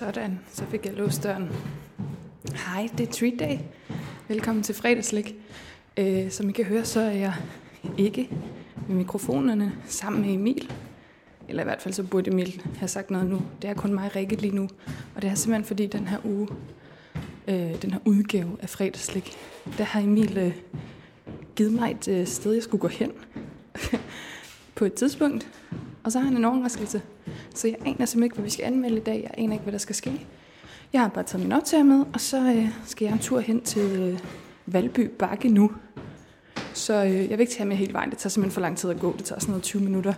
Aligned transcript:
Sådan, 0.00 0.40
så 0.52 0.64
fik 0.64 0.86
jeg 0.86 0.94
låst 0.94 1.22
døren. 1.22 1.50
Hej, 2.54 2.88
det 2.98 3.08
er 3.08 3.12
Treat 3.12 3.34
Day. 3.38 3.58
Velkommen 4.28 4.62
til 4.62 4.74
fredagslæg. 4.74 5.36
Øh, 5.96 6.30
som 6.30 6.48
I 6.48 6.52
kan 6.52 6.64
høre, 6.64 6.84
så 6.84 7.00
er 7.00 7.10
jeg 7.10 7.34
ikke 7.98 8.30
med 8.88 8.96
mikrofonerne 8.96 9.72
sammen 9.86 10.22
med 10.22 10.34
Emil. 10.34 10.72
Eller 11.48 11.62
i 11.62 11.64
hvert 11.64 11.82
fald 11.82 11.94
så 11.94 12.02
burde 12.02 12.30
Emil 12.30 12.62
have 12.76 12.88
sagt 12.88 13.10
noget 13.10 13.26
nu. 13.26 13.42
Det 13.62 13.70
er 13.70 13.74
kun 13.74 13.94
mig 13.94 14.04
og 14.04 14.16
Rikke 14.16 14.36
lige 14.36 14.54
nu. 14.54 14.68
Og 15.14 15.22
det 15.22 15.30
er 15.30 15.34
simpelthen 15.34 15.64
fordi 15.64 15.86
den 15.86 16.08
her 16.08 16.18
uge, 16.24 16.48
øh, 17.48 17.82
den 17.82 17.90
her 17.90 18.00
udgave 18.04 18.56
af 18.62 18.68
fredagslæg, 18.68 19.32
der 19.78 19.84
har 19.84 20.00
Emil 20.00 20.38
øh, 20.38 20.56
givet 21.56 21.72
mig 21.72 21.90
et 21.90 22.08
øh, 22.08 22.26
sted, 22.26 22.52
jeg 22.52 22.62
skulle 22.62 22.80
gå 22.80 22.88
hen 22.88 23.12
på 24.76 24.84
et 24.84 24.94
tidspunkt. 24.94 25.48
Og 26.04 26.12
så 26.12 26.18
har 26.18 26.26
han 26.26 26.36
en 26.36 26.44
overraskelse. 26.44 27.02
Så 27.54 27.68
jeg 27.68 27.76
aner 27.80 27.86
simpelthen 27.90 28.22
ikke, 28.22 28.34
hvad 28.34 28.44
vi 28.44 28.50
skal 28.50 28.64
anmelde 28.64 28.96
i 28.96 29.00
dag. 29.00 29.20
Jeg 29.22 29.44
aner 29.44 29.52
ikke, 29.52 29.62
hvad 29.62 29.72
der 29.72 29.78
skal 29.78 29.94
ske. 29.94 30.26
Jeg 30.92 31.00
har 31.00 31.08
bare 31.08 31.24
taget 31.24 31.44
min 31.44 31.52
optager 31.52 31.84
med, 31.84 32.04
og 32.12 32.20
så 32.20 32.36
øh, 32.36 32.68
skal 32.84 33.04
jeg 33.04 33.12
en 33.12 33.18
tur 33.18 33.40
hen 33.40 33.60
til 33.60 34.00
øh, 34.00 34.18
Valby 34.66 35.10
Bakke 35.18 35.48
nu. 35.48 35.70
Så 36.74 37.04
øh, 37.04 37.14
jeg 37.14 37.30
vil 37.30 37.40
ikke 37.40 37.52
tage 37.52 37.66
med 37.66 37.76
hele 37.76 37.92
vejen. 37.92 38.10
Det 38.10 38.18
tager 38.18 38.30
simpelthen 38.30 38.54
for 38.54 38.60
lang 38.60 38.78
tid 38.78 38.90
at 38.90 39.00
gå. 39.00 39.14
Det 39.16 39.24
tager 39.24 39.40
sådan 39.40 39.50
noget 39.50 39.62
20 39.62 39.82
minutter. 39.82 40.14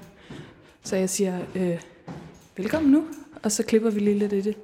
Så 0.83 0.97
jeg 0.97 1.11
siger, 1.11 1.39
øh, 1.55 1.81
velkommen 2.57 2.93
nu, 2.93 3.05
og 3.43 3.53
så 3.53 3.63
klipper 3.63 3.91
vi 3.91 4.01
lige 4.01 4.19
lidt 4.19 4.33
i 4.33 4.41
det. 4.41 4.57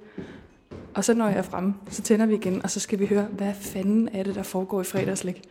Og 0.94 1.04
så 1.04 1.14
når 1.14 1.28
jeg 1.28 1.38
er 1.38 1.42
fremme, 1.42 1.74
så 1.90 2.02
tænder 2.02 2.26
vi 2.26 2.34
igen, 2.34 2.62
og 2.62 2.70
så 2.70 2.80
skal 2.80 2.98
vi 2.98 3.06
høre, 3.06 3.24
hvad 3.24 3.54
fanden 3.60 4.08
er 4.12 4.22
det, 4.22 4.34
der 4.34 4.42
foregår 4.42 4.80
i 4.80 4.84
fredagslæg. 4.84 5.42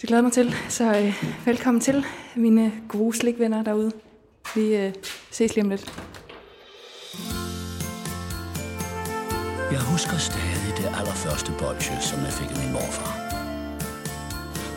Det 0.00 0.08
glæder 0.08 0.22
mig 0.22 0.32
til, 0.32 0.54
så 0.68 0.98
øh, 0.98 1.24
velkommen 1.44 1.80
til 1.80 2.04
mine 2.36 2.72
gode 2.88 3.16
slikvenner 3.16 3.64
derude. 3.64 3.92
Vi 4.54 4.76
øh, 4.76 4.92
ses 5.30 5.54
lige 5.54 5.64
om 5.64 5.70
lidt. 5.70 5.84
Jeg 9.72 9.80
husker 9.92 10.16
stadig 10.16 10.72
det 10.76 10.86
allerførste 10.98 11.52
bolsje, 11.58 12.00
som 12.00 12.18
jeg 12.26 12.32
fik 12.32 12.50
af 12.50 12.56
min 12.64 12.72
morfar. 12.72 13.12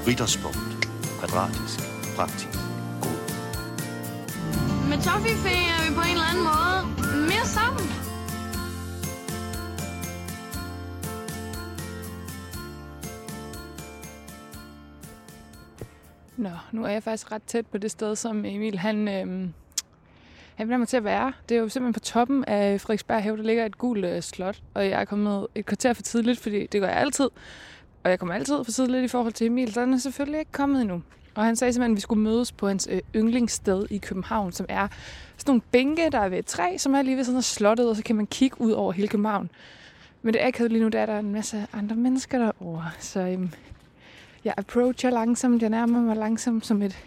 Ritterspunkt. 0.08 0.88
Kvadratisk. 1.20 1.80
Praktisk. 2.16 2.58
God. 3.04 3.20
Med 4.90 4.98
Toffifee 5.06 5.64
er 5.74 5.80
vi 5.86 5.96
på 5.96 6.02
en 6.02 6.16
eller 6.18 6.30
anden 6.32 6.46
måde 6.52 6.80
mere 7.30 7.46
sammen. 7.58 7.88
Nå, 16.38 16.50
nu 16.72 16.86
er 16.86 16.90
jeg 16.90 17.04
faktisk 17.04 17.32
ret 17.32 17.44
tæt 17.44 17.68
på 17.68 17.78
det 17.78 17.92
sted, 17.92 18.16
som 18.16 18.46
Emil 18.46 18.80
han, 18.80 19.08
øhm, 19.08 19.54
han 20.56 20.68
bliver 20.68 20.78
mig 20.78 20.88
til 20.88 20.98
at 20.98 21.04
være. 21.04 21.34
Det 21.50 21.58
er 21.58 21.62
jo 21.62 21.70
simpelthen 21.70 21.94
på 21.94 22.00
toppen 22.00 22.46
af 22.46 22.82
Frederiksberg 22.82 23.24
Have, 23.24 23.38
der 23.38 23.44
ligger 23.44 23.66
et 23.66 23.78
gult 23.78 24.06
øh, 24.06 24.22
slot, 24.22 24.62
og 24.74 24.90
jeg 24.90 25.02
er 25.02 25.06
kommet 25.06 25.48
et 25.56 25.66
kvarter 25.66 25.94
for 25.94 26.02
tidligt, 26.02 26.40
fordi 26.40 26.66
det 26.68 26.82
gør 26.82 26.88
jeg 26.88 26.98
altid. 26.98 27.30
Og 28.04 28.10
jeg 28.10 28.20
kommer 28.20 28.36
altid 28.36 28.64
for 28.64 28.72
tidligt 28.72 29.04
i 29.04 29.08
forhold 29.08 29.34
til 29.34 29.48
Emil, 29.48 29.74
så 29.74 29.80
han 29.80 29.94
er 29.94 29.98
selvfølgelig 29.98 30.40
ikke 30.40 30.52
kommet 30.52 30.82
endnu. 30.82 31.02
Og 31.36 31.46
han 31.46 31.56
sagde 31.56 31.74
simpelthen, 31.74 31.94
at 31.94 31.96
vi 31.96 32.02
skulle 32.02 32.24
mødes 32.24 32.52
på 32.52 32.68
hans 32.68 32.88
øh, 32.92 33.02
yndlingssted 33.16 33.86
i 33.90 33.98
København, 33.98 34.52
som 34.52 34.66
er 34.70 34.88
sådan 35.38 35.50
nogle 35.50 35.62
bænke, 35.72 36.10
der 36.12 36.20
er 36.20 36.30
ved 36.30 36.40
et 36.40 36.46
træ, 36.46 36.78
som 36.78 36.94
er 36.94 37.02
lige 37.02 37.18
ved 37.18 37.24
sådan 37.24 37.38
af 37.38 37.44
slottet, 37.44 37.90
og 37.90 37.96
så 37.96 38.04
kan 38.04 38.16
man 38.16 38.28
kigge 38.28 38.62
ud 38.62 38.72
over 38.72 38.92
hele 38.92 39.08
København. 39.08 39.50
Men 40.22 40.34
det 40.34 40.42
er 40.42 40.46
ikke 40.46 40.68
lige 40.68 40.82
nu, 40.82 40.88
der 40.88 41.00
er 41.00 41.06
der 41.06 41.20
en 41.20 41.32
masse 41.32 41.68
andre 41.74 41.96
mennesker 41.96 42.38
derovre. 42.38 42.90
Så 43.00 43.20
øhm, 43.20 43.52
jeg 44.44 44.54
approacher 44.58 45.10
langsomt, 45.10 45.62
jeg 45.62 45.70
nærmer 45.70 46.02
mig 46.02 46.16
langsomt 46.16 46.66
som 46.66 46.82
et, 46.82 46.98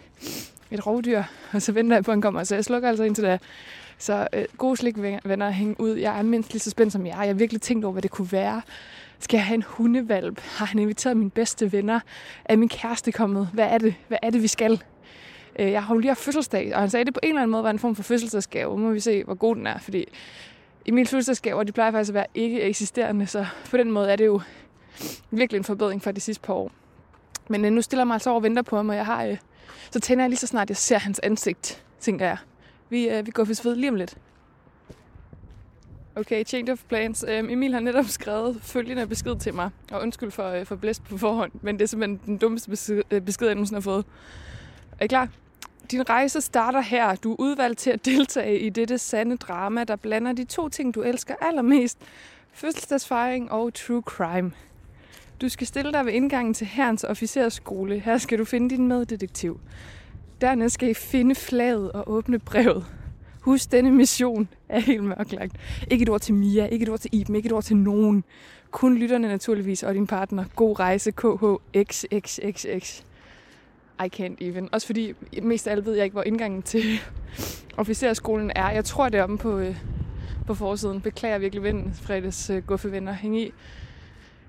et 0.71 0.87
rovdyr, 0.87 1.23
og 1.53 1.61
så 1.61 1.71
venter 1.71 1.95
jeg 1.95 2.03
på, 2.03 2.11
at 2.11 2.15
han 2.15 2.21
kommer. 2.21 2.43
Så 2.43 2.55
jeg 2.55 2.65
slukker 2.65 2.89
altså 2.89 3.03
indtil 3.03 3.23
da. 3.23 3.37
Så 3.97 4.27
øh, 4.33 4.45
gode 4.57 4.77
slikvenner 4.77 5.49
hænge 5.49 5.75
ud. 5.81 5.91
Jeg 5.91 6.19
er 6.19 6.23
mindst 6.23 6.51
lige 6.53 6.59
så 6.59 6.69
spændt 6.69 6.93
som 6.93 7.05
jeg 7.05 7.13
er. 7.13 7.19
Jeg 7.19 7.27
har 7.27 7.33
virkelig 7.33 7.61
tænkt 7.61 7.85
over, 7.85 7.91
hvad 7.91 8.01
det 8.01 8.11
kunne 8.11 8.31
være. 8.31 8.61
Skal 9.19 9.37
jeg 9.37 9.45
have 9.45 9.55
en 9.55 9.63
hundevalp? 9.67 10.41
Har 10.41 10.65
han 10.65 10.79
inviteret 10.79 11.17
mine 11.17 11.29
bedste 11.29 11.71
venner? 11.71 11.99
Er 12.45 12.55
min 12.55 12.69
kæreste 12.69 13.11
kommet? 13.11 13.49
Hvad 13.53 13.65
er 13.65 13.77
det, 13.77 13.95
hvad 14.07 14.17
er 14.21 14.29
det 14.29 14.41
vi 14.41 14.47
skal? 14.47 14.83
Øh, 15.59 15.71
jeg 15.71 15.83
har 15.83 15.93
jo 15.95 15.99
lige 15.99 16.09
haft 16.09 16.19
fødselsdag, 16.19 16.75
og 16.75 16.79
han 16.79 16.89
sagde, 16.89 17.01
at 17.01 17.07
det 17.07 17.13
på 17.13 17.19
en 17.23 17.29
eller 17.29 17.41
anden 17.41 17.51
måde 17.51 17.63
var 17.63 17.69
en 17.69 17.79
form 17.79 17.95
for 17.95 18.03
fødselsdagsgave. 18.03 18.79
Nu 18.79 18.85
må 18.85 18.91
vi 18.91 18.99
se, 18.99 19.23
hvor 19.23 19.33
god 19.33 19.55
den 19.55 19.67
er, 19.67 19.77
fordi 19.77 20.05
i 20.85 20.91
mine 20.91 21.07
fødselsdagsgaver, 21.07 21.63
de 21.63 21.71
plejer 21.71 21.91
faktisk 21.91 22.09
at 22.09 22.13
være 22.13 22.25
ikke 22.35 22.61
eksisterende, 22.61 23.27
så 23.27 23.45
på 23.69 23.77
den 23.77 23.91
måde 23.91 24.11
er 24.11 24.15
det 24.15 24.25
jo 24.25 24.41
virkelig 25.31 25.57
en 25.57 25.63
forbedring 25.63 26.03
fra 26.03 26.11
de 26.11 26.19
sidste 26.19 26.41
par 26.41 26.53
år. 26.53 26.71
Men 27.47 27.65
øh, 27.65 27.71
nu 27.71 27.81
stiller 27.81 28.01
jeg 28.01 28.07
mig 28.07 28.13
altså 28.15 28.29
over 28.29 28.39
og 28.39 28.43
venter 28.43 28.61
på 28.61 28.75
ham, 28.75 28.89
og 28.89 28.95
jeg 28.95 29.05
har, 29.05 29.25
øh, 29.25 29.37
så 29.91 29.99
tænder 29.99 30.23
jeg 30.23 30.29
lige 30.29 30.39
så 30.39 30.47
snart, 30.47 30.69
jeg 30.69 30.77
ser 30.77 30.97
hans 30.97 31.19
ansigt, 31.19 31.83
tænker 31.99 32.25
jeg. 32.25 32.37
Vi, 32.89 33.09
øh, 33.09 33.25
vi 33.25 33.31
går 33.31 33.43
vist 33.43 33.65
ved 33.65 33.75
lige 33.75 33.89
om 33.89 33.95
lidt. 33.95 34.17
Okay, 36.15 36.43
change 36.45 36.71
of 36.71 36.83
plans. 36.89 37.25
Øhm, 37.27 37.49
Emil 37.49 37.73
har 37.73 37.79
netop 37.79 38.05
skrevet 38.05 38.59
følgende 38.61 39.07
besked 39.07 39.35
til 39.35 39.53
mig. 39.53 39.69
Og 39.91 40.01
undskyld 40.01 40.31
for, 40.31 40.49
øh, 40.49 40.65
for 40.65 40.75
blæst 40.75 41.03
på 41.03 41.17
forhånd, 41.17 41.51
men 41.61 41.75
det 41.75 41.81
er 41.81 41.87
simpelthen 41.87 42.21
den 42.25 42.37
dummeste 42.37 42.69
besked, 42.69 43.01
øh, 43.11 43.21
besked 43.21 43.47
jeg 43.47 43.55
nogensinde 43.55 43.77
har 43.77 43.81
fået. 43.81 44.05
Er 44.99 45.05
I 45.05 45.07
klar? 45.07 45.29
Din 45.91 46.09
rejse 46.09 46.41
starter 46.41 46.81
her. 46.81 47.15
Du 47.15 47.31
er 47.31 47.35
udvalgt 47.39 47.79
til 47.79 47.91
at 47.91 48.05
deltage 48.05 48.59
i 48.59 48.69
dette 48.69 48.97
sande 48.97 49.37
drama, 49.37 49.83
der 49.83 49.95
blander 49.95 50.33
de 50.33 50.43
to 50.43 50.69
ting, 50.69 50.95
du 50.95 51.01
elsker 51.01 51.35
allermest. 51.41 51.97
Fødselsdagsfejring 52.53 53.51
og 53.51 53.73
true 53.73 54.01
crime. 54.01 54.51
Du 55.41 55.49
skal 55.49 55.67
stille 55.67 55.93
dig 55.93 56.05
ved 56.05 56.13
indgangen 56.13 56.53
til 56.53 56.67
herrens 56.67 57.03
officerskole. 57.03 57.99
Her 57.99 58.17
skal 58.17 58.39
du 58.39 58.45
finde 58.45 58.69
din 58.69 58.87
meddetektiv. 58.87 59.59
Dernæst 60.41 60.73
skal 60.73 60.89
I 60.89 60.93
finde 60.93 61.35
flaget 61.35 61.91
og 61.91 62.11
åbne 62.11 62.39
brevet. 62.39 62.85
Husk, 63.41 63.71
denne 63.71 63.91
mission 63.91 64.47
er 64.69 64.79
helt 64.79 65.03
mørklagt. 65.03 65.55
Ikke 65.91 66.03
et 66.03 66.09
ord 66.09 66.21
til 66.21 66.33
Mia, 66.33 66.65
ikke 66.65 66.83
et 66.83 66.89
ord 66.89 66.99
til 66.99 67.09
Iben, 67.13 67.35
ikke 67.35 67.47
et 67.47 67.53
ord 67.53 67.63
til 67.63 67.77
nogen. 67.77 68.23
Kun 68.71 68.97
lytterne 68.97 69.27
naturligvis 69.27 69.83
og 69.83 69.93
din 69.93 70.07
partner. 70.07 70.45
God 70.55 70.79
rejse, 70.79 71.11
KHXXXX. 71.11 73.01
I 74.05 74.09
can't 74.15 74.37
even. 74.41 74.69
Også 74.71 74.87
fordi, 74.87 75.13
mest 75.41 75.67
af 75.67 75.71
alt 75.71 75.85
ved 75.85 75.93
jeg 75.93 76.03
ikke, 76.03 76.13
hvor 76.13 76.23
indgangen 76.23 76.61
til 76.61 76.83
officerskolen 77.77 78.51
er. 78.55 78.69
Jeg 78.69 78.85
tror, 78.85 79.09
det 79.09 79.19
er 79.19 79.23
omme 79.23 79.37
på, 79.37 79.57
øh, 79.57 79.75
på 80.47 80.53
forsiden. 80.53 81.01
Beklager 81.01 81.37
virkelig 81.37 81.63
vinden, 81.63 81.93
fredags 81.93 82.49
øh, 82.49 82.63
guffevenner. 82.63 83.13
Hæng 83.13 83.39
i. 83.39 83.53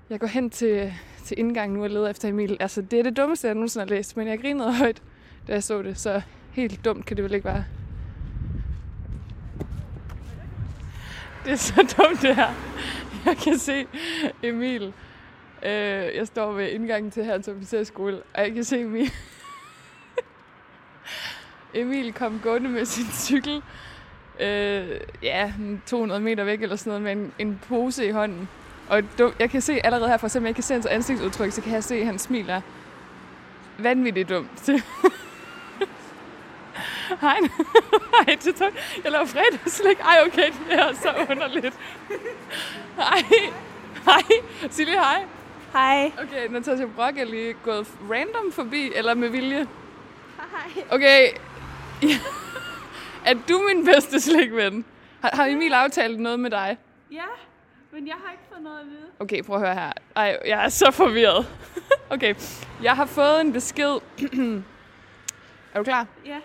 Jeg 0.09 0.19
går 0.19 0.27
hen 0.27 0.49
til, 0.49 0.93
til 1.23 1.39
indgangen 1.39 1.77
nu 1.77 1.83
og 1.83 1.89
leder 1.89 2.09
efter 2.09 2.29
Emil. 2.29 2.57
Altså, 2.59 2.81
det 2.81 2.99
er 2.99 3.03
det 3.03 3.17
dummeste, 3.17 3.47
jeg 3.47 3.55
nogensinde 3.55 3.85
har 3.85 3.95
læst, 3.95 4.17
men 4.17 4.27
jeg 4.27 4.41
grinede 4.41 4.73
højt, 4.73 5.01
da 5.47 5.53
jeg 5.53 5.63
så 5.63 5.81
det. 5.81 5.99
Så 5.99 6.21
helt 6.51 6.85
dumt 6.85 7.05
kan 7.05 7.17
det 7.17 7.23
vel 7.23 7.33
ikke 7.33 7.45
være. 7.45 7.65
Det 11.45 11.51
er 11.51 11.55
så 11.55 11.95
dumt, 11.97 12.21
det 12.21 12.35
her. 12.35 12.53
Jeg 13.25 13.37
kan 13.37 13.57
se 13.57 13.87
Emil. 14.43 14.93
Øh, 15.63 16.15
jeg 16.15 16.27
står 16.27 16.51
ved 16.51 16.69
indgangen 16.69 17.11
til 17.11 17.25
her 17.25 17.37
til 17.37 17.53
officerskole, 17.53 18.21
og 18.33 18.41
jeg 18.41 18.53
kan 18.53 18.63
se 18.63 18.81
Emil. 18.81 19.11
Emil 21.73 22.13
kom 22.13 22.39
gående 22.43 22.69
med 22.69 22.85
sin 22.85 23.05
cykel. 23.05 23.61
Øh, 24.39 24.99
ja, 25.23 25.53
200 25.85 26.21
meter 26.21 26.43
væk 26.43 26.61
eller 26.61 26.75
sådan 26.75 27.01
noget, 27.01 27.17
med 27.17 27.25
en, 27.25 27.33
en 27.47 27.59
pose 27.67 28.07
i 28.07 28.11
hånden. 28.11 28.49
Og 28.89 29.03
jeg 29.39 29.49
kan 29.49 29.61
se 29.61 29.85
allerede 29.85 30.09
herfra, 30.09 30.29
selvom 30.29 30.45
jeg 30.45 30.55
kan 30.55 30.63
se 30.63 30.73
hans 30.73 30.85
ansigtsudtryk, 30.85 31.51
så 31.51 31.61
kan 31.61 31.73
jeg 31.73 31.83
se, 31.83 31.95
at 31.95 32.05
han 32.05 32.19
smiler 32.19 32.61
vanvittigt 33.77 34.29
dumt. 34.29 34.69
Hej. 37.21 37.37
Hej, 38.25 38.35
det 38.43 38.55
tager. 38.55 38.71
Jeg 39.03 39.11
laver 39.11 39.25
fredagslæg. 39.25 39.99
Ej, 39.99 40.17
okay, 40.27 40.51
det 40.69 40.79
er 40.79 40.93
så 40.93 41.13
underligt. 41.29 41.75
Hej. 42.95 43.23
Hej. 44.05 44.21
Sig 44.69 44.85
lige 44.85 44.99
hej. 44.99 45.25
Hej. 45.73 46.11
Okay, 46.21 46.47
Natasha 46.49 46.85
Brock 46.85 47.17
er 47.17 47.25
lige 47.25 47.53
gået 47.53 47.87
random 48.11 48.51
forbi, 48.51 48.91
eller 48.95 49.13
med 49.13 49.29
vilje. 49.29 49.67
Hej. 50.37 50.83
Okay. 50.89 51.27
Ja. 52.03 52.07
Er 53.25 53.33
du 53.49 53.61
min 53.67 53.85
bedste 53.85 54.19
slikven? 54.21 54.85
Har, 55.21 55.29
har 55.33 55.45
Emil 55.45 55.73
aftalt 55.73 56.19
noget 56.19 56.39
med 56.39 56.49
dig? 56.49 56.77
Ja, 57.11 57.23
men 57.91 58.07
jeg 58.07 58.15
har 58.25 58.31
ikke 58.31 58.43
fået 58.49 58.61
noget 58.61 58.79
at 58.79 58.85
vide. 58.85 59.07
Okay, 59.19 59.43
prøv 59.43 59.55
at 59.55 59.61
høre 59.61 59.73
her. 59.73 59.91
Ej, 60.15 60.39
jeg 60.45 60.65
er 60.65 60.69
så 60.69 60.91
forvirret. 60.91 61.47
okay, 62.13 62.35
jeg 62.83 62.95
har 62.95 63.05
fået 63.05 63.41
en 63.41 63.53
besked. 63.53 63.99
er 65.73 65.77
du 65.77 65.83
klar? 65.83 66.07
Ja. 66.25 66.37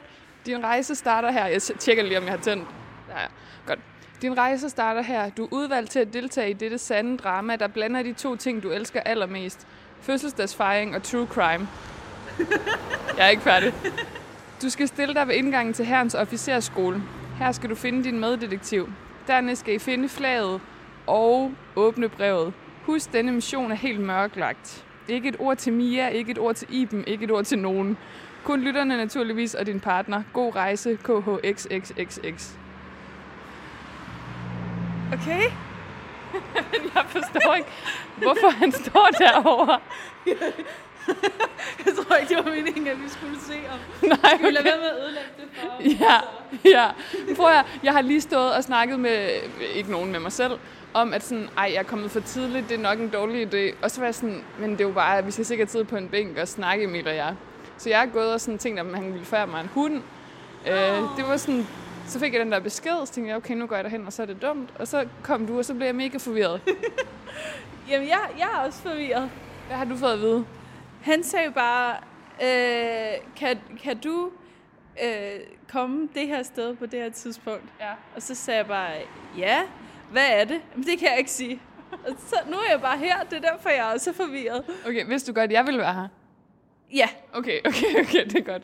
Din 0.46 0.64
rejse 0.64 0.94
starter 0.94 1.30
her. 1.30 1.46
Jeg 1.46 1.62
tjekker 1.62 2.02
lige, 2.02 2.18
om 2.18 2.24
jeg 2.24 2.32
har 2.32 2.40
tændt. 2.40 2.68
Ja. 3.08 3.26
Godt. 3.66 3.78
Din 4.22 4.38
rejse 4.38 4.70
starter 4.70 5.02
her. 5.02 5.30
Du 5.30 5.44
er 5.44 5.48
udvalgt 5.50 5.90
til 5.90 5.98
at 5.98 6.12
deltage 6.12 6.50
i 6.50 6.52
dette 6.52 6.78
sande 6.78 7.18
drama, 7.18 7.56
der 7.56 7.68
blander 7.68 8.02
de 8.02 8.12
to 8.12 8.36
ting, 8.36 8.62
du 8.62 8.70
elsker 8.70 9.00
allermest. 9.00 9.66
Fødselsdagsfejring 10.00 10.96
og 10.96 11.02
true 11.02 11.26
crime. 11.26 11.68
Jeg 13.16 13.26
er 13.26 13.28
ikke 13.28 13.42
færdig. 13.42 13.74
Du 14.62 14.70
skal 14.70 14.88
stille 14.88 15.14
dig 15.14 15.28
ved 15.28 15.34
indgangen 15.34 15.74
til 15.74 15.84
herrens 15.84 16.14
officerskole. 16.14 17.02
Her 17.38 17.52
skal 17.52 17.70
du 17.70 17.74
finde 17.74 18.04
din 18.04 18.20
meddetektiv. 18.20 18.92
Dernæst 19.26 19.60
skal 19.60 19.74
I 19.74 19.78
finde 19.78 20.08
flaget 20.08 20.60
og 21.06 21.52
åbne 21.76 22.08
brevet. 22.08 22.52
Husk, 22.86 23.12
denne 23.12 23.32
mission 23.32 23.70
er 23.70 23.74
helt 23.76 24.00
mørklagt. 24.00 24.84
Ikke 25.08 25.28
et 25.28 25.36
ord 25.38 25.56
til 25.56 25.72
Mia, 25.72 26.08
ikke 26.08 26.30
et 26.30 26.38
ord 26.38 26.54
til 26.54 26.68
Iben, 26.70 27.04
ikke 27.06 27.24
et 27.24 27.30
ord 27.30 27.44
til 27.44 27.58
nogen. 27.58 27.98
Kun 28.44 28.60
lytterne 28.60 28.96
naturligvis 28.96 29.54
og 29.54 29.66
din 29.66 29.80
partner. 29.80 30.22
God 30.32 30.56
rejse, 30.56 30.98
KHXXXX. 31.04 32.50
Okay. 35.12 35.42
Jeg 36.94 37.04
forstår 37.06 37.54
ikke, 37.54 37.68
hvorfor 38.16 38.50
han 38.50 38.72
står 38.72 39.08
derovre. 39.18 39.78
Jeg 41.86 41.94
tror 41.96 42.16
ikke, 42.16 42.34
det 42.34 42.44
var 42.44 42.50
meningen, 42.50 42.86
at 42.86 43.02
vi 43.02 43.08
skulle 43.08 43.40
se 43.40 43.54
om. 43.72 43.78
Nej, 44.08 44.18
Skal 44.34 44.46
vi 44.46 44.50
lade 44.50 44.64
være 44.64 44.78
med 44.78 44.86
at 44.86 44.96
ødelægge 45.04 45.30
det 45.36 45.48
for 45.52 45.70
ham? 45.70 45.82
Ja, 45.82 46.20
ja. 46.70 46.88
Prøv 47.36 47.46
at, 47.46 47.66
jeg 47.82 47.92
har 47.92 48.00
lige 48.00 48.20
stået 48.20 48.54
og 48.54 48.64
snakket 48.64 49.00
med, 49.00 49.28
ikke 49.74 49.90
nogen 49.90 50.12
med 50.12 50.20
mig 50.20 50.32
selv, 50.32 50.52
om 50.94 51.12
at 51.12 51.22
sådan, 51.22 51.48
ej, 51.56 51.70
jeg 51.72 51.78
er 51.78 51.82
kommet 51.82 52.10
for 52.10 52.20
tidligt, 52.20 52.68
det 52.68 52.74
er 52.78 52.82
nok 52.82 52.98
en 52.98 53.08
dårlig 53.08 53.54
idé. 53.54 53.74
Og 53.82 53.90
så 53.90 54.00
var 54.00 54.06
jeg 54.06 54.14
sådan, 54.14 54.44
men 54.58 54.70
det 54.70 54.80
er 54.80 54.84
jo 54.84 54.92
bare, 54.92 55.18
at 55.18 55.26
vi 55.26 55.30
skal 55.30 55.44
sikkert 55.44 55.70
sidde 55.70 55.84
på 55.84 55.96
en 55.96 56.08
bænk 56.08 56.38
og 56.38 56.48
snakke, 56.48 56.84
Emil 56.84 57.08
og 57.08 57.16
jeg. 57.16 57.34
Så 57.78 57.88
jeg 57.88 58.02
er 58.02 58.06
gået 58.06 58.32
og 58.32 58.40
sådan 58.40 58.58
tænkt, 58.58 58.80
om 58.80 58.94
han 58.94 59.12
ville 59.12 59.26
føre 59.26 59.46
mig 59.46 59.60
en 59.60 59.68
hund. 59.74 60.02
Øh, 60.66 61.16
det 61.16 61.28
var 61.28 61.36
sådan, 61.36 61.66
så 62.06 62.18
fik 62.18 62.32
jeg 62.32 62.40
den 62.40 62.52
der 62.52 62.60
besked, 62.60 63.06
så 63.06 63.12
tænkte 63.12 63.28
jeg, 63.28 63.36
okay, 63.36 63.54
nu 63.54 63.66
går 63.66 63.76
jeg 63.76 63.84
derhen, 63.84 64.06
og 64.06 64.12
så 64.12 64.22
er 64.22 64.26
det 64.26 64.42
dumt. 64.42 64.70
Og 64.78 64.88
så 64.88 65.06
kom 65.22 65.46
du, 65.46 65.58
og 65.58 65.64
så 65.64 65.74
blev 65.74 65.86
jeg 65.86 65.94
mega 65.94 66.18
forvirret. 66.18 66.60
Jamen, 67.90 68.08
jeg, 68.08 68.18
jeg 68.38 68.48
er 68.54 68.66
også 68.66 68.82
forvirret. 68.82 69.30
Hvad 69.66 69.76
har 69.76 69.84
du 69.84 69.96
fået 69.96 70.12
at 70.12 70.20
vide? 70.20 70.44
Han 71.02 71.22
sagde 71.22 71.50
bare, 71.50 71.96
øh, 72.42 73.18
kan, 73.36 73.58
kan 73.82 73.98
du 73.98 74.30
øh, 75.04 75.40
komme 75.72 76.08
det 76.14 76.26
her 76.26 76.42
sted 76.42 76.76
på 76.76 76.86
det 76.86 77.00
her 77.00 77.10
tidspunkt? 77.10 77.64
Ja. 77.80 77.92
Og 78.16 78.22
så 78.22 78.34
sagde 78.34 78.58
jeg 78.58 78.66
bare, 78.66 78.90
ja, 79.38 79.62
hvad 80.12 80.28
er 80.40 80.44
det? 80.44 80.60
Men 80.74 80.84
det 80.84 80.98
kan 80.98 81.08
jeg 81.08 81.18
ikke 81.18 81.30
sige. 81.30 81.60
Og 81.92 82.14
så, 82.26 82.36
nu 82.50 82.56
er 82.56 82.70
jeg 82.70 82.80
bare 82.80 82.98
her, 82.98 83.22
det 83.30 83.44
er 83.44 83.50
derfor, 83.52 83.68
jeg 83.68 83.92
er 83.94 84.08
er 84.08 84.12
forvirret. 84.12 84.64
Okay, 84.86 85.06
vidste 85.06 85.32
du 85.32 85.34
godt, 85.40 85.50
jeg 85.52 85.66
ville 85.66 85.80
være 85.80 85.94
her? 85.94 86.08
Ja, 86.94 87.08
Okay, 87.32 87.60
okay, 87.68 88.00
okay, 88.00 88.24
det 88.24 88.36
er 88.36 88.42
godt. 88.52 88.62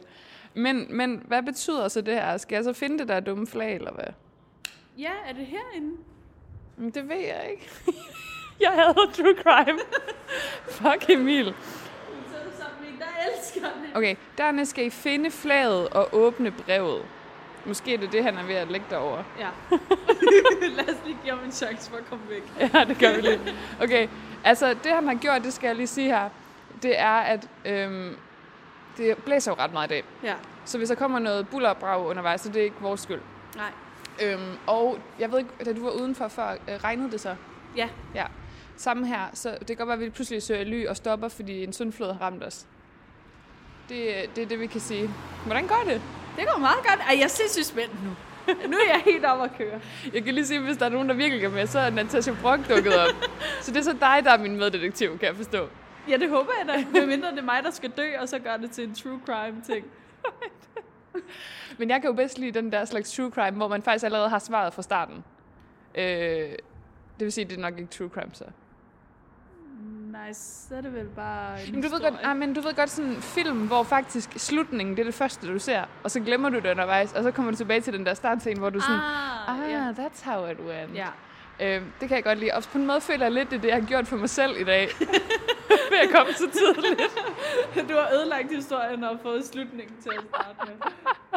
Men, 0.54 0.86
men 0.96 1.22
hvad 1.26 1.42
betyder 1.42 1.88
så 1.88 2.00
det 2.00 2.14
her? 2.14 2.36
Skal 2.36 2.56
jeg 2.56 2.64
så 2.64 2.72
finde 2.72 2.98
det 2.98 3.08
der 3.08 3.20
dumme 3.20 3.46
flag, 3.46 3.74
eller 3.74 3.92
hvad? 3.92 4.04
ja, 4.98 5.10
er 5.28 5.32
det 5.32 5.46
herinde? 5.46 5.96
Men 6.76 6.90
det 6.90 7.08
ved 7.08 7.16
jeg 7.16 7.46
ikke. 7.50 7.70
jeg 8.60 8.70
havde 8.70 8.94
true 8.94 9.34
crime. 9.42 9.78
Fuck 10.78 11.10
Emil. 11.10 11.44
Så 11.44 12.36
er 12.38 12.44
det 12.44 12.52
sådan 12.56 12.92
en, 12.92 12.98
der 12.98 13.06
elsker 13.36 13.60
det. 13.60 13.96
Okay, 13.96 14.16
dernæst 14.38 14.70
skal 14.70 14.86
I 14.86 14.90
finde 14.90 15.30
flaget 15.30 15.88
og 15.88 16.08
åbne 16.12 16.50
brevet. 16.50 17.02
Måske 17.68 17.94
er 17.94 17.98
det 17.98 18.12
det, 18.12 18.24
han 18.24 18.38
er 18.38 18.42
ved 18.46 18.54
at 18.54 18.70
lægge 18.70 18.86
derover. 18.90 19.22
Ja. 19.38 19.48
Lad 20.76 20.88
os 20.88 20.96
lige 21.04 21.18
give 21.24 21.34
ham 21.34 21.44
en 21.44 21.52
chance 21.52 21.90
for 21.90 21.96
at 21.96 22.04
komme 22.10 22.24
væk. 22.28 22.42
Ja, 22.74 22.84
det 22.84 22.98
gør 22.98 23.14
vi 23.14 23.20
lige. 23.20 23.40
Okay, 23.82 24.08
altså 24.44 24.68
det 24.84 24.92
han 24.92 25.06
har 25.08 25.14
gjort, 25.14 25.42
det 25.44 25.52
skal 25.52 25.66
jeg 25.66 25.76
lige 25.76 25.86
sige 25.86 26.06
her, 26.06 26.28
det 26.82 26.98
er, 27.00 27.10
at 27.18 27.48
øhm, 27.64 28.16
det 28.96 29.16
blæser 29.24 29.52
jo 29.52 29.56
ret 29.58 29.72
meget 29.72 29.86
i 29.88 29.92
dag. 29.94 30.04
Ja, 30.22 30.34
Så 30.64 30.78
hvis 30.78 30.88
der 30.88 30.94
kommer 30.94 31.18
noget 31.18 31.48
buller 31.48 31.68
og 31.68 31.76
brag 31.76 32.06
undervejs, 32.06 32.40
så 32.40 32.48
det 32.48 32.56
er 32.60 32.64
ikke 32.64 32.76
vores 32.80 33.00
skyld. 33.00 33.20
nej. 33.56 33.70
Øhm, 34.24 34.56
og 34.66 34.98
jeg 35.18 35.30
ved 35.32 35.38
ikke, 35.38 35.50
da 35.64 35.72
du 35.72 35.84
var 35.84 35.90
udenfor 35.90 36.28
før, 36.28 36.50
øh, 36.50 36.74
regnede 36.84 37.10
det 37.10 37.20
så? 37.20 37.34
Ja, 37.76 37.88
Ja. 38.14 38.24
Samme 38.76 39.06
her, 39.06 39.20
så 39.34 39.50
det 39.58 39.66
kan 39.66 39.76
godt 39.76 39.86
være, 39.88 39.94
at 39.98 40.00
vi 40.04 40.10
pludselig 40.10 40.42
søger 40.42 40.64
ly 40.64 40.86
og 40.86 40.96
stopper, 40.96 41.28
fordi 41.28 41.64
en 41.64 41.72
sundflod 41.72 42.12
har 42.12 42.20
ramt 42.20 42.44
os. 42.44 42.66
Det, 43.88 44.30
det 44.36 44.42
er 44.42 44.46
det, 44.46 44.60
vi 44.60 44.66
kan 44.66 44.80
sige. 44.80 45.10
Hvordan 45.46 45.66
går 45.66 45.82
det? 45.86 46.02
det 46.38 46.46
går 46.52 46.58
meget 46.58 46.78
godt. 46.88 47.00
Ej, 47.08 47.18
jeg 47.20 47.30
synes, 47.30 47.66
spændt 47.66 48.04
nu. 48.04 48.10
Nu 48.68 48.76
er 48.76 48.92
jeg 48.92 49.02
helt 49.04 49.24
op 49.24 49.42
at 49.42 49.50
køre. 49.58 49.80
Jeg 50.14 50.24
kan 50.24 50.34
lige 50.34 50.46
sige, 50.46 50.58
at 50.58 50.64
hvis 50.64 50.76
der 50.76 50.86
er 50.86 50.90
nogen, 50.90 51.08
der 51.08 51.14
virkelig 51.14 51.44
er 51.44 51.50
med, 51.50 51.66
så 51.66 51.78
er 51.78 51.90
Natasha 51.90 52.32
Brock 52.42 52.68
dukket 52.68 52.98
op. 52.98 53.14
så 53.62 53.70
det 53.70 53.78
er 53.78 53.82
så 53.82 53.92
dig, 53.92 54.20
der 54.24 54.30
er 54.30 54.38
min 54.38 54.56
meddetektiv, 54.56 55.18
kan 55.18 55.28
jeg 55.28 55.36
forstå. 55.36 55.68
Ja, 56.08 56.16
det 56.16 56.28
håber 56.30 56.52
jeg 56.58 56.74
da. 56.74 56.84
Medmindre 57.00 57.30
det 57.30 57.38
er 57.38 57.42
mig, 57.42 57.62
der 57.62 57.70
skal 57.70 57.90
dø, 57.90 58.18
og 58.20 58.28
så 58.28 58.38
gør 58.38 58.56
det 58.56 58.70
til 58.70 58.84
en 58.84 58.94
true 58.94 59.20
crime 59.26 59.62
ting. 59.66 59.86
Men 61.78 61.90
jeg 61.90 62.00
kan 62.00 62.10
jo 62.10 62.16
bedst 62.16 62.38
lide 62.38 62.52
den 62.52 62.72
der 62.72 62.84
slags 62.84 63.12
true 63.12 63.30
crime, 63.30 63.56
hvor 63.56 63.68
man 63.68 63.82
faktisk 63.82 64.04
allerede 64.04 64.28
har 64.28 64.38
svaret 64.38 64.74
fra 64.74 64.82
starten. 64.82 65.24
Øh, 65.94 66.04
det 67.18 67.24
vil 67.24 67.32
sige, 67.32 67.44
at 67.44 67.50
det 67.50 67.56
er 67.56 67.62
nok 67.62 67.78
ikke 67.78 67.90
true 67.90 68.08
crime, 68.08 68.30
så. 68.32 68.44
Nej, 70.18 70.32
så 70.32 70.74
er 70.74 70.80
det 70.80 70.94
vel 70.94 71.08
bare 71.16 71.64
en 71.66 71.72
Men 71.72 71.82
du 71.82 71.88
ved 71.88 72.00
godt, 72.00 72.14
ah, 72.22 72.36
men 72.36 72.54
du 72.54 72.60
ved 72.60 72.74
godt 72.74 72.90
sådan 72.90 73.10
en 73.10 73.22
film, 73.22 73.66
hvor 73.66 73.82
faktisk 73.82 74.30
slutningen, 74.36 74.96
det 74.96 75.00
er 75.00 75.04
det 75.04 75.14
første, 75.14 75.52
du 75.52 75.58
ser, 75.58 75.84
og 76.02 76.10
så 76.10 76.20
glemmer 76.20 76.48
du 76.48 76.56
det 76.56 76.70
undervejs, 76.70 77.12
og 77.12 77.22
så 77.22 77.30
kommer 77.30 77.50
du 77.50 77.56
tilbage 77.56 77.80
til 77.80 77.92
den 77.92 78.06
der 78.06 78.14
startscene, 78.14 78.58
hvor 78.60 78.70
du 78.70 78.78
er 78.78 78.82
sådan, 78.82 79.00
Ah, 79.00 79.60
ah, 79.64 79.70
ja. 79.70 80.02
that's 80.02 80.24
how 80.30 80.46
it 80.50 80.58
went. 80.60 80.94
ja. 80.94 81.06
Øhm, 81.60 81.84
det 82.00 82.08
kan 82.08 82.16
jeg 82.16 82.24
godt 82.24 82.38
lide. 82.38 82.50
Og 82.54 82.62
på 82.62 82.78
en 82.78 82.86
måde 82.86 83.00
føler 83.00 83.24
jeg 83.24 83.32
lidt, 83.32 83.50
det 83.50 83.56
er 83.56 83.60
det, 83.60 83.68
jeg 83.68 83.76
har 83.76 83.86
gjort 83.86 84.06
for 84.06 84.16
mig 84.16 84.30
selv 84.30 84.60
i 84.60 84.64
dag. 84.64 84.88
Ved 85.90 85.98
at 86.02 86.10
komme 86.14 86.32
så 86.32 86.50
tidligt. 86.50 87.02
Du 87.90 87.94
har 87.94 88.08
ødelagt 88.14 88.54
historien 88.54 89.04
og 89.04 89.18
fået 89.22 89.44
slutningen 89.46 89.96
til 90.02 90.08
at 90.18 90.24
starte 90.28 90.58
med. 90.66 90.74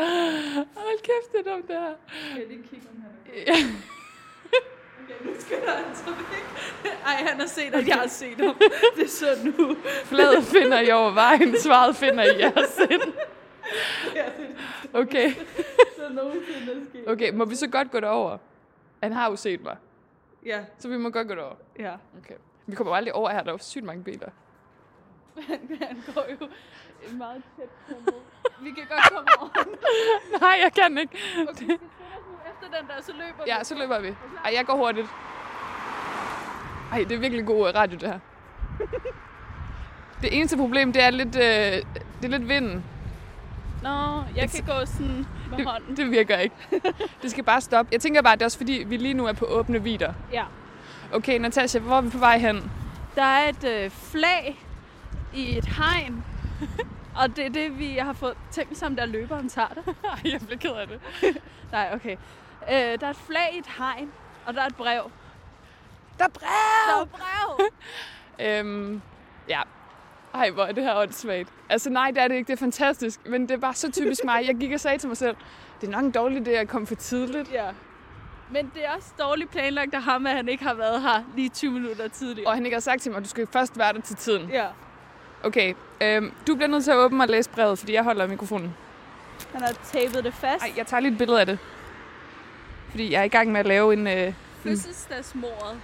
Hold 0.83 0.99
kæft, 1.03 1.31
det 1.31 1.47
er 1.47 1.51
dumt, 1.53 1.67
det 1.67 1.75
her. 1.75 1.93
Jeg 2.37 2.47
lige 2.47 2.63
kigge, 2.69 2.87
om 2.91 3.03
er 3.25 3.53
Ja. 3.53 3.53
Okay, 5.19 5.25
nu 5.25 5.31
skal 5.39 5.57
der 5.65 5.71
altså 5.71 6.05
væk. 6.05 6.93
Ej, 7.05 7.13
han 7.27 7.39
har 7.39 7.47
set, 7.47 7.75
at 7.75 7.87
jeg 7.87 7.95
har 7.95 8.07
set 8.07 8.37
ham. 8.37 8.55
Det 8.95 9.03
er 9.03 9.07
så 9.07 9.25
nu. 9.43 9.75
Fladet 10.05 10.43
finder 10.43 10.79
I 10.79 10.91
over 10.91 11.11
vejen, 11.11 11.55
svaret 11.59 11.95
finder 11.95 12.23
I 12.23 12.39
jeres 12.39 12.69
sind. 12.69 13.13
Okay. 14.93 15.31
så 15.97 16.09
nogensinde 16.09 16.71
er 16.71 16.85
sket. 16.89 17.07
okay, 17.07 17.31
må 17.31 17.45
vi 17.45 17.55
så 17.55 17.67
godt 17.67 17.91
gå 17.91 17.99
derover? 17.99 18.37
Han 19.03 19.13
har 19.13 19.29
jo 19.29 19.35
set 19.35 19.61
mig, 19.63 19.77
Ja, 20.45 20.59
så 20.79 20.87
vi 20.87 20.97
må 20.97 21.09
godt 21.09 21.27
gå 21.27 21.35
derover. 21.35 21.55
ja. 21.79 21.93
Okay. 22.23 22.35
Vi 22.67 22.75
kommer 22.75 22.95
aldrig 22.95 23.13
over 23.15 23.29
her, 23.29 23.43
der 23.43 23.53
er 23.53 23.57
sygt 23.57 23.83
mange 23.85 24.03
biler. 24.03 24.29
Han, 25.47 25.59
han 25.81 26.03
går 26.15 26.25
jo 26.41 26.47
meget 27.17 27.41
tæt 27.57 27.69
på. 27.89 28.13
Vi 28.61 28.69
kan 28.71 28.83
godt 28.89 29.11
komme 29.13 29.29
over. 29.39 29.77
Nej, 30.41 30.59
jeg 30.63 30.73
kan 30.73 30.97
ikke. 30.97 31.17
Okay, 31.49 31.77
efter 32.63 32.77
den 32.79 32.87
der, 32.87 32.93
så 33.03 33.11
løber 33.13 33.43
Ja, 33.47 33.59
vi. 33.59 33.65
så 33.65 33.75
løber 33.75 33.99
vi. 33.99 34.07
Ej, 34.45 34.51
jeg 34.55 34.65
går 34.65 34.75
hurtigt. 34.75 35.07
Ej, 36.91 36.97
det 36.97 37.11
er 37.11 37.17
virkelig 37.19 37.45
god 37.45 37.67
øh, 37.69 37.75
radio, 37.75 37.97
det 37.97 38.07
her. 38.09 38.19
Det 40.21 40.37
eneste 40.37 40.57
problem, 40.57 40.93
det 40.93 41.03
er 41.03 41.09
lidt, 41.09 41.35
øh, 41.35 41.41
det 41.41 41.83
er 42.23 42.27
lidt 42.27 42.49
vinden. 42.49 42.83
Nå, 43.83 44.23
jeg 44.35 44.49
kan 44.49 44.63
gå 44.65 44.85
sådan 44.85 45.25
med 45.49 45.65
hånden. 45.65 45.89
Det, 45.89 45.97
det 45.97 46.11
virker 46.11 46.37
ikke. 46.37 46.55
Det 47.21 47.31
skal 47.31 47.43
bare 47.43 47.61
stoppe. 47.61 47.89
Jeg 47.93 48.01
tænker 48.01 48.21
bare, 48.21 48.33
at 48.33 48.39
det 48.39 48.43
er 48.43 48.47
også 48.47 48.57
fordi, 48.57 48.83
vi 48.87 48.97
lige 48.97 49.13
nu 49.13 49.25
er 49.25 49.33
på 49.33 49.45
åbne 49.45 49.83
vider. 49.83 50.13
Ja. 50.33 50.43
Okay, 51.13 51.39
Natasha, 51.39 51.79
hvor 51.79 51.97
er 51.97 52.01
vi 52.01 52.09
på 52.09 52.17
vej 52.17 52.37
hen? 52.37 52.71
Der 53.15 53.23
er 53.23 53.49
et 53.49 53.63
øh, 53.63 53.89
flag 53.91 54.65
i 55.33 55.57
et 55.57 55.65
hegn. 55.65 56.23
Og 57.15 57.35
det 57.35 57.45
er 57.45 57.49
det, 57.49 57.79
vi 57.79 57.97
har 58.01 58.13
fået 58.13 58.33
tænkt 58.51 58.77
som 58.77 58.95
der 58.95 59.05
løberen 59.05 59.49
tager 59.49 59.67
det. 59.67 59.83
Ej, 60.03 60.31
jeg 60.31 60.39
bliver 60.41 60.59
ked 60.59 60.71
af 60.71 60.87
det. 60.87 60.99
Nej, 61.71 61.89
okay. 61.93 62.17
Øh, 62.69 62.75
der 62.99 63.05
er 63.05 63.09
et 63.09 63.15
flag 63.27 63.49
i 63.53 63.57
et 63.57 63.67
hegn, 63.77 64.11
og 64.45 64.53
der 64.53 64.61
er 64.61 64.65
et 64.67 64.75
brev. 64.75 65.11
Der 66.19 66.25
er 66.25 66.27
Der 66.27 66.39
brev! 66.39 66.97
er 66.97 67.01
et 67.03 67.09
brev! 67.09 67.69
Øhm, 68.47 69.01
ja. 69.49 69.61
Ej, 70.33 70.49
hvor 70.51 70.63
er 70.63 70.71
det 70.71 70.83
her 70.83 70.95
åndssvagt. 70.95 71.49
Altså 71.69 71.89
nej, 71.89 72.11
det 72.11 72.23
er 72.23 72.27
det 72.27 72.35
ikke. 72.35 72.47
Det 72.47 72.53
er 72.53 72.57
fantastisk. 72.57 73.19
Men 73.27 73.41
det 73.41 73.51
er 73.51 73.57
bare 73.57 73.73
så 73.73 73.91
typisk 73.91 74.21
mig. 74.25 74.47
Jeg 74.47 74.55
gik 74.55 74.71
og 74.73 74.79
sagde 74.79 74.97
til 74.97 75.07
mig 75.07 75.17
selv, 75.17 75.35
det 75.81 75.87
er 75.87 75.91
nok 75.91 76.03
en 76.03 76.11
dårlig 76.11 76.47
idé 76.47 76.51
at 76.51 76.67
komme 76.67 76.87
for 76.87 76.95
tidligt. 76.95 77.51
ja. 77.51 77.65
Men 78.51 78.71
det 78.75 78.85
er 78.85 78.91
også 78.95 79.09
dårligt 79.19 79.51
planlagt 79.51 79.93
af 79.93 80.01
ham, 80.03 80.27
at 80.27 80.33
han 80.35 80.47
ikke 80.49 80.63
har 80.63 80.73
været 80.73 81.01
her 81.01 81.23
lige 81.35 81.49
20 81.49 81.71
minutter 81.71 82.07
tidligere. 82.07 82.47
Og 82.47 82.53
han 82.53 82.65
ikke 82.65 82.75
har 82.75 82.81
sagt 82.81 83.01
til 83.01 83.11
mig, 83.11 83.17
at 83.17 83.23
du 83.23 83.29
skal 83.29 83.47
først 83.53 83.77
være 83.77 83.93
der 83.93 84.01
til 84.01 84.15
tiden. 84.15 84.49
Ja, 84.49 84.65
Okay, 85.43 85.73
øhm, 86.01 86.33
du 86.47 86.55
bliver 86.55 86.67
nødt 86.67 86.83
til 86.83 86.91
at 86.91 86.97
åbne 86.97 87.23
og 87.23 87.27
læse 87.27 87.49
brevet, 87.49 87.79
fordi 87.79 87.93
jeg 87.93 88.03
holder 88.03 88.27
mikrofonen. 88.27 88.75
han 89.53 89.61
har 89.61 89.73
tapet 89.83 90.23
det 90.23 90.33
fast. 90.33 90.63
Ej, 90.63 90.71
jeg 90.77 90.87
tager 90.87 91.01
lige 91.01 91.11
et 91.11 91.17
billede 91.17 91.39
af 91.39 91.45
det. 91.45 91.59
Fordi 92.91 93.11
jeg 93.11 93.19
er 93.19 93.23
i 93.23 93.27
gang 93.27 93.51
med 93.51 93.59
at 93.59 93.65
lave 93.65 93.93
en... 93.93 94.07
Øh, 94.07 94.33
Fødselsdagsmordet. 94.63 95.81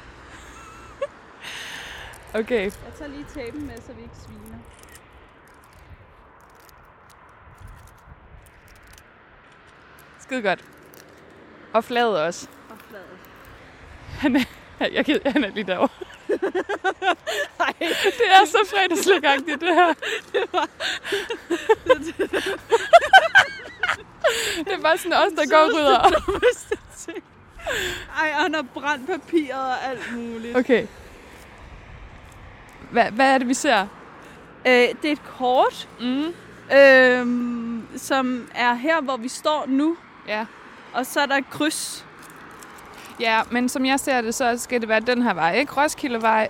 okay, 2.39 2.63
Jeg 2.63 2.93
tager 2.97 3.11
lige 3.11 3.25
tapen 3.33 3.67
med, 3.67 3.77
så 3.77 3.93
vi 3.93 4.01
ikke 4.01 4.15
sviner. 4.25 4.57
skide 10.27 10.41
godt. 10.41 10.63
Og 11.73 11.83
flaget 11.83 12.21
også. 12.23 12.47
Og 12.69 12.77
fladet. 12.89 13.17
Han 14.21 14.35
er, 14.35 14.87
jeg, 14.91 15.05
kan, 15.05 15.19
han 15.25 15.43
er 15.43 15.49
lige 15.49 15.63
derovre. 15.63 15.89
det 18.19 18.27
er 18.29 18.45
så 18.45 18.67
fredagslægagtigt, 18.69 19.61
det 19.61 19.73
her. 19.75 19.93
det 24.63 24.73
er 24.73 24.81
bare 24.81 24.97
sådan 24.97 25.13
os, 25.13 25.31
der 25.37 25.49
går 25.49 25.57
og 25.57 25.69
rydder 25.75 25.97
op. 25.97 26.11
Ej, 28.21 28.31
og 28.35 28.41
han 28.43 28.53
har 28.53 28.65
brændt 28.73 29.07
papiret 29.07 29.65
og 29.65 29.85
alt 29.89 30.15
muligt. 30.17 30.57
Okay. 30.57 30.87
Hvad, 32.91 33.11
hvad 33.11 33.33
er 33.33 33.37
det, 33.37 33.47
vi 33.47 33.53
ser? 33.53 33.81
Øh, 34.67 34.71
det 34.73 35.05
er 35.05 35.11
et 35.11 35.23
kort, 35.37 35.87
Mm. 36.01 36.33
øhm, 36.77 37.87
som 37.97 38.49
er 38.55 38.73
her, 38.73 39.01
hvor 39.01 39.17
vi 39.17 39.27
står 39.27 39.65
nu. 39.67 39.97
Ja. 40.27 40.45
Og 40.93 41.05
så 41.05 41.19
er 41.19 41.25
der 41.25 41.35
et 41.35 41.49
kryds. 41.49 42.05
ja, 43.19 43.41
men 43.51 43.69
som 43.69 43.85
jeg 43.85 43.99
ser 43.99 44.21
det, 44.21 44.35
så 44.35 44.57
skal 44.57 44.81
det 44.81 44.89
være 44.89 44.99
den 44.99 45.21
her 45.21 45.33
vej, 45.33 45.55
ikke? 45.55 45.81
Roskildevej. 45.81 46.47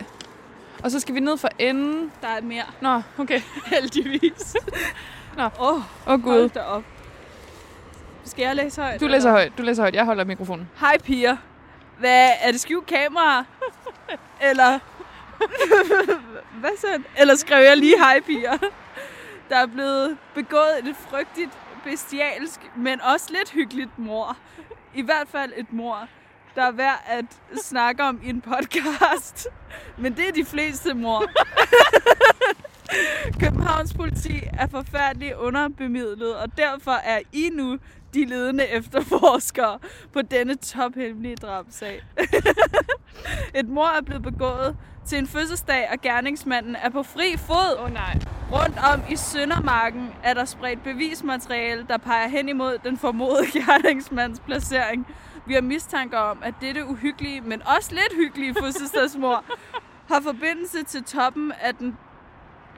Og 0.84 0.92
så 0.92 1.00
skal 1.00 1.16
vi 1.16 1.20
ned 1.20 1.38
for 1.38 1.50
enden. 1.60 2.12
Der 2.22 2.28
er 2.28 2.42
mere, 2.42 2.64
Nå, 2.82 3.02
okay. 3.18 3.42
heldigvis. 3.74 4.56
Nå. 5.38 5.44
Åh, 5.44 5.74
oh, 5.76 5.82
oh, 6.06 6.24
Gud. 6.24 6.32
hold 6.40 6.50
da 6.50 6.60
op. 6.62 6.84
Skal 8.28 8.44
jeg 8.44 8.56
læse 8.56 8.82
højt? 8.82 9.00
Du 9.00 9.08
læser 9.08 9.30
eller? 9.30 9.32
højt, 9.32 9.58
du 9.58 9.64
læser 9.64 9.84
højt. 9.84 9.96
Jeg 9.96 10.06
holder 10.06 10.24
mikrofonen. 10.24 10.70
Hej 10.80 10.98
piger. 11.04 11.38
Hvad, 12.00 12.30
er 12.42 12.52
det 12.52 12.62
skjult 12.62 12.86
kamera? 12.86 13.46
Eller, 14.42 14.80
hvad 16.62 16.78
så? 16.78 17.02
Eller 17.18 17.36
skrev 17.36 17.64
jeg 17.64 17.78
lige 17.78 17.98
hej 17.98 18.20
piger? 18.26 18.58
Der 19.50 19.56
er 19.58 19.66
blevet 19.66 20.18
begået 20.36 20.80
et 20.84 20.96
frygtigt, 21.10 21.50
bestialsk, 21.84 22.60
men 22.76 23.02
også 23.02 23.26
lidt 23.30 23.52
hyggeligt 23.52 24.00
mor. 24.00 24.38
I 24.94 25.02
hvert 25.02 25.28
fald 25.32 25.52
et 25.56 25.74
mor, 25.74 26.08
der 26.56 26.64
er 26.64 26.72
værd 26.72 27.04
at 27.08 27.26
snakke 27.62 28.04
om 28.04 28.20
i 28.24 28.30
en 28.30 28.42
podcast. 28.42 29.48
Men 29.98 30.18
det 30.18 30.28
er 30.28 30.32
de 30.32 30.46
fleste 30.46 30.94
mor. 30.94 31.24
Københavns 33.42 33.94
politi 33.94 34.44
er 34.54 34.68
forfærdeligt 34.68 35.34
underbemidlet, 35.34 36.36
og 36.36 36.58
derfor 36.58 36.92
er 36.92 37.20
I 37.34 37.50
nu 37.54 37.78
de 38.18 38.26
ledende 38.26 38.68
efterforskere 38.68 39.80
på 40.14 40.22
denne 40.22 40.56
tophemmelige 40.56 41.36
drabsag. 41.36 42.04
Et 43.60 43.70
mor 43.70 43.98
er 43.98 44.02
blevet 44.02 44.24
begået 44.24 44.78
til 45.06 45.18
en 45.18 45.28
fødselsdag, 45.28 45.90
og 45.92 46.02
gerningsmanden 46.02 46.76
er 46.76 46.90
på 46.90 47.04
fri 47.04 47.38
fod. 47.38 47.80
Oh, 47.80 47.94
nej. 47.94 48.20
Rundt 48.52 48.78
om 48.94 49.02
i 49.12 49.16
Søndermarken 49.16 50.14
er 50.24 50.34
der 50.34 50.46
spredt 50.46 50.84
bevismateriale, 50.84 51.86
der 51.90 51.98
peger 51.98 52.28
hen 52.28 52.50
imod 52.50 52.78
den 52.84 52.98
formodede 52.98 53.46
gerningsmands 53.60 54.40
placering. 54.40 55.08
Vi 55.46 55.54
har 55.54 55.62
mistanker 55.62 56.18
om, 56.18 56.38
at 56.44 56.54
dette 56.62 56.86
uhyggelige, 56.86 57.42
men 57.42 57.62
også 57.78 57.92
lidt 57.92 58.16
hyggelige 58.16 58.56
fødselsdagsmor 58.64 59.44
har 60.12 60.22
forbindelse 60.22 60.84
til 60.84 61.04
toppen 61.04 61.52
af 61.62 61.76
den 61.76 61.98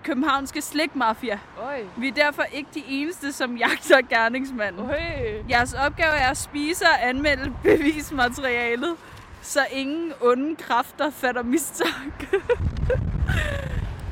københavnske 0.04 0.62
slikmafia. 0.62 1.40
Oj. 1.64 1.82
Vi 1.98 2.08
er 2.08 2.12
derfor 2.12 2.44
ikke 2.44 2.70
de 2.74 2.84
eneste, 2.88 3.32
som 3.32 3.58
jagter 3.58 4.02
gerningsmanden. 4.10 4.90
Oj. 4.90 5.44
Jeres 5.50 5.74
opgave 5.74 6.14
er 6.14 6.30
at 6.30 6.38
spise 6.38 6.86
og 6.86 7.08
anmelde 7.10 7.54
bevismaterialet, 7.64 8.96
så 9.42 9.60
ingen 9.72 10.14
onde 10.22 10.56
kræfter 10.56 11.10
fatter 11.10 11.44
mistanke. 11.44 12.28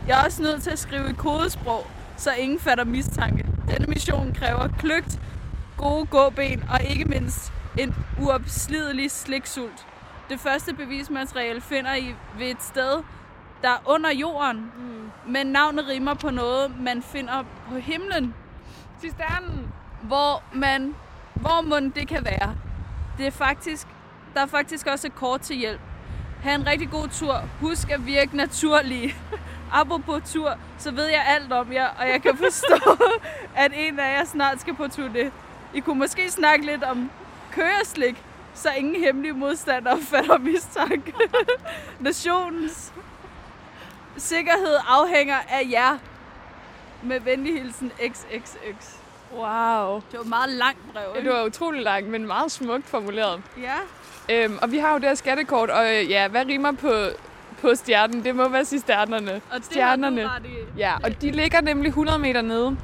Jeg 0.08 0.20
er 0.20 0.26
også 0.26 0.42
nødt 0.42 0.64
til 0.64 0.70
at 0.70 0.80
skrive 0.80 1.10
i 1.10 1.14
kodesprog, 1.14 1.88
så 2.18 2.32
ingen 2.34 2.60
fatter 2.60 2.84
mistanke. 2.84 3.46
Denne 3.70 3.86
mission 3.88 4.34
kræver 4.40 4.68
kløgt, 4.80 5.20
gode 5.78 6.06
gåben 6.06 6.64
og 6.70 6.84
ikke 6.84 7.06
mindst 7.06 7.54
en 7.78 7.96
uopslidelig 8.22 9.12
sliksult. 9.12 9.88
Det 10.30 10.40
første 10.40 10.74
bevismateriale 10.74 11.62
finder 11.62 11.96
I 11.96 12.16
ved 12.38 12.48
et 12.48 12.64
sted, 12.64 13.04
der 13.62 13.70
er 13.70 13.78
under 13.86 14.12
jorden, 14.12 14.72
mm. 14.78 15.32
men 15.32 15.48
navnet 15.48 15.88
rimer 15.88 16.14
på 16.14 16.30
noget, 16.30 16.80
man 16.80 17.02
finder 17.02 17.44
på 17.70 17.78
himlen 17.78 18.34
Cisternen. 19.02 19.74
hvor 20.02 20.44
man, 20.54 20.96
hvor 21.36 21.62
må 21.62 21.80
det 21.80 22.08
kan 22.08 22.26
være. 22.26 22.56
Det 23.18 23.28
er 23.28 23.32
faktisk, 23.32 23.88
der 24.34 24.42
er 24.42 24.46
faktisk 24.46 24.88
også 24.88 25.08
et 25.08 25.16
kort 25.16 25.42
til 25.42 25.56
hjælp. 25.56 25.80
Ha' 26.44 26.56
en 26.56 26.68
rigtig 26.68 26.90
god 26.90 27.08
tur. 27.08 27.42
Husk 27.62 27.90
at 27.90 28.06
virke 28.06 28.38
naturlige. 28.38 29.16
Apropos 29.72 30.32
tur, 30.32 30.54
så 30.78 30.92
ved 30.92 31.06
jeg 31.06 31.26
alt 31.28 31.54
om 31.54 31.74
jer, 31.74 31.88
og 31.88 32.08
jeg 32.08 32.22
kan 32.22 32.38
forstå, 32.46 32.98
at 33.56 33.72
en 33.76 34.00
af 34.00 34.18
jer 34.18 34.26
snart 34.26 34.62
skal 34.62 34.76
på 34.76 34.84
turné. 34.84 35.32
I 35.74 35.80
kunne 35.80 36.00
måske 36.00 36.32
snakke 36.32 36.66
lidt 36.66 36.84
om 36.84 37.12
køreslik, 37.52 38.24
så 38.54 38.70
ingen 38.78 39.04
hemmelige 39.04 39.34
modstandere 39.34 40.02
fatter 40.12 40.38
mistanke. 40.38 41.14
Nationens 42.00 42.94
sikkerhed 44.18 44.76
afhænger 44.88 45.36
af 45.50 45.68
jer. 45.72 45.98
Med 47.04 47.20
venlig 47.20 47.54
hilsen 47.62 47.92
XXX. 48.08 48.94
Wow. 49.36 49.96
Det 49.96 50.14
var 50.14 50.20
et 50.22 50.28
meget 50.28 50.50
langt 50.50 50.94
brev, 50.94 51.04
ikke? 51.18 51.30
det 51.30 51.38
var 51.38 51.44
utrolig 51.46 51.82
langt, 51.82 52.10
men 52.10 52.28
meget 52.28 52.52
smukt 52.52 52.88
formuleret. 52.88 53.42
Ja. 53.62 53.74
Øhm, 54.44 54.58
og 54.62 54.72
vi 54.72 54.78
har 54.78 54.92
jo 54.92 54.98
det 54.98 55.06
her 55.08 55.16
skattekort, 55.16 55.70
og 55.70 55.96
øh, 55.96 56.10
ja, 56.10 56.28
hvad 56.28 56.46
rimer 56.46 56.72
på, 56.72 56.92
på 57.62 57.76
stjernen? 57.76 58.24
Det 58.24 58.36
må 58.36 58.48
være 58.50 58.66
stjernerne. 58.66 59.42
Og 59.52 59.58
det 59.58 59.66
Stjernerne. 59.66 60.28
har 60.28 60.40
du 60.40 60.46
ret 60.46 60.52
i. 60.52 60.80
Ja, 60.80 60.94
og 61.04 61.22
de 61.22 61.32
ligger 61.32 61.62
nemlig 61.62 61.88
100 61.90 62.20
meter 62.20 62.42
nede. 62.42 62.78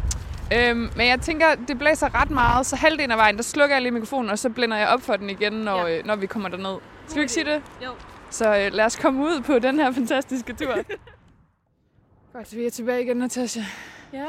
Øhm, 0.54 0.90
men 0.96 1.08
jeg 1.08 1.22
tænker, 1.22 1.56
det 1.68 1.80
blæser 1.80 2.22
ret 2.22 2.32
meget, 2.32 2.66
så 2.66 2.76
halvdelen 2.76 3.12
af 3.12 3.18
vejen, 3.18 3.38
der 3.38 3.44
slukker 3.44 3.76
jeg 3.76 3.82
lige 3.82 3.92
mikrofonen, 3.92 4.30
og 4.32 4.40
så 4.40 4.50
blænder 4.50 4.78
jeg 4.78 4.88
op 4.88 5.02
for 5.02 5.16
den 5.16 5.30
igen, 5.30 5.54
når, 5.54 5.88
Ja. 5.88 5.98
øh, 5.98 6.06
når 6.06 6.16
vi 6.16 6.28
kommer 6.28 6.50
derned. 6.50 6.78
Skal 7.08 7.16
vi 7.16 7.22
ikke 7.22 7.34
sige 7.34 7.46
det? 7.46 7.62
Jo. 7.86 7.90
Så 8.30 8.56
øh, 8.58 8.74
lad 8.74 8.86
os 8.86 8.96
komme 8.96 9.24
ud 9.24 9.42
på 9.42 9.60
den 9.60 9.80
her 9.80 9.92
fantastiske 9.92 10.54
tur. 10.54 10.74
Godt, 12.34 12.56
vi 12.56 12.66
er 12.66 12.70
tilbage 12.70 13.02
igen, 13.04 13.18
Natasha. 13.18 13.62
Ja, 14.14 14.26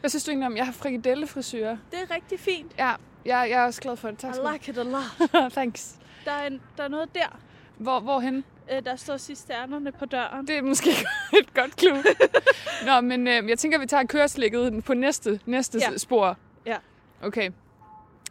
Hvad 0.00 0.10
synes 0.10 0.24
du 0.24 0.30
egentlig 0.30 0.46
om, 0.46 0.56
jeg 0.56 0.64
har 0.64 0.72
frikadellefrisyrer? 0.72 1.76
det 1.90 1.98
er 2.10 2.14
rigtig 2.14 2.40
fint. 2.40 2.72
Ja, 2.78 2.88
jeg, 3.24 3.46
jeg 3.50 3.60
er 3.60 3.64
også 3.64 3.80
glad 3.80 3.96
for 3.96 4.08
det. 4.10 4.18
Tak 4.18 4.34
I 4.34 4.38
like 4.52 4.70
it 4.70 4.78
a 4.78 4.82
lot. 4.82 5.30
Thanks. 5.52 5.94
Der 6.24 6.30
er, 6.32 6.46
en, 6.46 6.60
der 6.76 6.82
er 6.84 6.88
noget 6.88 7.14
der. 7.14 7.38
Hvor, 7.78 8.00
hvorhen? 8.00 8.44
Øh, 8.72 8.84
Der 8.84 8.96
står 8.96 9.16
cisternerne 9.16 9.92
på 9.92 10.04
døren. 10.06 10.46
Det 10.46 10.56
er 10.58 10.62
måske 10.62 10.90
et 11.40 11.54
godt 11.54 11.80
clue. 11.80 12.04
Nå, 12.86 13.00
men 13.00 13.28
øh, 13.28 13.48
jeg 13.48 13.58
tænker, 13.58 13.78
vi 13.78 13.86
tager 13.86 14.04
køreslikket 14.04 14.84
på 14.84 14.94
næste, 14.94 15.40
næste 15.46 15.78
Ja. 15.78 15.96
spor. 15.96 16.36
Ja. 16.66 16.76
Okay. 17.22 17.50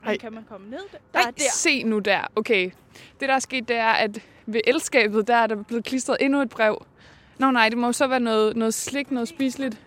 Ej. 0.05 0.17
kan 0.17 0.33
man 0.33 0.43
komme 0.49 0.69
ned 0.69 0.79
der? 0.91 0.97
Nej, 1.13 1.23
er 1.27 1.31
der. 1.31 1.43
se 1.51 1.83
nu 1.83 1.99
der. 1.99 2.21
Okay. 2.35 2.71
Det, 3.19 3.29
der 3.29 3.35
er 3.35 3.39
sket, 3.39 3.67
det 3.67 3.75
er, 3.75 3.87
at 3.89 4.19
ved 4.45 4.61
elskabet, 4.67 5.27
der 5.27 5.35
er 5.35 5.47
der 5.47 5.63
blevet 5.63 5.85
klistret 5.85 6.17
endnu 6.21 6.41
et 6.41 6.49
brev. 6.49 6.85
Nå 7.37 7.51
nej, 7.51 7.69
det 7.69 7.77
må 7.77 7.93
så 7.93 8.07
være 8.07 8.19
noget, 8.19 8.55
noget 8.55 8.73
slik, 8.73 9.11
noget 9.11 9.27
spiseligt. 9.29 9.77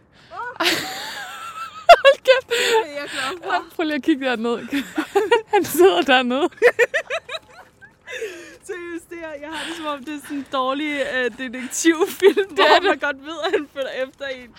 Hold 2.03 2.19
kæft. 2.19 2.49
Det 2.49 2.57
er 2.87 3.01
jeg 3.01 3.09
glad 3.11 3.43
for. 3.43 3.65
Prøv 3.77 3.85
lige 3.85 3.95
at 3.97 4.03
kigge 4.03 4.27
derned. 4.27 4.59
Han 5.55 5.65
sidder 5.65 6.03
dernede. 6.03 6.49
Seriøst, 8.67 9.11
det 9.11 9.19
her, 9.19 9.29
jeg 9.41 9.49
har 9.49 9.67
det 9.69 9.77
som 9.77 9.87
om, 9.87 10.05
det 10.05 10.15
er 10.15 10.19
sådan 10.21 10.37
en 10.37 10.47
dårlig 10.53 11.01
øh, 11.15 11.31
detektivfilm, 11.39 12.39
er 12.39 12.55
hvor 12.55 12.65
det. 12.75 12.83
man 12.83 12.99
godt 12.99 13.25
ved, 13.25 13.37
at 13.47 13.51
han 13.57 13.69
følger 13.75 13.91
efter 14.09 14.27
en. 14.27 14.51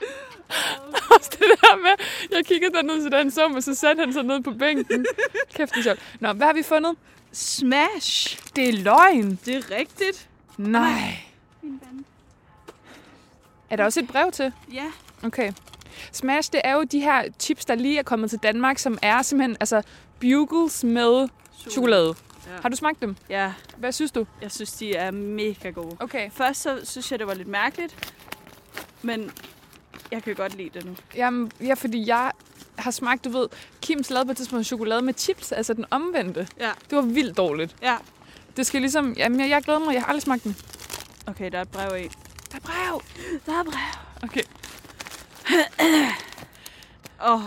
Også 1.16 1.30
det 1.32 1.40
der 1.40 1.76
med, 1.78 2.06
jeg 2.32 2.46
kiggede 2.46 2.74
derned, 2.74 3.04
så 3.04 3.10
da 3.10 3.18
han 3.18 3.32
så 3.32 3.48
mig, 3.48 3.64
så 3.64 3.76
satte 3.76 4.00
han 4.00 4.14
sig 4.14 4.24
ned 4.24 4.42
på 4.44 4.52
bænken. 4.52 5.06
Kæft, 5.54 5.72
det 5.72 5.80
er 5.80 5.84
sjovt. 5.84 6.00
Nå, 6.20 6.34
hvad 6.34 6.48
har 6.48 6.54
vi 6.54 6.64
fundet? 6.64 6.96
Smash! 7.32 8.40
Det 8.56 8.70
er 8.70 8.74
løgn. 8.74 9.40
Det 9.46 9.56
er 9.56 9.72
rigtigt. 9.78 10.28
Nej. 10.58 11.20
Min 11.64 11.82
ven. 11.86 12.06
Er 13.72 13.76
der 13.76 13.84
også 13.84 14.00
et 14.00 14.08
brev 14.08 14.32
til? 14.32 14.54
Ja. 14.74 14.86
Okay. 15.24 15.52
Smash, 16.12 16.52
det 16.52 16.62
er 16.64 16.74
jo 16.74 16.84
de 16.84 17.00
her 17.00 17.24
chips, 17.40 17.66
der 17.66 17.76
lige 17.76 18.00
er 18.00 18.04
kommet 18.04 18.30
til 18.30 18.40
Danmark, 18.40 18.78
som 18.78 18.98
er 19.02 19.22
simpelthen 19.22 19.58
altså 19.60 19.82
bugles 20.20 20.84
med 20.84 21.28
chokolade. 21.70 22.16
Ja. 22.48 22.52
Har 22.62 22.70
du 22.70 22.76
smagt 22.76 23.02
dem? 23.02 23.16
Ja, 23.30 23.54
Hvad 23.78 23.92
synes 23.92 24.12
du? 24.12 24.26
jeg 24.42 24.52
synes, 24.52 24.72
de 24.74 24.96
er 24.96 25.12
mega 25.12 25.70
gode. 25.70 25.98
Okay. 26.00 26.32
Først 26.32 26.62
så 26.62 26.80
synes 26.84 27.12
jeg, 27.12 27.20
det 27.20 27.28
var 27.28 27.34
lidt 27.34 27.48
mærkeligt, 27.48 28.14
men 29.02 29.32
jeg 30.12 30.24
kan 30.24 30.36
godt 30.36 30.56
lide 30.58 30.70
det 30.74 30.86
nu. 30.86 30.96
Jamen, 31.16 31.52
ja, 31.62 31.74
fordi 31.74 32.08
jeg 32.08 32.32
har 32.78 32.92
smagt, 32.92 33.26
du 33.26 33.30
ved, 33.30 33.48
Kims 33.82 34.10
lavede 34.10 34.26
på 34.26 34.32
et 34.32 34.38
tidspunkt 34.38 34.66
chokolade 34.66 35.02
med 35.02 35.14
chips, 35.18 35.52
altså 35.52 35.74
den 35.74 35.86
omvendte. 35.92 36.48
Ja. 36.60 36.72
Det 36.90 36.96
var 36.96 37.02
vildt 37.02 37.38
dårligt. 37.38 37.76
Ja. 37.82 37.96
Det 38.58 38.66
skal 38.66 38.82
ligesom, 38.82 39.14
jamen 39.18 39.40
jeg, 39.40 39.50
jeg 39.50 39.62
glæder 39.64 39.80
mig, 39.80 39.94
jeg 39.94 40.02
har 40.02 40.08
aldrig 40.08 40.22
smagt 40.22 40.44
den. 40.44 40.56
Okay, 41.28 41.52
der 41.52 41.58
er 41.58 41.62
et 41.62 41.70
brev 41.70 42.06
i. 42.06 42.10
Der 42.52 42.58
er 42.58 42.62
brev. 42.62 43.02
Der 43.46 43.60
er 43.60 43.64
brev. 43.64 44.24
Okay. 44.24 44.44
Åh, 47.28 47.34
oh, 47.34 47.42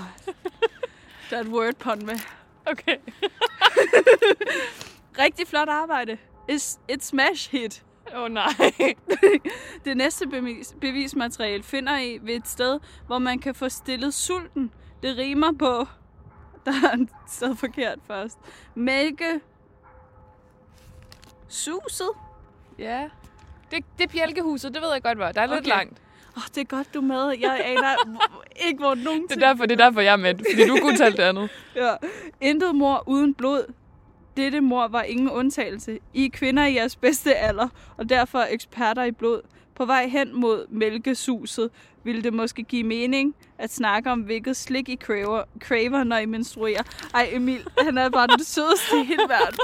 der 1.31 1.37
er 1.37 1.41
et 1.41 1.47
wordpond 1.47 2.03
med. 2.03 2.19
Okay. 2.67 2.97
Rigtig 5.25 5.49
flot 5.49 5.69
arbejde. 5.69 6.19
It's, 6.51 6.79
et 6.89 7.05
smash 7.05 7.51
hit. 7.51 7.85
Åh 8.15 8.23
oh, 8.23 8.31
nej. 8.31 8.53
Det 9.85 9.97
næste 9.97 10.27
bevis, 10.27 10.75
bevismateriale 10.81 11.63
finder 11.63 11.99
I 11.99 12.19
ved 12.23 12.35
et 12.35 12.49
sted, 12.49 12.81
hvor 13.07 13.19
man 13.19 13.39
kan 13.39 13.55
få 13.55 13.69
stillet 13.69 14.15
sulten. 14.15 14.73
Det 15.03 15.17
rimer 15.17 15.53
på... 15.53 15.87
Der 16.67 16.73
er 16.73 17.07
sted 17.29 17.57
forkert 17.57 17.99
først. 18.07 18.39
Mælke... 18.75 19.41
Suset? 21.49 22.11
ja. 22.79 23.09
Det, 23.75 23.85
det 23.99 24.05
er 24.05 24.09
bjælkehuset, 24.09 24.75
det 24.75 24.83
ved 24.83 24.93
jeg 24.93 25.03
godt, 25.03 25.19
hvor. 25.19 25.27
Der 25.33 25.41
er 25.41 25.47
lidt 25.47 25.59
Okay. 25.59 25.69
langt. 25.69 25.99
Åh, 26.37 26.43
oh, 26.43 26.43
det 26.55 26.61
er 26.61 26.65
godt, 26.65 26.95
du 26.95 26.99
er 26.99 27.03
med. 27.03 27.35
Jeg 27.41 27.61
aner 27.65 27.97
ikke, 28.67 28.79
hvor 28.79 28.95
nogen 28.95 29.23
Det 29.29 29.43
er 29.43 29.47
derfor, 29.49 29.67
det 29.67 29.81
er 29.81 29.85
derfor, 29.85 30.01
jeg 30.01 30.13
er 30.13 30.17
med. 30.17 30.35
Fordi 30.35 30.69
du 30.69 30.77
kunne 30.83 30.97
tale 30.97 31.17
det 31.17 31.23
andet. 31.23 31.51
Ja. 31.77 31.91
Intet 32.41 32.75
mor 32.75 33.03
uden 33.07 33.35
blod. 33.35 33.73
Dette 34.37 34.61
mor 34.61 34.89
var 34.89 35.03
ingen 35.03 35.31
undtagelse. 35.31 35.99
I 36.15 36.25
er 36.27 36.31
kvinder 36.31 36.67
i 36.67 36.75
jeres 36.75 36.97
bedste 36.97 37.35
alder, 37.35 37.69
og 37.97 38.09
derfor 38.09 38.39
er 38.39 38.47
eksperter 38.51 39.05
i 39.05 39.11
blod. 39.13 39.41
På 39.75 39.85
vej 39.85 40.07
hen 40.07 40.41
mod 40.41 40.67
mælkesuset 40.69 41.71
ville 42.05 42.23
det 42.23 42.33
måske 42.33 42.63
give 42.63 42.85
mening 42.85 43.35
at 43.59 43.73
snakke 43.75 44.11
om, 44.11 44.21
hvilket 44.21 44.57
slik 44.57 44.89
I 44.89 44.97
craver, 44.97 45.43
craver 45.61 46.05
når 46.05 46.17
I 46.17 46.27
menstruerer. 46.27 46.83
Ej, 47.15 47.29
Emil, 47.33 47.67
han 47.81 47.99
er 47.99 48.09
bare 48.09 48.27
den 48.27 48.45
sødeste 48.45 49.01
i 49.01 49.05
hele 49.05 49.23
verden. 49.29 49.59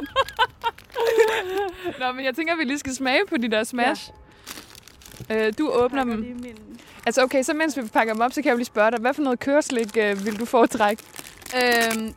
Nå, 2.00 2.12
men 2.12 2.25
jeg 2.25 2.35
tænker, 2.37 2.52
at 2.52 2.59
vi 2.59 2.64
lige 2.64 2.78
skal 2.78 2.94
smage 2.94 3.20
på 3.28 3.37
de 3.37 3.50
der 3.50 3.64
smash. 3.64 4.11
Ja. 5.28 5.47
Øh, 5.47 5.52
du 5.59 5.70
åbner 5.70 6.04
dem. 6.04 6.18
min- 6.18 6.56
Altså 7.06 7.23
okay, 7.23 7.42
så 7.42 7.54
mens 7.54 7.76
vi 7.76 7.82
pakker 7.92 8.12
dem 8.14 8.23
op, 8.23 8.32
så 8.32 8.42
kan 8.42 8.49
jeg 8.49 8.56
lige 8.56 8.64
spørge 8.64 8.90
dig, 8.90 9.00
hvad 9.00 9.14
for 9.14 9.23
noget 9.23 9.40
køreslik 9.40 9.97
øh, 9.97 10.25
vil 10.26 10.38
du 10.40 10.44
foretrække? 10.44 11.02
Øhm, 11.56 12.14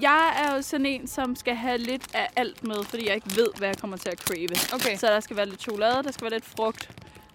jeg 0.00 0.32
er 0.44 0.56
jo 0.56 0.62
sådan 0.62 0.86
en, 0.86 1.08
som 1.08 1.36
skal 1.36 1.54
have 1.54 1.78
lidt 1.78 2.02
af 2.14 2.28
alt 2.36 2.64
med, 2.64 2.84
fordi 2.84 3.06
jeg 3.06 3.14
ikke 3.14 3.36
ved, 3.36 3.48
hvad 3.58 3.68
jeg 3.68 3.78
kommer 3.78 3.96
til 3.96 4.08
at 4.08 4.18
crave. 4.18 4.48
Okay. 4.74 4.96
Så 4.96 5.06
der 5.06 5.20
skal 5.20 5.36
være 5.36 5.46
lidt 5.48 5.60
chokolade, 5.60 6.02
der 6.02 6.12
skal 6.12 6.22
være 6.24 6.32
lidt 6.32 6.44
frugt, 6.56 6.90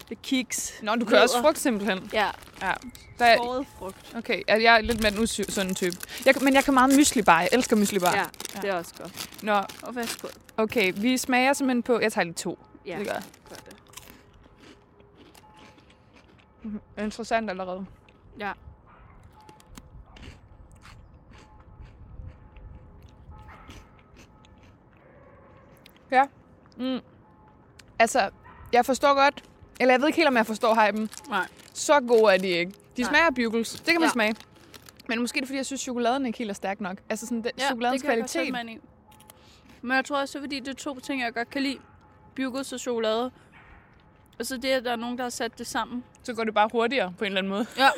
lidt 0.09 0.21
kiks. 0.21 0.73
Nå, 0.81 0.95
du 0.95 1.05
kører 1.05 1.21
også 1.21 1.41
frugt 1.41 1.57
simpelthen. 1.59 2.09
Ja, 2.13 2.29
Ja. 2.61 2.73
Der 3.19 3.25
er, 3.25 3.35
skåret 3.35 3.67
frugt. 3.79 4.15
okay, 4.15 4.41
jeg 4.47 4.63
jeg 4.63 4.75
er 4.77 4.81
lidt 4.81 5.01
mere 5.01 5.11
den 5.11 5.19
usunde 5.19 5.73
type. 5.73 5.97
Jeg, 6.25 6.33
men 6.41 6.53
jeg 6.53 6.63
kan 6.63 6.73
meget 6.73 6.95
mysli 6.97 7.21
bar. 7.21 7.39
Jeg 7.39 7.49
elsker 7.51 7.75
mysli 7.75 7.99
bar. 7.99 8.15
Ja, 8.15 8.25
det 8.61 8.69
er 8.69 8.73
også 8.75 8.93
godt. 9.01 9.43
Nå, 9.43 9.61
Og 9.81 9.95
værsgo. 9.95 10.27
okay. 10.57 10.93
Vi 10.95 11.17
smager 11.17 11.53
simpelthen 11.53 11.83
på... 11.83 11.99
Jeg 11.99 12.13
tager 12.13 12.25
lige 12.25 12.33
to. 12.33 12.59
Ja, 12.85 12.97
Det 12.99 13.07
gør 13.07 13.13
gør 13.49 13.55
det. 13.55 13.75
Interessant 17.03 17.49
allerede. 17.49 17.85
Ja. 18.39 18.51
Ja. 26.11 26.23
Mm. 26.77 26.99
Altså, 27.99 28.29
jeg 28.73 28.85
forstår 28.85 29.13
godt... 29.13 29.43
Eller 29.79 29.93
jeg 29.93 30.01
ved 30.01 30.07
ikke 30.07 30.17
helt, 30.17 30.27
om 30.27 30.37
jeg 30.37 30.45
forstår 30.45 30.85
hypen. 30.87 31.09
Nej. 31.29 31.47
Så 31.73 31.99
gode 32.07 32.33
er 32.33 32.37
de 32.37 32.47
ikke. 32.47 32.71
De 32.97 33.01
Nej. 33.01 33.09
smager 33.09 33.25
af 33.25 33.35
bugles. 33.35 33.71
Det 33.71 33.85
kan 33.85 33.95
man 33.95 34.03
Ja. 34.03 34.09
smage. 34.11 34.35
Men 35.09 35.21
måske 35.21 35.37
er 35.37 35.41
det, 35.41 35.47
fordi 35.47 35.57
jeg 35.57 35.65
synes, 35.65 35.81
chokoladen 35.81 36.25
ikke 36.25 36.37
helt 36.37 36.49
er 36.49 36.53
stærk 36.53 36.81
nok. 36.81 36.97
Altså 37.09 37.25
sådan 37.25 37.43
den, 37.43 37.51
ja, 37.59 37.65
chokoladens 37.65 38.01
det 38.01 38.09
kan 38.09 38.17
jeg 38.19 38.53
godt 38.53 38.69
i. 38.69 38.79
Men 39.81 39.95
jeg 39.95 40.05
tror 40.05 40.17
også, 40.21 40.39
fordi 40.39 40.59
det 40.59 40.67
er 40.67 40.73
to 40.73 40.99
ting, 40.99 41.21
jeg 41.21 41.33
godt 41.33 41.49
kan 41.49 41.61
lide. 41.61 41.77
Bugles 42.35 42.73
og 42.73 42.79
chokolade. 42.79 43.31
Og 44.39 44.45
så 44.45 44.57
det, 44.57 44.69
at 44.69 44.83
der 44.85 44.91
er 44.91 44.95
nogen, 44.95 45.17
der 45.17 45.23
har 45.23 45.29
sat 45.29 45.57
det 45.57 45.67
sammen. 45.67 46.03
Så 46.23 46.33
går 46.33 46.43
det 46.43 46.53
bare 46.53 46.69
hurtigere 46.71 47.13
på 47.17 47.23
en 47.23 47.25
eller 47.25 47.37
anden 47.37 47.49
måde. 47.49 47.65
Ja. 47.77 47.89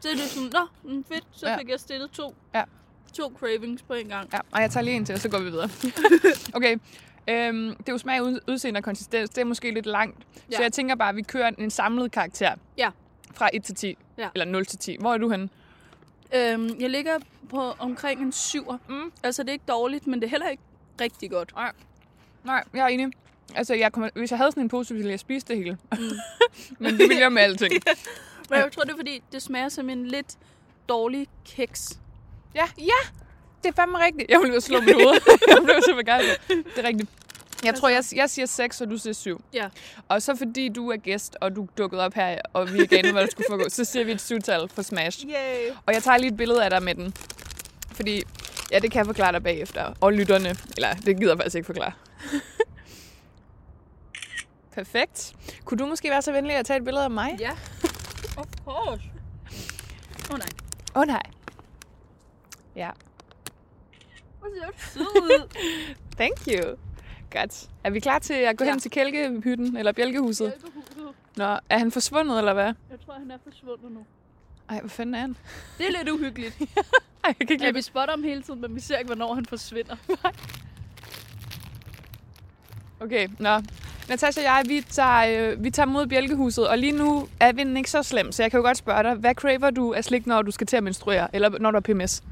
så 0.00 0.08
er 0.08 0.12
det 0.12 0.20
sådan, 0.22 0.50
nå, 0.52 0.90
mm, 0.94 1.04
fedt. 1.04 1.24
Så 1.32 1.48
Ja. 1.48 1.58
fik 1.58 1.68
jeg 1.68 1.80
stillet 1.80 2.10
to. 2.10 2.34
Ja. 2.54 2.62
To 3.12 3.32
cravings 3.38 3.82
på 3.82 3.94
en 3.94 4.08
gang. 4.08 4.28
Ja, 4.32 4.38
og 4.50 4.60
jeg 4.60 4.70
tager 4.70 4.84
lige 4.84 4.96
en 4.96 5.04
til, 5.04 5.14
og 5.14 5.20
så 5.20 5.28
går 5.28 5.38
vi 5.38 5.50
videre. 5.50 5.68
okay. 6.56 6.76
Øhm, 7.28 7.76
det 7.76 7.88
er 7.88 7.92
jo 7.92 7.98
smag, 7.98 8.22
ud- 8.22 8.40
udseende 8.48 8.78
og 8.78 8.84
konsistens. 8.84 9.30
Det 9.30 9.38
er 9.40 9.44
måske 9.44 9.70
lidt 9.70 9.86
langt. 9.86 10.18
Ja. 10.18 10.40
Så 10.40 10.58
Ja. 10.58 10.62
jeg 10.62 10.72
tænker 10.72 10.94
bare, 10.94 11.08
at 11.08 11.16
vi 11.16 11.22
kører 11.22 11.50
en 11.58 11.70
samlet 11.70 12.12
karakter. 12.12 12.54
Ja. 12.78 12.90
Fra 13.34 13.50
1 13.52 13.64
til 13.64 13.74
10. 13.74 13.98
Ja. 14.18 14.28
Eller 14.34 14.44
0 14.44 14.66
til 14.66 14.78
10. 14.78 14.96
Hvor 15.00 15.12
er 15.14 15.18
du 15.18 15.30
henne? 15.30 15.48
Øhm, 16.34 16.76
jeg 16.80 16.90
ligger 16.90 17.18
på 17.50 17.60
omkring 17.78 18.20
en 18.22 18.32
syver. 18.32 18.78
Mm. 18.88 19.12
Altså, 19.22 19.42
det 19.42 19.48
er 19.48 19.52
ikke 19.52 19.64
dårligt, 19.68 20.06
men 20.06 20.20
det 20.20 20.26
er 20.26 20.30
heller 20.30 20.48
ikke 20.48 20.62
rigtig 21.00 21.30
godt. 21.30 21.52
Nej, 22.44 22.64
jeg 22.74 22.80
er 22.82 22.86
enig. 22.88 23.08
Altså, 23.54 23.74
jeg 23.74 23.92
kommer, 23.92 24.10
hvis 24.14 24.30
jeg 24.30 24.38
havde 24.38 24.50
sådan 24.52 24.62
en 24.62 24.68
pose, 24.68 24.94
ville 24.94 25.10
jeg 25.10 25.20
spise 25.20 25.46
det 25.46 25.56
hele. 25.56 25.78
Mm. 25.92 25.98
Men 26.78 26.90
det 26.92 26.98
ville 26.98 27.18
jeg 27.18 27.32
med 27.32 27.42
alting. 27.42 27.72
Men 28.50 28.58
jeg 28.58 28.72
tror, 28.72 28.82
det 28.82 28.92
er, 28.92 28.96
fordi 28.96 29.22
det 29.32 29.42
smager 29.42 29.68
som 29.68 29.90
en 29.90 30.06
lidt 30.06 30.36
dårlig 30.88 31.26
kiks. 31.44 31.98
Ja, 32.54 32.64
ja. 32.78 33.08
Det 33.62 33.68
er 33.68 33.72
fandme 33.72 33.98
rigtigt. 33.98 34.30
Jeg 34.30 34.40
ville 34.42 34.60
slå 34.60 34.80
mit 34.80 34.94
hoved. 34.94 35.20
jeg 35.48 35.56
blev 35.64 35.74
så 35.82 35.94
begejstret. 35.96 36.38
Det 36.48 36.84
er 36.84 36.88
rigtigt. 36.88 37.10
Jeg 37.64 37.74
tror, 37.74 37.88
jeg, 37.88 38.04
jeg 38.14 38.30
siger 38.30 38.46
6, 38.46 38.80
og 38.80 38.90
du 38.90 38.96
siger 38.96 39.12
7. 39.12 39.40
Ja. 39.54 39.68
Og 40.08 40.22
så 40.22 40.36
fordi 40.36 40.68
du 40.68 40.90
er 40.90 40.96
gæst, 40.96 41.36
og 41.40 41.56
du 41.56 41.68
dukkede 41.78 42.04
op 42.04 42.14
her, 42.14 42.38
og 42.52 42.72
vi 42.72 42.78
ikke 42.78 42.98
anede, 42.98 43.12
hvad 43.12 43.22
der 43.22 43.30
skulle 43.30 43.46
foregå, 43.48 43.68
så 43.68 43.84
siger 43.84 44.04
vi 44.04 44.12
et 44.12 44.20
syvtal 44.20 44.68
for 44.68 44.82
Smash. 44.82 45.26
Yay. 45.26 45.70
Og 45.86 45.94
jeg 45.94 46.02
tager 46.02 46.18
lige 46.18 46.30
et 46.30 46.36
billede 46.36 46.64
af 46.64 46.70
dig 46.70 46.82
med 46.82 46.94
den. 46.94 47.14
Fordi, 47.92 48.22
ja, 48.72 48.78
det 48.78 48.90
kan 48.90 48.98
jeg 48.98 49.06
forklare 49.06 49.32
dig 49.32 49.42
bagefter. 49.42 49.94
Og 50.00 50.12
lytterne. 50.12 50.56
Eller, 50.76 50.94
det 50.94 51.16
gider 51.16 51.30
jeg 51.30 51.38
faktisk 51.38 51.56
ikke 51.56 51.66
forklare. 51.66 51.92
Perfekt. 54.74 55.34
Kunne 55.64 55.78
du 55.78 55.86
måske 55.86 56.10
være 56.10 56.22
så 56.22 56.32
venlig 56.32 56.56
at 56.56 56.66
tage 56.66 56.76
et 56.76 56.84
billede 56.84 57.04
af 57.04 57.10
mig? 57.10 57.36
Ja. 57.40 57.50
Of 58.36 58.46
course. 58.64 59.02
Åh 60.30 60.34
oh, 60.34 60.38
nej. 60.38 60.48
Åh 60.94 61.00
oh, 61.00 61.06
nej. 61.06 61.22
Ja. 62.76 62.90
Hvor 64.38 64.48
ser 64.54 64.66
du 64.66 64.72
sød 64.92 65.22
ud. 65.22 65.48
Thank 66.18 66.38
you. 66.48 66.87
Godt. 67.32 67.68
Er 67.84 67.90
vi 67.90 68.00
klar 68.00 68.18
til 68.18 68.34
at 68.34 68.56
gå 68.56 68.64
ja. 68.64 68.70
Hen 68.70 68.80
til 68.80 68.90
kælkehytten, 68.90 69.76
eller 69.76 69.92
bjælkehuset? 69.92 70.46
Hjælpehuset. 70.46 71.14
Nå, 71.36 71.44
er 71.70 71.78
han 71.78 71.90
forsvundet, 71.92 72.38
eller 72.38 72.54
hvad? 72.54 72.64
Jeg 72.64 73.00
tror, 73.06 73.14
han 73.18 73.30
er 73.30 73.38
forsvundet 73.44 73.92
nu. 73.92 74.00
Ej, 74.68 74.80
hvad 74.80 74.90
fanden 74.90 75.14
er 75.14 75.18
han? 75.20 75.36
Det 75.78 75.86
er 75.86 75.90
lidt 75.98 76.08
uhyggeligt. 76.08 76.54
Ej, 77.24 77.34
jeg 77.40 77.46
kan 77.46 77.50
ikke 77.50 77.64
Ja, 77.64 77.70
vi 77.70 77.82
spotter 77.82 78.12
ham 78.14 78.22
hele 78.22 78.42
tiden, 78.42 78.60
men 78.60 78.74
vi 78.74 78.80
ser 78.80 78.96
ikke, 78.96 79.06
hvornår 79.08 79.34
han 79.34 79.46
forsvinder. 79.46 79.96
Okay, 83.00 83.28
nå. 83.38 83.60
Natasha 84.08 84.40
og 84.40 84.44
jeg, 84.44 84.64
vi 84.68 84.80
tager, 84.90 85.50
øh, 85.52 85.64
vi 85.64 85.70
tager 85.70 85.86
mod 85.86 86.06
bjælkehuset, 86.06 86.68
og 86.68 86.78
lige 86.78 86.92
nu 86.92 87.28
er 87.40 87.52
vinden 87.52 87.76
ikke 87.76 87.90
så 87.90 88.02
slem, 88.02 88.32
så 88.32 88.42
jeg 88.42 88.50
kan 88.50 88.58
jo 88.58 88.64
godt 88.64 88.76
spørge 88.76 89.02
dig, 89.02 89.14
hvad 89.14 89.34
craver 89.34 89.70
du 89.70 89.92
af 89.94 90.04
slik, 90.04 90.26
når 90.26 90.42
du 90.42 90.50
skal 90.50 90.66
til 90.66 90.76
at 90.76 90.82
menstruere, 90.82 91.28
eller 91.34 91.58
når 91.58 91.70
du 91.70 91.76
har 91.76 91.80
PMS? 91.80 92.22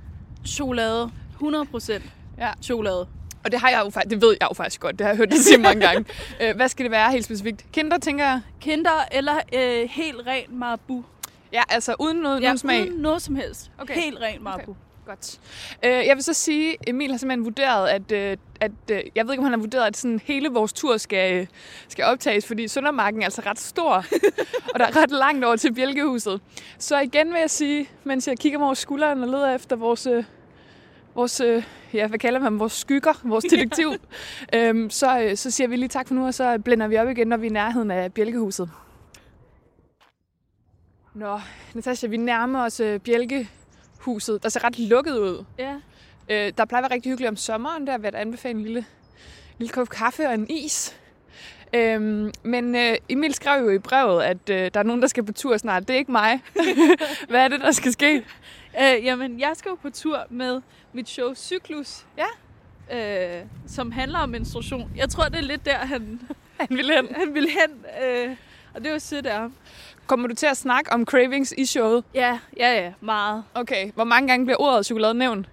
Chokolade. 0.47 1.11
100 1.33 1.65
procent 1.67 2.05
Ja. 2.39 2.53
chokolade. 2.63 3.09
Og 3.47 3.53
det 3.53 3.61
har 3.61 3.69
jeg 3.71 3.83
jo 3.85 3.91
faktisk, 3.91 4.11
det 4.11 4.23
ved 4.23 4.37
jeg 4.41 4.49
jo 4.51 4.55
faktisk 4.55 4.81
godt, 4.81 4.99
det 4.99 5.05
har 5.05 5.11
jeg 5.11 5.17
hørt 5.17 5.31
dig 5.31 5.39
sige 5.39 5.59
mange 5.59 5.87
gange. 5.87 6.05
Øh, 6.41 6.57
hvad 6.57 6.69
skal 6.69 6.85
det 6.85 6.91
være 6.91 7.13
helt 7.13 7.25
specifikt? 7.25 7.65
Kinder, 7.73 7.99
tænker 7.99 8.25
jeg? 8.25 8.41
Kinder 8.61 9.05
eller 9.13 9.35
øh, 9.55 9.89
helt 9.91 10.17
ren 10.27 10.45
marabu. 10.59 11.05
Ja, 11.53 11.63
altså 11.69 11.95
uden 12.01 12.17
noget, 12.19 12.41
Ja, 12.41 12.47
nogen 12.47 12.59
smag. 12.59 12.83
uden 12.83 13.01
noget 13.01 13.23
som 13.23 13.37
helst. 13.37 13.71
Okay. 13.79 13.95
Helt 13.95 14.19
ren 14.21 14.43
marabu. 14.45 14.77
Godt. 15.07 15.39
Øh, 15.83 15.91
jeg 15.91 16.17
vil 16.17 16.25
så 16.25 16.33
sige, 16.33 16.77
Emil 16.87 17.11
har 17.11 17.19
simpelthen 17.19 17.45
vurderet, 17.45 17.89
at, 17.89 18.13
øh, 18.13 18.37
at 18.61 18.71
øh, 18.91 19.01
jeg 19.15 19.25
ved 19.27 19.33
ikke, 19.33 19.41
om 19.41 19.45
han 19.45 19.53
har 19.53 19.59
vurderet, 19.61 19.87
at 19.87 19.97
sådan 19.97 20.21
hele 20.25 20.49
vores 20.49 20.73
tur 20.73 20.97
skal, 20.97 21.35
øh, 21.41 21.47
skal 21.89 22.05
optages, 22.05 22.47
fordi 22.47 22.69
Søndermarken 22.69 23.21
er 23.21 23.25
altså 23.25 23.43
ret 23.47 23.61
stor, 23.61 23.93
og 24.75 24.81
der 24.81 24.87
er 24.87 24.97
ret 25.03 25.11
langt 25.11 25.45
over 25.45 25.57
til 25.57 25.75
Bjælkehuset. 25.75 26.41
Så 26.79 26.99
igen 27.01 27.33
vil 27.33 27.41
jeg 27.41 27.51
sige, 27.51 27.89
mens 28.05 28.29
jeg 28.29 28.39
kigger 28.39 28.59
mig 28.59 28.67
over 28.67 28.75
skulderen 28.75 29.23
og 29.23 29.29
leder 29.29 29.55
efter 29.55 29.77
vores, 29.77 30.07
øh, 30.07 30.25
vores 31.17 31.41
øh, 31.41 31.65
ja, 31.93 32.07
hvad 32.07 32.19
kalder 32.19 32.41
man, 32.41 32.59
vores 32.59 32.73
skygger, 32.73 33.13
vores 33.25 33.45
detektiv, 33.51 33.93
øhm, 34.55 34.91
så, 34.91 35.21
øh, 35.21 35.37
så 35.37 35.51
siger 35.51 35.69
vi 35.69 35.77
lige 35.77 35.89
tak 35.89 36.09
for 36.09 36.15
nu, 36.15 36.27
og 36.27 36.35
så 36.35 36.59
blænder 36.59 36.89
vi 36.89 36.99
op 36.99 37.09
igen, 37.09 37.29
når 37.29 37.37
vi 37.37 37.47
er 37.47 37.51
i 37.51 37.53
nærheden 37.53 37.91
af 37.91 38.13
Bjælkehuset. 38.13 38.71
Nå, 41.15 41.41
Natasha, 41.75 42.07
vi 42.07 42.17
nærmer 42.17 42.65
os 42.65 42.81
øh, 42.81 43.01
Bjælkehuset, 43.01 44.43
der 44.43 44.49
ser 44.49 44.65
ret 44.65 44.79
lukket 44.79 45.19
ud. 45.19 45.45
Ja. 45.59 45.75
Øh, 46.31 46.53
der 46.59 46.65
plejer 46.65 46.85
at 46.85 46.91
være 46.91 46.95
rigtig 46.95 47.13
hyggeligt 47.13 47.29
om 47.29 47.37
sommeren. 47.37 47.87
Der 47.87 47.99
vil 47.99 48.11
jeg 48.13 48.21
anbefale 48.21 48.59
en 48.59 48.65
lille, 48.65 48.85
lille 49.59 49.73
kop 49.73 49.89
kaffe 49.89 50.29
og 50.29 50.35
en 50.35 50.51
is. 50.51 50.97
Øhm, 51.75 52.33
men 52.43 52.75
øh, 52.75 52.97
Emil 53.09 53.35
skrev 53.35 53.65
jo 53.65 53.71
i 53.71 53.79
brevet, 53.79 54.23
at 54.23 54.51
øh, 54.51 54.71
der 54.75 54.81
er 54.81 54.85
nogen, 54.85 55.03
der 55.03 55.09
skal 55.09 55.25
på 55.25 55.33
tur 55.33 55.57
snart. 55.57 55.89
Det 55.89 55.95
er 55.95 55.99
ikke 55.99 56.13
mig. 56.13 56.41
Hvad 57.31 57.41
er 57.45 57.49
det, 57.49 57.61
der 57.61 57.73
skal 57.73 57.93
ske? 57.93 58.25
Øh, 58.81 59.05
jamen, 59.05 59.41
jeg 59.41 59.53
skal 59.55 59.69
jo 59.69 59.75
på 59.75 59.91
tur 59.91 60.19
med 60.31 60.61
mit 60.97 61.09
show 61.09 61.35
Cyklus. 61.35 62.07
Ja. 62.19 62.27
Øh, 63.41 63.45
som 63.67 63.93
handler 63.93 64.19
om 64.19 64.29
menstruation. 64.29 64.91
Jeg 64.97 65.09
tror, 65.09 65.25
det 65.25 65.37
er 65.37 65.41
lidt 65.43 65.65
der, 65.67 65.77
han, 65.79 66.21
Han 66.61 66.69
vil 66.71 66.91
hen. 66.91 67.09
han 67.17 67.35
vil 67.35 67.49
hen. 67.49 67.85
Øh, 68.05 68.37
og 68.75 68.85
det 68.85 68.93
var 68.93 68.99
sødt 68.99 69.27
af 69.27 69.39
ham. 69.41 69.55
Kommer 70.07 70.29
du 70.29 70.35
til 70.35 70.47
at 70.47 70.57
snakke 70.57 70.93
om 70.93 71.05
cravings 71.05 71.55
i 71.59 71.65
showet? 71.67 72.05
Ja, 72.15 72.39
ja, 72.57 72.75
ja. 72.85 72.93
Meget. 73.01 73.45
Okay. 73.55 73.91
Hvor 73.95 74.05
mange 74.05 74.29
gange 74.29 74.47
bliver 74.47 74.61
ordet 74.61 74.87
chokolade 74.87 75.15
nævnt? 75.15 75.49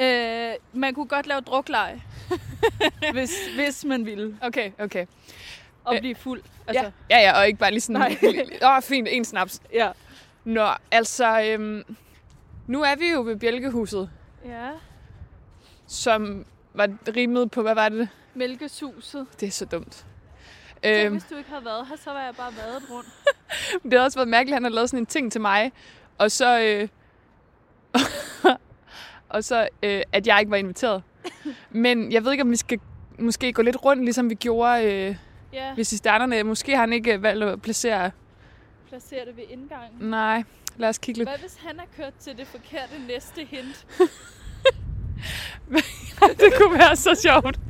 Øh, 0.00 0.50
man 0.72 0.94
kunne 0.94 1.06
godt 1.06 1.26
lave 1.26 1.40
drukleje. 1.40 2.02
hvis, 3.12 3.30
hvis 3.54 3.84
man 3.84 4.06
ville. 4.06 4.36
Okay, 4.42 4.70
okay. 4.78 5.06
Og 5.84 5.94
Øh, 5.94 6.00
blive 6.00 6.14
fuld. 6.14 6.42
Altså. 6.66 6.90
Ja, 7.10 7.18
ja, 7.18 7.22
ja, 7.22 7.38
og 7.38 7.46
ikke 7.46 7.58
bare 7.58 7.70
lige 7.70 7.80
sådan... 7.80 8.02
Åh, 8.62 8.76
oh, 8.76 8.82
fint, 8.82 9.08
en 9.10 9.24
snaps. 9.24 9.60
ja. 9.72 9.90
Nå, 10.44 10.68
altså... 10.90 11.40
Øhm, 11.42 11.82
nu 12.66 12.82
er 12.82 12.96
vi 12.96 13.08
jo 13.10 13.22
ved 13.22 13.36
Bjælkehuset, 13.36 14.10
Ja. 14.44 14.70
som 15.86 16.46
var 16.74 16.88
rimet 17.16 17.50
på, 17.50 17.62
hvad 17.62 17.74
var 17.74 17.88
det? 17.88 18.08
Mælkesuset. 18.34 19.26
Det 19.40 19.46
er 19.46 19.50
så 19.50 19.64
dumt. 19.64 20.06
Tænk, 20.82 21.04
Øhm, 21.06 21.12
hvis 21.12 21.24
du 21.24 21.36
ikke 21.36 21.50
havde 21.50 21.64
været 21.64 21.86
her, 21.86 21.96
så 21.96 22.10
var 22.10 22.24
jeg 22.24 22.34
bare 22.36 22.52
vadet 22.56 22.82
rundt. 22.90 23.08
Det 23.90 23.92
har 23.92 24.00
også 24.04 24.18
været 24.18 24.28
mærkeligt, 24.28 24.52
at 24.54 24.56
han 24.56 24.62
har 24.62 24.70
lavet 24.70 24.90
sådan 24.90 25.02
en 25.02 25.06
ting 25.06 25.32
til 25.32 25.40
mig, 25.40 25.72
og 26.18 26.30
så, 26.30 26.60
øh, 26.60 26.88
og 29.28 29.44
så 29.44 29.68
øh, 29.82 30.02
at 30.12 30.26
jeg 30.26 30.40
ikke 30.40 30.50
var 30.50 30.56
inviteret. 30.56 31.02
Men 31.70 32.12
jeg 32.12 32.24
ved 32.24 32.32
ikke, 32.32 32.42
om 32.42 32.50
vi 32.50 32.56
skal 32.56 32.80
måske 33.18 33.52
gå 33.52 33.62
lidt 33.62 33.84
rundt, 33.84 34.04
ligesom 34.04 34.30
vi 34.30 34.34
gjorde 34.34 34.84
øh, 34.84 35.16
Ja, 35.52 35.72
ved 35.76 35.84
cisternerne. 35.84 36.42
Måske 36.42 36.72
har 36.72 36.80
han 36.80 36.92
ikke 36.92 37.22
valgt 37.22 37.44
at 37.44 37.62
placere... 37.62 38.10
placer 38.88 39.24
det 39.24 39.36
ved 39.36 39.44
indgangen. 39.50 40.10
Nej, 40.10 40.44
lad 40.78 40.88
os 40.88 40.98
kigge 40.98 41.18
lidt. 41.18 41.28
Hvad 41.28 41.38
hvis 41.38 41.56
han 41.66 41.78
har 41.78 41.86
kørt 41.96 42.14
til 42.14 42.38
det 42.38 42.46
forkerte 42.46 42.92
næste 43.08 43.44
hint? 43.44 43.86
det 46.40 46.52
kunne 46.60 46.78
være 46.78 46.96
så 46.96 47.14
sjovt. 47.22 47.60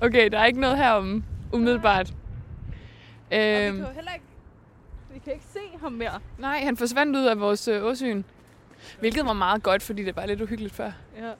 Okay, 0.00 0.30
der 0.30 0.38
er 0.38 0.44
ikke 0.44 0.60
noget 0.60 0.76
her 0.76 0.90
om 0.90 1.24
umiddelbart. 1.52 2.10
Og 2.10 2.14
vi 3.30 3.36
kan 3.36 3.68
Øhm, 3.68 3.80
jo 3.80 3.86
heller 3.94 4.12
ikke... 4.12 4.24
Vi 5.12 5.18
kan 5.18 5.32
ikke 5.32 5.44
se 5.52 5.58
ham 5.80 5.92
mere. 5.92 6.20
nej, 6.38 6.64
han 6.64 6.76
forsvandt 6.76 7.16
ud 7.16 7.24
af 7.24 7.40
vores 7.40 7.68
øh, 7.68 7.84
åsyn. 7.84 8.22
Hvilket 9.00 9.26
var 9.26 9.32
meget 9.32 9.62
godt, 9.62 9.82
fordi 9.82 10.04
det 10.04 10.16
var 10.16 10.26
lidt 10.26 10.40
uhyggeligt 10.40 10.74
før. 10.74 10.92
Ja. 11.16 11.32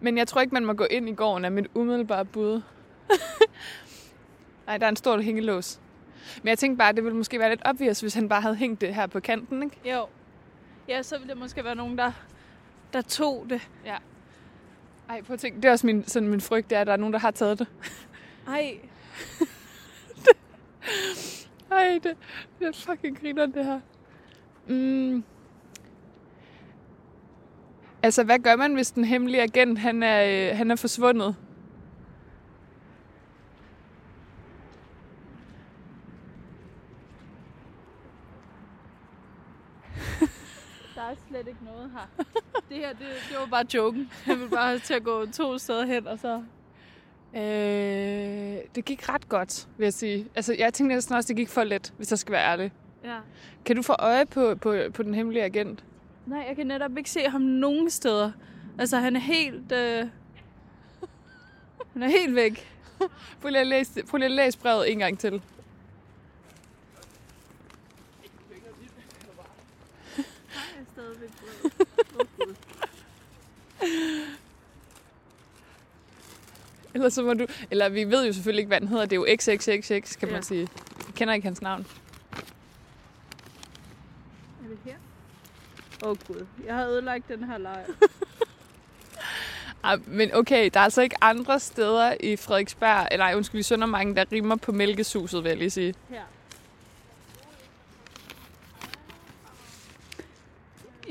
Men 0.00 0.18
jeg 0.18 0.28
tror 0.28 0.40
ikke, 0.40 0.54
man 0.54 0.64
må 0.64 0.72
gå 0.72 0.84
ind 0.84 1.08
i 1.08 1.14
gården 1.14 1.44
af 1.44 1.52
mit 1.52 1.66
umiddelbare 1.74 2.24
bud. 2.24 2.62
Nej, 4.66 4.78
der 4.78 4.86
er 4.86 4.90
en 4.90 4.96
stor 4.96 5.20
hængelås. 5.20 5.80
Men 6.42 6.48
jeg 6.48 6.58
tænkte 6.58 6.78
bare, 6.78 6.88
at 6.88 6.96
det 6.96 7.04
ville 7.04 7.16
måske 7.16 7.38
være 7.38 7.48
lidt 7.50 7.62
obvious, 7.64 8.00
hvis 8.00 8.14
han 8.14 8.28
bare 8.28 8.40
havde 8.40 8.56
hængt 8.56 8.80
det 8.80 8.94
her 8.94 9.06
på 9.06 9.20
kanten, 9.20 9.62
ikke? 9.62 9.90
Jo. 9.90 10.06
Ja, 10.88 11.02
så 11.02 11.18
ville 11.18 11.28
det 11.34 11.40
måske 11.40 11.64
være 11.64 11.74
nogen, 11.74 11.98
der, 11.98 12.12
der 12.92 13.02
tog 13.02 13.46
det. 13.50 13.68
Ej, 15.08 15.22
prøv 15.22 15.34
at 15.34 15.40
tænke, 15.40 15.56
det 15.56 15.64
er 15.64 15.72
også 15.72 15.86
min, 15.86 16.04
sådan 16.04 16.28
min 16.28 16.40
frygt, 16.40 16.70
det 16.70 16.76
er, 16.76 16.80
at 16.80 16.86
der 16.86 16.92
er 16.92 16.96
nogen, 16.96 17.12
der 17.12 17.18
har 17.18 17.30
taget 17.30 17.58
det. 17.58 17.68
Ej, 18.48 18.78
Ej, 21.70 21.98
det, 22.02 22.16
det 22.58 22.66
er 22.68 22.72
fucking 22.72 23.20
griner, 23.20 23.46
det 23.46 23.64
her. 23.64 23.80
Mm. 24.66 25.24
Altså, 28.02 28.24
hvad 28.24 28.38
gør 28.38 28.56
man, 28.56 28.74
hvis 28.74 28.90
den 28.90 29.04
hemmelige 29.04 29.42
agent, 29.42 29.78
han 29.78 30.02
er, 30.02 30.50
øh, 30.50 30.56
han 30.56 30.70
er 30.70 30.76
forsvundet? 30.76 31.36
der 40.94 41.02
er 41.02 41.14
slet 41.28 41.47
ikke 41.60 41.72
noget 41.72 41.90
her. 41.90 42.24
Det 42.68 42.76
her, 42.76 42.88
det, 42.88 43.06
det 43.28 43.38
var 43.38 43.46
bare 43.46 43.64
joken. 43.74 44.10
Jeg 44.26 44.38
vil 44.38 44.48
bare 44.48 44.78
til 44.78 44.94
at 44.94 45.04
gå 45.04 45.26
to 45.26 45.58
steder 45.58 45.86
hen, 45.86 46.06
og 46.06 46.18
så... 46.18 46.42
Øh, 47.34 48.58
det 48.74 48.84
gik 48.84 49.08
ret 49.08 49.28
godt, 49.28 49.68
vil 49.76 49.84
jeg 49.84 49.92
sige. 49.92 50.26
Altså, 50.34 50.54
jeg 50.58 50.74
tænkte 50.74 50.94
næsten 50.94 51.14
også, 51.14 51.28
det 51.28 51.36
gik 51.36 51.48
for 51.48 51.64
let, 51.64 51.92
hvis 51.96 52.10
jeg 52.10 52.18
skal 52.18 52.32
være 52.32 52.44
ærlig. 52.44 52.72
Ja. 53.04 53.18
Kan 53.64 53.76
du 53.76 53.82
få 53.82 53.92
øje 53.98 54.26
på, 54.26 54.54
på, 54.54 54.76
på 54.94 55.02
den 55.02 55.14
hemmelige 55.14 55.44
agent? 55.44 55.84
Nej, 56.26 56.44
jeg 56.48 56.56
kan 56.56 56.66
netop 56.66 56.98
ikke 56.98 57.10
se 57.10 57.20
ham 57.20 57.40
nogen 57.40 57.90
steder. 57.90 58.32
Altså, 58.78 58.96
han 58.96 59.16
er 59.16 59.20
helt... 59.20 59.72
Øh... 59.72 60.06
Han 61.92 62.02
er 62.02 62.08
helt 62.08 62.34
væk. 62.34 62.68
Prøv 63.40 63.50
lige 63.50 63.60
at 63.60 63.66
læse, 63.66 64.02
prøv 64.02 64.18
lige 64.18 64.26
at 64.26 64.32
læse 64.32 64.58
brevet 64.58 64.92
en 64.92 64.98
gang 64.98 65.18
til. 65.18 65.42
Han 70.52 70.80
er 70.80 70.84
stadigvæk 70.92 71.30
Eller 76.94 77.08
så 77.08 77.22
må 77.22 77.34
du... 77.34 77.46
Eller 77.70 77.88
vi 77.88 78.04
ved 78.04 78.26
jo 78.26 78.32
selvfølgelig 78.32 78.60
ikke, 78.60 78.68
hvad 78.68 78.78
han 78.78 78.88
hedder. 78.88 79.04
Det 79.04 79.12
er 79.12 79.16
jo 79.16 79.26
XXXX, 79.36 80.18
kan 80.18 80.28
Ja. 80.28 80.34
man 80.34 80.42
sige. 80.42 80.68
Jeg 81.06 81.14
kender 81.14 81.34
ikke 81.34 81.46
hans 81.46 81.62
navn. 81.62 81.86
Er 84.64 84.68
det 84.68 84.78
her? 84.84 84.94
Åh 86.04 86.10
oh, 86.10 86.16
gud, 86.26 86.46
jeg 86.66 86.74
har 86.74 86.86
ødelagt 86.86 87.28
den 87.28 87.44
her 87.44 87.58
lejr. 87.58 87.84
Ah, 89.82 90.00
men 90.08 90.34
okay, 90.34 90.70
der 90.74 90.80
er 90.80 90.84
altså 90.84 91.02
ikke 91.02 91.16
andre 91.24 91.60
steder 91.60 92.14
i 92.20 92.36
Frederiksberg, 92.36 93.08
eller 93.10 93.26
ej, 93.26 93.34
undskyld, 93.34 93.60
i 93.60 93.62
Søndermarken, 93.62 94.16
der 94.16 94.24
rimer 94.32 94.56
på 94.56 94.72
mælkesuset, 94.72 95.42
vil 95.44 95.48
jeg 95.48 95.58
lige 95.58 95.70
sige. 95.70 95.94
Her. 96.08 96.22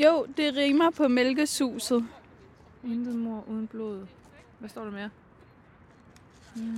Jo, 0.04 0.26
det 0.38 0.56
rimer 0.56 0.90
på 0.90 1.08
mælkesuset. 1.08 2.06
Intet 2.84 3.16
mor 3.16 3.44
uden 3.48 3.68
blod. 3.68 4.06
Hvad 4.60 4.70
står 4.70 4.84
der 4.84 4.92
mere? 4.92 5.10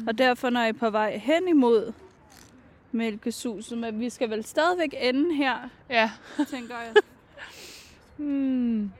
Og 0.08 0.18
derfor, 0.18 0.50
når 0.50 0.60
jeg 0.60 0.70
er 0.70 0.74
på 0.74 0.90
vej 0.90 1.18
hen 1.18 1.48
imod 1.48 1.94
mælkesuset, 2.92 3.78
men 3.78 4.00
vi 4.00 4.10
skal 4.10 4.30
vel 4.30 4.44
stadigvæk 4.46 4.94
ende 5.02 5.36
her, 5.36 5.56
Ja. 5.90 6.12
tænker 6.50 6.76
jeg. 6.76 6.94
Hmm. 8.18 8.92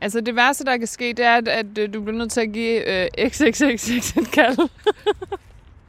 Altså 0.00 0.20
det 0.20 0.36
værste, 0.36 0.64
der 0.64 0.76
kan 0.76 0.86
ske, 0.86 1.12
det 1.12 1.24
er, 1.24 1.34
at, 1.36 1.48
at 1.48 1.78
øh, 1.78 1.94
du 1.94 2.02
bliver 2.02 2.18
nødt 2.18 2.32
til 2.32 2.40
at 2.40 2.52
give 2.52 3.02
øh, 3.04 3.28
XXXX 3.30 4.16
et 4.16 4.30
kald. 4.32 4.58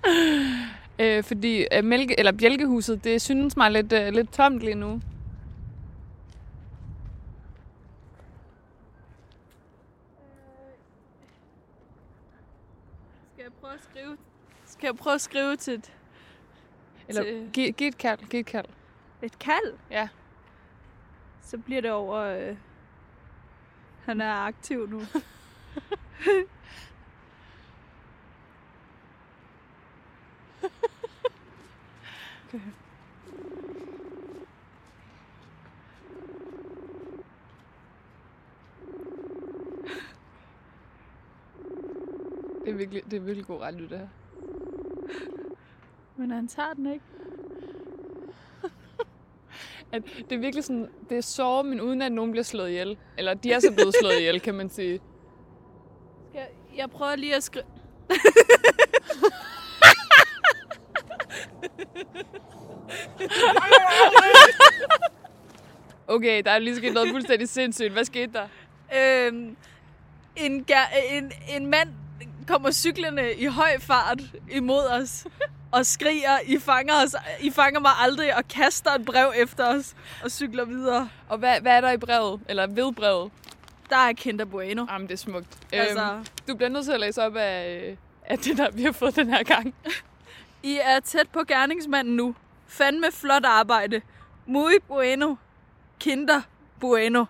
øh, 1.00 1.24
fordi 1.24 1.66
øh, 1.74 1.84
mælke, 1.84 2.20
eller 2.20 2.32
bjælkehuset, 2.32 3.04
det 3.04 3.22
synes 3.22 3.58
mig 3.58 3.72
lidt, 3.72 3.94
øh, 3.94 4.14
lidt 4.14 4.34
tomt 4.34 4.60
lige 4.60 4.76
nu. 4.76 5.02
Skal 13.34 13.44
jeg 13.44 13.52
prøve 13.62 13.74
at 13.74 13.80
skrive, 13.84 14.18
skal 14.80 14.88
jeg 14.88 14.96
prøve 14.96 15.14
at 15.14 15.22
skrive 15.22 15.56
til 15.56 15.74
et, 15.74 15.94
Eller 17.08 17.24
Til- 17.24 17.50
giv, 17.54 17.74
giv 17.74 17.88
et 17.88 17.98
kald, 17.98 18.20
giv 18.30 18.40
et 18.40 18.46
kald. 18.46 18.66
et 19.22 19.40
kald? 19.40 19.78
Ja. 19.92 20.08
Så 21.42 21.58
bliver 21.58 21.82
det 21.82 21.92
over... 21.92 22.16
Øh, 22.18 22.58
han 24.06 24.22
er 24.22 24.34
aktiv 24.34 24.90
nu. 24.90 25.02
Det 42.66 42.70
er 42.70 42.74
virkelig, 42.74 43.04
det 43.06 43.14
er 43.14 43.20
virkelig 43.22 43.46
god 43.48 43.62
ret 43.62 43.74
det 43.90 43.98
her. 44.00 44.08
Men 46.20 46.32
han 46.32 46.48
tager 46.48 46.74
den 46.74 46.94
ikke. 46.94 47.06
At 49.94 50.04
det 50.30 50.36
er 50.36 50.40
virkelig 50.40 50.64
sådan, 50.64 50.90
det 51.10 51.18
er 51.18 51.22
så, 51.22 51.62
men 51.62 51.82
uden 51.82 52.02
at 52.02 52.12
nogen 52.12 52.32
bliver 52.32 52.44
slået 52.44 52.70
ihjel. 52.70 52.98
Eller 53.18 53.34
de 53.34 53.52
er 53.54 53.60
så 53.60 53.72
blevet 53.74 53.96
slået 54.02 54.20
ihjel, 54.20 54.40
kan 54.40 54.56
man 54.56 54.70
sige. 54.70 55.00
Jeg, 56.34 56.48
jeg 56.78 56.90
prøver 56.90 57.16
lige 57.16 57.36
at 57.36 57.44
skrive... 57.44 57.66
Okay, 66.08 66.44
der 66.46 66.52
er 66.52 66.60
lige 66.60 66.76
sket 66.76 66.94
noget 66.94 67.10
fuldstændig 67.10 67.50
sindssygt. 67.50 67.92
Hvad 67.92 68.04
skete 68.04 68.34
der? 68.34 68.48
Øhm, 68.98 69.58
en, 70.36 70.66
en, 71.12 71.32
en 71.50 71.66
mand 71.66 71.90
kommer 72.48 72.72
cyklerne 72.72 73.34
i 73.34 73.46
høj 73.46 73.80
fart 73.80 74.22
imod 74.52 74.88
os 74.88 75.26
og 75.72 75.86
skriger, 75.86 76.40
I 76.46 76.60
fanger, 76.60 76.94
os, 77.04 77.16
I 77.42 77.52
fanger 77.52 77.80
mig 77.80 77.92
aldrig, 78.00 78.36
og 78.36 78.48
kaster 78.48 78.92
et 78.92 79.06
brev 79.06 79.32
efter 79.36 79.66
os 79.78 79.96
og 80.24 80.32
cykler 80.32 80.66
videre. 80.66 81.10
Og 81.30 81.38
hvad, 81.38 81.62
hvad 81.62 81.72
er 81.72 81.82
der 81.82 81.92
i 81.92 81.98
brevet? 81.98 82.42
Eller 82.50 82.68
ved 82.68 82.94
brevet? 82.94 83.32
Der 83.90 83.96
er 83.98 84.14
Kinder 84.14 84.46
Bueno. 84.46 84.86
Jamen, 84.92 85.08
det 85.08 85.14
er 85.14 85.18
smukt. 85.18 85.58
Altså- 85.74 86.12
Øhm, 86.14 86.26
du 86.48 86.56
bliver 86.56 86.70
nødt 86.70 86.86
til 86.86 86.92
at 86.92 87.00
læse 87.00 87.22
op 87.24 87.36
af, 87.36 87.82
øh, 87.90 87.98
af 88.26 88.40
det, 88.40 88.58
der 88.58 88.72
vi 88.72 88.84
har 88.84 88.92
fået 88.92 89.16
den 89.16 89.30
her 89.30 89.44
gang. 89.44 89.76
I 90.64 90.80
er 90.84 91.00
tæt 91.00 91.30
på 91.30 91.44
gerningsmanden 91.48 92.16
nu. 92.16 92.36
Fandme 92.68 93.12
flot 93.12 93.46
arbejde. 93.46 94.02
Muy 94.46 94.72
bueno. 94.88 95.36
Kinder 96.00 96.42
Bueno. 96.80 97.26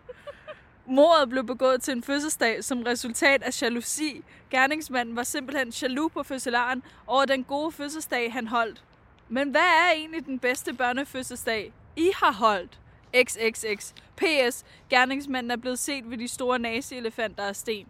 Mordet 0.86 1.30
blev 1.30 1.44
begået 1.44 1.82
til 1.84 1.92
en 1.92 2.04
fødselsdag 2.04 2.64
som 2.64 2.84
resultat 2.84 3.44
af 3.44 3.62
jalousi. 3.62 4.24
Gerningsmanden 4.50 5.16
var 5.16 5.24
simpelthen 5.24 5.70
jaloux 5.70 6.14
på 6.14 6.24
fødselaren 6.24 6.84
over 7.08 7.26
den 7.26 7.44
gode 7.44 7.72
fødselsdag, 7.72 8.34
han 8.34 8.48
holdt. 8.48 8.84
Men 9.30 9.50
hvad 9.50 9.62
er 9.62 9.92
egentlig 9.96 10.26
den 10.26 10.40
bedste 10.40 10.74
børnefødselsdag, 10.74 11.74
I 11.96 12.12
har 12.16 12.32
holdt? 12.32 12.80
XXX. 13.16 13.94
PS. 14.16 14.66
Gerningsmanden 14.90 15.52
er 15.52 15.56
blevet 15.56 15.80
set 15.80 16.10
ved 16.10 16.18
de 16.18 16.28
store 16.28 16.60
nazi-elefanter 16.60 17.44
af 17.44 17.56
sten. 17.56 17.88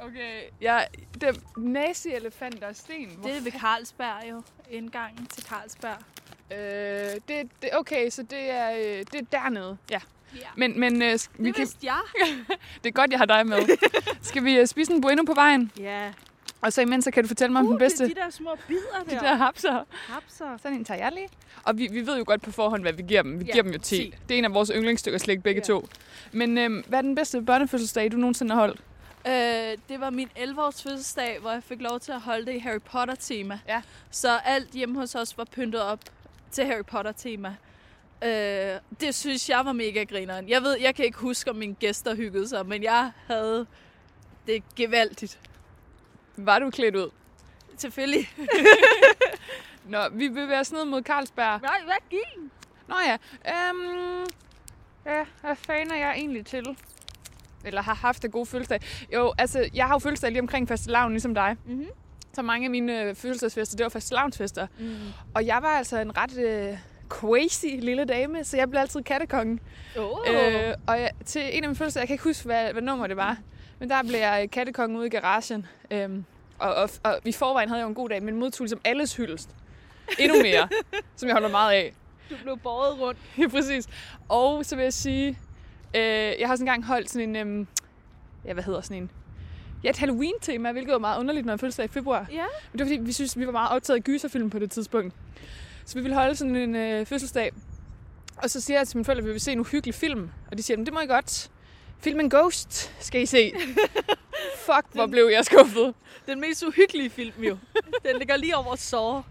Okay, 0.00 0.42
ja, 0.60 0.80
det 1.14 1.22
er 1.22 1.32
nazi-elefanter 1.56 2.68
og 2.68 2.76
sten. 2.76 3.10
Hvor 3.10 3.28
Det 3.28 3.36
er 3.36 3.40
ved 3.40 3.52
Carlsberg 3.52 4.30
jo. 4.30 4.42
Indgangen 4.70 5.26
til 5.26 5.44
Carlsberg. 5.44 5.98
Øh, 6.52 7.20
det, 7.28 7.50
det, 7.62 7.70
okay, 7.72 8.10
så 8.10 8.22
det 8.22 8.50
er, 8.50 8.70
øh, 8.70 9.04
det 9.12 9.14
er 9.14 9.24
dernede. 9.32 9.78
Ja. 9.90 10.00
Ja. 10.34 10.40
Men, 10.56 10.80
men 10.80 11.02
øh, 11.02 11.18
vi 11.38 11.46
Det 11.48 11.54
kan, 11.54 11.68
jeg. 11.82 12.00
det 12.84 12.88
er 12.88 12.92
godt, 12.92 13.10
jeg 13.10 13.18
har 13.18 13.26
dig 13.26 13.46
med. 13.46 13.58
Skal 14.22 14.44
vi 14.44 14.58
øh, 14.58 14.66
spise 14.66 14.92
en 14.92 15.00
bueno 15.00 15.22
på 15.26 15.34
vejen? 15.34 15.72
Ja. 15.80 16.12
Og 16.60 16.72
så 16.72 16.80
imens 16.80 17.04
så 17.04 17.10
kan 17.10 17.22
du 17.22 17.28
fortælle 17.28 17.52
mig 17.52 17.60
om 17.60 17.66
Uh, 17.66 17.70
den 17.72 17.78
bedste. 17.78 18.04
det 18.04 18.10
er 18.10 18.14
de 18.14 18.20
der 18.20 18.30
små 18.30 18.56
bidder 18.68 19.02
de 19.08 19.10
der. 19.10 19.20
der 19.20 19.34
hapser. 19.34 19.84
hapser. 20.08 20.56
Sådan 20.62 20.78
en 20.78 20.84
tager 20.84 21.04
jeg 21.04 21.12
lige. 21.12 21.28
Og 21.64 21.78
vi, 21.78 21.88
vi 21.92 22.06
ved 22.06 22.18
jo 22.18 22.24
godt 22.26 22.42
på 22.42 22.52
forhånd, 22.52 22.82
hvad 22.82 22.92
vi 22.92 23.02
giver 23.02 23.22
dem. 23.22 23.40
Vi 23.40 23.44
Ja, 23.44 23.52
giver 23.52 23.62
dem 23.62 23.72
jo 23.72 23.78
10. 23.78 23.96
10. 23.96 24.14
Det 24.28 24.34
er 24.34 24.38
en 24.38 24.44
af 24.44 24.54
vores 24.54 24.70
yndlingsstykker 24.74 25.18
slik, 25.18 25.42
begge 25.42 25.60
Ja. 25.60 25.64
to. 25.64 25.88
Men 26.32 26.58
øh, 26.58 26.84
hvad 26.88 26.98
er 26.98 27.02
den 27.02 27.14
bedste 27.14 27.42
børnefødselsdag, 27.42 28.12
du 28.12 28.16
nogensinde 28.16 28.54
har 28.54 28.60
holdt? 28.60 28.80
Øh, 29.26 29.78
det 29.88 30.00
var 30.00 30.10
min 30.10 30.28
11-års 30.38 30.82
fødselsdag, 30.82 31.38
hvor 31.40 31.50
jeg 31.50 31.62
fik 31.62 31.80
lov 31.82 32.00
til 32.00 32.12
at 32.12 32.20
holde 32.20 32.46
det 32.46 32.54
i 32.54 32.58
Harry 32.58 32.80
Potter-tema. 32.90 33.58
Ja. 33.68 33.82
Så 34.10 34.36
alt 34.44 34.70
hjemme 34.70 34.98
hos 35.00 35.14
os 35.14 35.38
var 35.38 35.44
pyntet 35.44 35.82
op 35.82 36.00
til 36.50 36.64
Harry 36.66 36.84
Potter-tema. 36.84 37.56
Øh, 38.24 38.80
det 39.00 39.14
synes 39.14 39.48
jeg 39.48 39.64
var 39.64 39.72
mega 39.72 40.04
grineren. 40.04 40.48
Jeg 40.48 40.62
ved, 40.62 40.76
jeg 40.80 40.94
kan 40.94 41.04
ikke 41.04 41.18
huske, 41.18 41.50
om 41.50 41.56
mine 41.56 41.74
gæster 41.74 42.14
hyggede 42.14 42.48
sig, 42.48 42.66
men 42.66 42.82
jeg 42.82 43.12
havde 43.26 43.66
det 44.46 44.62
gevaldigt. 44.76 45.40
Var 46.36 46.58
du 46.58 46.70
klædt 46.70 46.96
ud? 46.96 47.10
Selvfølgelig. 47.76 48.30
Nå, 49.84 49.98
vi 50.12 50.28
bevæger 50.28 50.60
os 50.60 50.72
ned 50.72 50.84
mod 50.84 51.02
Carlsberg. 51.02 51.60
Nej, 51.62 51.80
hvad 51.84 51.96
gik? 52.10 52.50
Nå 52.88 52.94
ja, 53.06 53.16
øhm, 53.48 54.26
ja, 55.06 55.24
hvad 55.40 55.56
fanden 55.56 55.90
er 55.92 55.96
jeg 55.96 56.14
egentlig 56.16 56.46
til? 56.46 56.76
Eller 57.64 57.82
har 57.82 57.94
haft 57.94 58.24
en 58.24 58.30
god 58.30 58.46
fødselsdag. 58.46 58.80
Jo, 59.14 59.34
altså, 59.38 59.70
jeg 59.74 59.86
har 59.86 59.94
jo 59.94 59.98
fødselsdag 59.98 60.30
lige 60.30 60.42
omkring 60.42 60.68
fastelavn, 60.68 61.12
ligesom 61.12 61.34
dig. 61.34 61.56
Mhm. 61.66 61.86
Så 62.32 62.42
mange 62.42 62.64
af 62.64 62.70
mine 62.70 63.02
øh, 63.02 63.14
fødselsdagsfester, 63.14 63.76
det 63.76 63.84
var 63.84 63.90
fastelavnsfester. 63.90 64.66
Mm. 64.78 64.96
Og 65.34 65.46
jeg 65.46 65.62
var 65.62 65.68
altså 65.68 65.98
en 65.98 66.16
ret 66.16 66.38
øh, 66.38 66.78
crazy 67.08 67.66
lille 67.66 68.04
dame, 68.04 68.44
så 68.44 68.56
jeg 68.56 68.70
blev 68.70 68.80
altid 68.80 69.02
kattekongen. 69.02 69.60
Oh. 69.98 70.18
Øh, 70.28 70.74
og 70.86 71.00
jeg, 71.00 71.10
til 71.24 71.42
en 71.42 71.64
af 71.64 71.68
mine 71.68 71.76
fødselsdage, 71.76 72.02
jeg 72.02 72.08
kan 72.08 72.14
ikke 72.14 72.24
huske, 72.24 72.44
hvad, 72.44 72.72
hvad 72.72 72.82
nummer 72.82 73.06
det 73.06 73.16
var, 73.16 73.36
men 73.78 73.90
der 73.90 74.02
blev 74.02 74.18
jeg 74.18 74.48
kattekongen 74.52 74.98
ude 74.98 75.06
i 75.06 75.10
garagen. 75.10 75.66
Øhm, 75.90 76.24
og, 76.58 76.74
og, 76.74 76.90
og, 77.02 77.20
i 77.24 77.32
forvejen 77.32 77.68
havde 77.68 77.78
jeg 77.78 77.84
jo 77.84 77.88
en 77.88 77.94
god 77.94 78.08
dag, 78.08 78.22
men 78.22 78.36
modtog 78.36 78.64
ligesom 78.64 78.80
alles 78.84 79.16
hyldest. 79.16 79.50
Endnu 80.18 80.42
mere, 80.42 80.68
som 81.16 81.28
jeg 81.28 81.34
holder 81.34 81.48
meget 81.48 81.72
af. 81.72 81.94
Du 82.30 82.34
blev 82.42 82.58
båret 82.58 83.00
rundt. 83.00 83.20
Ja, 83.38 83.48
præcis. 83.48 83.88
Og 84.28 84.64
så 84.64 84.76
vil 84.76 84.82
jeg 84.82 84.92
sige, 84.92 85.38
øh, 85.94 86.02
jeg 86.40 86.48
har 86.48 86.56
sådan 86.56 86.62
engang 86.62 86.84
holdt 86.84 87.10
sådan 87.10 87.28
en, 87.28 87.36
øhm, 87.36 87.66
ja, 88.44 88.52
hvad 88.52 88.64
hedder 88.64 88.80
sådan 88.80 89.02
en, 89.02 89.10
ja, 89.84 89.90
et 89.90 89.98
Halloween-tema, 89.98 90.72
hvilket 90.72 90.92
var 90.92 90.98
meget 90.98 91.20
underligt, 91.20 91.46
når 91.46 91.52
jeg 91.52 91.60
fødselsdag 91.60 91.84
i 91.84 91.88
februar. 91.88 92.26
Ja. 92.32 92.44
Men 92.72 92.78
det 92.78 92.80
var 92.80 92.86
fordi, 92.86 93.00
vi 93.00 93.12
synes, 93.12 93.38
vi 93.38 93.46
var 93.46 93.52
meget 93.52 93.70
optaget 93.70 93.98
af 93.98 94.04
gyserfilm 94.04 94.50
på 94.50 94.58
det 94.58 94.70
tidspunkt. 94.70 95.14
Så 95.88 95.94
vi 95.94 96.00
ville 96.00 96.14
holde 96.16 96.36
sådan 96.36 96.56
en 96.56 96.76
øh, 96.76 97.06
fødselsdag. 97.06 97.52
Og 98.36 98.50
så 98.50 98.60
siger 98.60 98.78
jeg 98.78 98.88
til 98.88 98.96
mine 98.96 99.04
forældre, 99.04 99.20
at 99.22 99.26
vi 99.26 99.32
vil 99.32 99.40
se 99.40 99.52
en 99.52 99.60
uhyggelig 99.60 99.94
film. 99.94 100.30
Og 100.50 100.58
de 100.58 100.62
siger, 100.62 100.76
"Men 100.76 100.86
det 100.86 100.94
må 100.94 101.00
I 101.00 101.06
godt. 101.06 101.50
Filmen 102.00 102.30
Ghost 102.30 102.92
skal 103.00 103.22
I 103.22 103.26
se. 103.26 103.52
Fuck, 104.66 104.86
hvor 104.94 105.06
blev 105.06 105.24
jeg 105.32 105.44
skuffet. 105.44 105.94
Den 106.26 106.40
mest 106.40 106.62
uhyggelige 106.62 107.10
film 107.10 107.42
jo. 107.42 107.56
Den 108.06 108.18
ligger 108.18 108.36
lige 108.36 108.56
over 108.56 108.76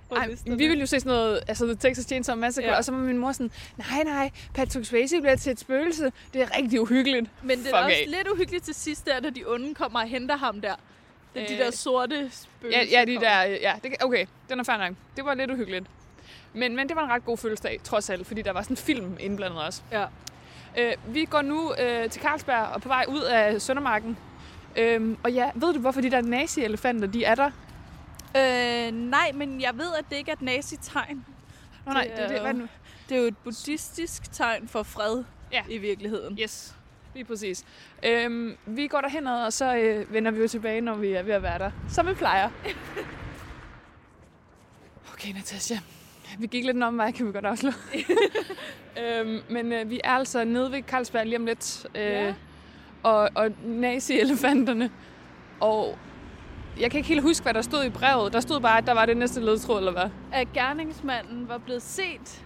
på 0.09 0.15
Ej, 0.15 0.27
listerne. 0.27 0.57
vi 0.57 0.67
ville 0.67 0.79
jo 0.79 0.85
se 0.85 0.99
sådan 0.99 1.09
noget, 1.09 1.39
altså 1.47 1.65
The 1.65 1.75
Texas 1.75 2.05
Chainsaw 2.05 2.35
Massacre, 2.35 2.67
Ja. 2.67 2.77
og 2.77 2.85
så 2.85 2.91
var 2.91 2.99
min 2.99 3.17
mor 3.17 3.31
sådan, 3.31 3.51
nej, 3.77 4.03
nej, 4.03 4.31
Patrick 4.53 4.85
Swayze 4.87 5.21
bliver 5.21 5.35
til 5.35 5.51
et 5.51 5.59
spøgelse. 5.59 6.11
Det 6.33 6.41
er 6.41 6.57
rigtig 6.57 6.81
uhyggeligt. 6.81 7.25
Men 7.43 7.59
det 7.59 7.67
er 7.67 7.77
også 7.77 7.95
af. 7.95 8.03
lidt 8.07 8.27
uhyggeligt 8.27 8.65
til 8.65 8.73
sidst, 8.75 9.05
der, 9.05 9.21
når 9.21 9.29
de 9.29 9.43
onde 9.47 9.75
kommer 9.75 9.99
og 9.99 10.07
henter 10.07 10.37
ham 10.37 10.61
der. 10.61 10.75
Er 11.35 11.47
de 11.47 11.53
Øh, 11.53 11.59
der 11.59 11.71
sorte 11.71 12.29
spøgelser. 12.31 12.81
Ja, 12.81 12.99
ja, 12.99 13.05
de 13.05 13.15
der, 13.19 13.41
ja, 13.43 13.73
det, 13.83 13.91
okay, 14.01 14.25
den 14.49 14.59
er 14.59 14.63
fair 14.63 14.77
nok. 14.77 14.93
Det 15.15 15.25
var 15.25 15.33
lidt 15.33 15.51
uhyggeligt. 15.51 15.85
Men, 16.57 16.75
men 16.75 16.87
det 16.87 16.95
var 16.95 17.03
en 17.03 17.09
ret 17.11 17.25
god 17.25 17.37
fødselsdag, 17.37 17.79
trods 17.83 18.09
alt, 18.09 18.27
fordi 18.27 18.41
der 18.41 18.51
var 18.51 18.61
sådan 18.61 18.73
en 18.73 18.77
film 18.77 19.17
indblandet 19.19 19.61
også. 19.61 19.81
Ja. 19.91 20.05
Øh, 20.77 20.93
vi 21.07 21.25
går 21.25 21.41
nu 21.41 21.73
øh, 21.79 22.09
til 22.09 22.21
Carlsberg 22.21 22.65
og 22.67 22.81
på 22.81 22.87
vej 22.87 23.05
ud 23.07 23.21
af 23.21 23.61
Søndermarken. 23.61 24.17
Øhm, 24.75 25.17
og 25.23 25.31
ja, 25.31 25.51
ved 25.55 25.73
du, 25.73 25.79
hvorfor 25.79 26.01
de 26.01 26.11
der 26.11 26.21
nazi-elefanter, 26.21 27.07
de 27.07 27.23
er 27.23 27.35
der? 27.35 27.51
Øh, 28.37 28.91
nej, 28.93 29.31
men 29.33 29.61
jeg 29.61 29.77
ved, 29.77 29.93
at 29.99 30.05
det 30.09 30.15
ikke 30.15 30.31
er 30.31 30.35
et 30.35 30.41
nazi-tegn. 30.41 31.25
Nå, 31.85 31.93
nej, 31.93 32.03
Det 32.03 32.17
det, 32.17 32.29
det, 32.29 32.37
er 32.37 32.41
er 32.43 32.51
det? 32.51 32.67
Det 33.09 33.17
er 33.17 33.21
jo 33.21 33.27
et 33.27 33.37
buddhistisk 33.37 34.31
tegn 34.31 34.67
for 34.67 34.83
fred 34.83 35.23
Ja. 35.51 35.63
i 35.69 35.77
virkeligheden. 35.77 36.37
Yes, 36.41 36.75
lige 37.13 37.25
præcis. 37.25 37.65
Øhm, 38.03 38.57
vi 38.65 38.87
går 38.87 39.01
derhen 39.01 39.27
og 39.27 39.53
så 39.53 39.75
øh, 39.75 40.13
vender 40.13 40.31
vi 40.31 40.39
jo 40.41 40.47
tilbage, 40.47 40.81
når 40.81 40.95
vi 40.95 41.11
er 41.11 41.23
ved 41.23 41.33
at 41.33 41.43
være 41.43 41.59
der. 41.59 41.71
Som 41.89 42.07
vi 42.07 42.13
plejer. 42.13 42.49
Okay, 45.13 45.33
Natasja. 45.33 45.79
Vi 46.39 46.47
gik 46.47 46.65
lidt 46.65 46.75
en 46.77 46.83
omvej, 46.83 47.11
kan 47.11 47.27
vi 47.27 47.31
godt 47.31 47.45
afslå. 47.45 47.69
øhm, 49.03 49.39
men 49.49 49.71
øh, 49.73 49.89
vi 49.89 50.01
er 50.03 50.11
altså 50.11 50.43
nede 50.43 50.71
ved 50.71 50.81
Carlsberg 50.81 51.25
lige 51.25 51.37
om 51.37 51.45
lidt. 51.45 51.85
Øh, 51.95 52.01
Ja. 52.01 52.33
Og, 53.03 53.29
og 53.35 53.51
nazi-elefanterne. 53.65 54.91
Og 55.59 55.97
jeg 56.79 56.91
kan 56.91 56.97
ikke 56.97 57.07
helt 57.07 57.21
huske, 57.21 57.43
hvad 57.43 57.53
der 57.53 57.61
stod 57.61 57.83
i 57.83 57.89
brevet. 57.89 58.33
Der 58.33 58.39
stod 58.39 58.59
bare, 58.59 58.77
at 58.77 58.87
der 58.87 58.93
var 58.93 59.05
det 59.05 59.17
næste 59.17 59.41
ledtråd, 59.41 59.77
eller 59.77 59.91
hvad? 59.91 60.09
At 60.33 60.53
gerningsmanden 60.53 61.49
var 61.49 61.57
blevet 61.57 61.81
set 61.81 62.43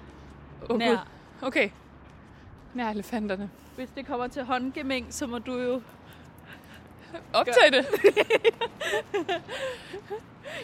Oh, 0.70 0.78
nær. 0.80 1.08
Okay. 1.42 1.70
Nær 2.74 2.90
elefanterne. 2.90 3.50
Hvis 3.76 3.90
det 3.90 4.06
kommer 4.08 4.28
til 4.28 4.44
håndgemæng, 4.44 5.06
så 5.10 5.28
må 5.28 5.40
du 5.40 5.60
jo... 5.60 5.82
Optag 7.34 7.72
det. 7.72 7.86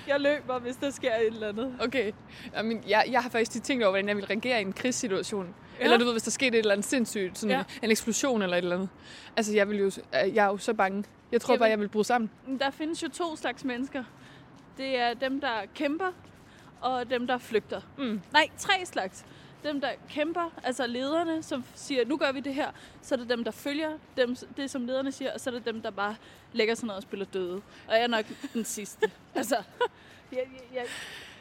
Jeg 0.07 0.19
løber, 0.21 0.59
hvis 0.59 0.75
der 0.75 0.89
sker 0.91 1.15
et 1.15 1.25
eller 1.27 1.49
andet. 1.49 1.75
Okay. 1.81 2.11
Jamen, 2.55 2.83
jeg, 2.87 3.05
jeg 3.11 3.21
har 3.21 3.29
faktisk 3.29 3.63
tænkt 3.63 3.83
over, 3.83 3.91
hvordan 3.91 4.07
jeg 4.07 4.15
ville 4.15 4.29
reagere 4.29 4.59
i 4.59 4.61
en 4.61 4.73
krigssituation. 4.73 5.55
Ja. 5.79 5.83
Eller 5.83 5.97
du 5.97 6.03
ved, 6.05 6.11
hvis 6.11 6.23
der 6.23 6.31
skete 6.31 6.57
et 6.57 6.59
eller 6.59 6.71
andet 6.71 6.85
sindssygt, 6.85 7.37
sådan 7.37 7.55
Ja. 7.57 7.63
en 7.83 7.91
eksplosion 7.91 8.41
eller 8.41 8.57
et 8.57 8.61
eller 8.61 8.75
andet. 8.75 8.89
Altså, 9.37 9.53
jeg, 9.53 9.69
vil 9.69 9.77
jo, 9.77 9.91
jeg 10.13 10.45
er 10.45 10.47
jo 10.47 10.57
så 10.57 10.73
bange. 10.73 11.03
Jeg 11.31 11.41
tror 11.41 11.53
Jamen. 11.53 11.59
bare, 11.59 11.69
jeg 11.69 11.79
vil 11.79 11.87
bryde 11.89 12.03
sammen. 12.03 12.29
Men 12.47 12.59
Der 12.59 12.69
findes 12.71 13.03
jo 13.03 13.09
to 13.09 13.35
slags 13.35 13.63
mennesker. 13.63 14.03
Det 14.77 14.99
er 14.99 15.13
dem, 15.13 15.41
der 15.41 15.53
kæmper, 15.75 16.11
og 16.81 17.09
dem, 17.09 17.27
der 17.27 17.37
flygter. 17.37 17.81
Mm. 17.97 18.21
Nej, 18.33 18.47
tre 18.57 18.73
slags. 18.85 19.25
Dem, 19.63 19.81
der 19.81 19.89
kæmper, 20.09 20.51
altså 20.63 20.87
lederne, 20.87 21.43
som 21.43 21.63
siger, 21.75 22.05
nu 22.05 22.17
gør 22.17 22.31
vi 22.31 22.39
det 22.39 22.53
her. 22.53 22.71
Så 23.01 23.15
er 23.15 23.19
det 23.19 23.29
dem, 23.29 23.43
der 23.43 23.51
følger 23.51 23.89
dem, 24.17 24.35
det, 24.57 24.71
som 24.71 24.85
lederne 24.85 25.11
siger, 25.11 25.33
og 25.33 25.39
så 25.39 25.49
er 25.49 25.53
det 25.53 25.65
dem, 25.65 25.81
der 25.81 25.89
bare 25.91 26.15
lægger 26.53 26.75
sig 26.75 26.87
ned 26.87 26.95
og 26.95 27.01
spiller 27.01 27.25
døde. 27.25 27.55
Og 27.87 27.93
jeg 27.93 28.01
er 28.03 28.07
nok 28.07 28.25
den 28.53 28.65
sidste. 28.65 29.11
altså, 29.35 29.55
jeg, 30.31 30.39
jeg, 30.39 30.61
jeg, 30.73 30.83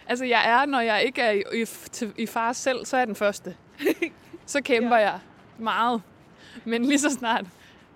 Altså, 0.08 0.24
jeg 0.24 0.50
er, 0.50 0.66
når 0.66 0.80
jeg 0.80 1.02
ikke 1.04 1.22
er 1.22 1.30
i, 1.30 1.42
i, 1.62 1.64
til, 1.64 2.12
i 2.18 2.26
far 2.26 2.52
selv, 2.52 2.84
så 2.86 2.96
er 2.96 3.00
jeg 3.00 3.06
den 3.06 3.16
første. 3.16 3.56
Så 4.46 4.60
kæmper 4.62 4.96
Ja. 4.96 5.02
jeg 5.10 5.20
meget. 5.58 6.02
Men 6.64 6.84
lige 6.84 6.98
så 6.98 7.10
snart, 7.10 7.44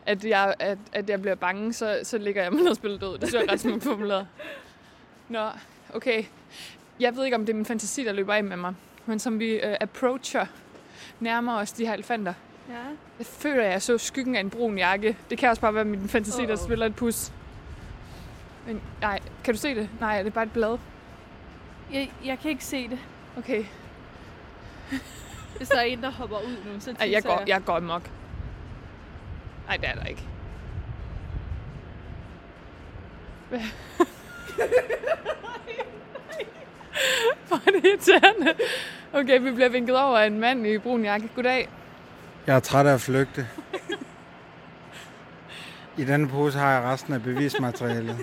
at 0.06 0.24
jeg, 0.24 0.54
at, 0.58 0.78
at 0.92 1.10
jeg 1.10 1.20
bliver 1.22 1.34
bange, 1.34 1.72
så, 1.72 2.00
så 2.02 2.18
ligger 2.18 2.42
jeg 2.42 2.52
mig 2.52 2.62
ned 2.62 2.70
og 2.70 2.76
spiller 2.76 2.98
død. 2.98 3.18
Det 3.18 3.28
synes 3.28 3.34
jeg 3.42 3.48
er 3.48 3.52
ret 3.52 3.60
smukt 3.60 3.82
formuleret. 3.84 4.26
Nå, 5.28 5.48
okay. 5.94 6.24
Jeg 7.00 7.16
ved 7.16 7.24
ikke, 7.24 7.34
om 7.36 7.46
det 7.46 7.52
er 7.52 7.56
min 7.56 7.66
fantasi, 7.66 8.04
der 8.04 8.12
løber 8.12 8.34
af 8.34 8.44
med 8.44 8.56
mig. 8.56 8.74
Men 9.06 9.18
som 9.18 9.38
vi 9.38 9.50
øh, 9.52 9.76
approacher, 9.80 10.46
nærmer 11.20 11.56
os 11.56 11.72
de 11.72 11.86
her 11.86 11.94
elefanter. 11.94 12.34
ja. 12.68 12.74
Jeg 13.18 13.26
føler, 13.26 13.64
at 13.64 13.70
jeg 13.70 13.82
så 13.82 13.98
skyggen 13.98 14.36
af 14.36 14.40
en 14.40 14.50
brun 14.50 14.78
jakke. 14.78 15.16
Det 15.30 15.38
kan 15.38 15.48
også 15.50 15.62
bare 15.62 15.74
være 15.74 15.84
min 15.84 16.08
fantasi, 16.08 16.42
der 16.42 16.56
Uh-oh. 16.56 16.64
spiller 16.64 16.86
et 16.86 16.96
pus. 16.96 17.32
Men 18.66 18.80
nej, 19.00 19.18
kan 19.44 19.54
du 19.54 19.60
se 19.60 19.74
det? 19.74 19.88
Nej, 20.00 20.18
det 20.18 20.26
er 20.26 20.30
bare 20.30 20.44
et 20.44 20.52
blad. 20.52 20.78
Jeg, 21.92 22.12
jeg 22.24 22.38
kan 22.38 22.50
ikke 22.50 22.64
se 22.64 22.88
det. 22.88 22.98
Okay. 23.38 23.64
Hvis 25.56 25.68
der 25.68 25.76
er 25.78 25.82
en, 25.82 26.02
der 26.02 26.10
hopper 26.10 26.36
ud 26.36 26.56
nu, 26.72 26.80
så 26.80 26.94
Ej, 27.00 27.10
jeg 27.10 27.22
går, 27.22 27.42
jeg 27.46 27.64
går 27.64 27.76
amok. 27.76 28.10
Nej, 29.66 29.76
det 29.76 29.88
er 29.88 29.94
der 29.94 30.04
ikke. 30.04 30.22
Hvad? 33.48 33.60
Er 37.50 37.70
det 37.70 37.84
irriterende. 37.84 38.54
Okay, 39.12 39.40
vi 39.40 39.50
bliver 39.50 39.68
vinket 39.68 39.98
over 39.98 40.18
af 40.18 40.26
en 40.26 40.40
mand 40.40 40.66
i 40.66 40.78
brun 40.78 41.04
jakke. 41.04 41.28
Goddag. 41.34 41.68
Jeg 42.46 42.56
er 42.56 42.60
træt 42.60 42.86
af 42.86 42.94
at 42.94 43.00
flygte. 43.00 43.48
I 45.96 46.04
denne 46.04 46.28
pose 46.28 46.58
har 46.58 46.72
jeg 46.72 46.82
resten 46.82 47.14
af 47.14 47.22
bevismaterialet. 47.22 48.16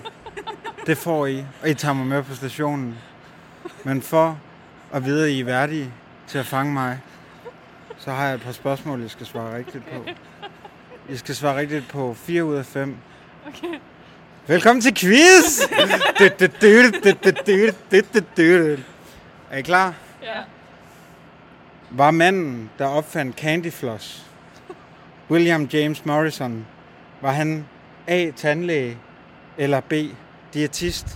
Det 0.86 0.98
får 0.98 1.26
I, 1.26 1.44
og 1.62 1.68
I 1.68 1.74
tager 1.74 1.94
mig 1.94 2.06
med 2.06 2.22
på 2.22 2.34
stationen. 2.34 2.98
Men 3.84 4.02
for 4.02 4.40
at 4.92 5.04
vide, 5.04 5.24
at 5.24 5.30
I 5.30 5.40
er 5.40 5.44
værdige 5.44 5.92
til 6.26 6.38
at 6.38 6.46
fange 6.46 6.72
mig, 6.72 7.00
så 7.98 8.10
har 8.10 8.26
jeg 8.26 8.34
et 8.34 8.40
par 8.40 8.52
spørgsmål, 8.52 9.02
I 9.02 9.08
skal 9.08 9.26
svare 9.26 9.56
rigtigt 9.56 9.84
på. 9.92 10.04
I 11.08 11.16
skal 11.16 11.34
svare 11.34 11.56
rigtigt 11.56 11.88
på 11.88 12.14
4 12.14 12.44
ud 12.44 12.54
af 12.54 12.66
5. 12.66 12.96
Okay. 13.46 13.78
Velkommen 14.48 14.80
til 14.80 14.94
quiz! 14.94 15.60
er 19.50 19.56
I 19.58 19.62
klar? 19.62 19.94
Ja. 20.22 20.34
Var 21.90 22.10
manden, 22.10 22.70
der 22.78 22.86
opfandt 22.86 23.36
Candy 23.36 23.72
Floss, 23.72 24.26
William 25.30 25.64
James 25.72 26.04
Morrison, 26.04 26.66
var 27.20 27.32
han 27.32 27.66
A. 28.06 28.30
tandlæge 28.36 28.98
eller 29.58 29.80
B. 29.80 29.92
diætist? 30.54 31.06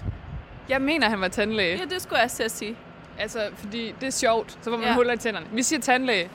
Jeg 0.69 0.81
mener, 0.81 1.09
han 1.09 1.21
var 1.21 1.29
tandlæge. 1.29 1.79
Ja, 1.79 1.85
det 1.85 2.03
skulle 2.03 2.19
jeg 2.19 2.25
også 2.25 2.45
sige. 2.49 2.77
Altså, 3.19 3.41
fordi 3.57 3.95
det 4.01 4.07
er 4.07 4.11
sjovt, 4.11 4.53
så 4.53 4.71
får 4.71 4.77
man 4.77 4.87
ja. 4.87 4.95
huller 4.95 5.13
i 5.13 5.19
tænderne. 5.19 5.47
Vi 5.53 5.63
siger 5.63 5.81
tandlæge. 5.81 6.29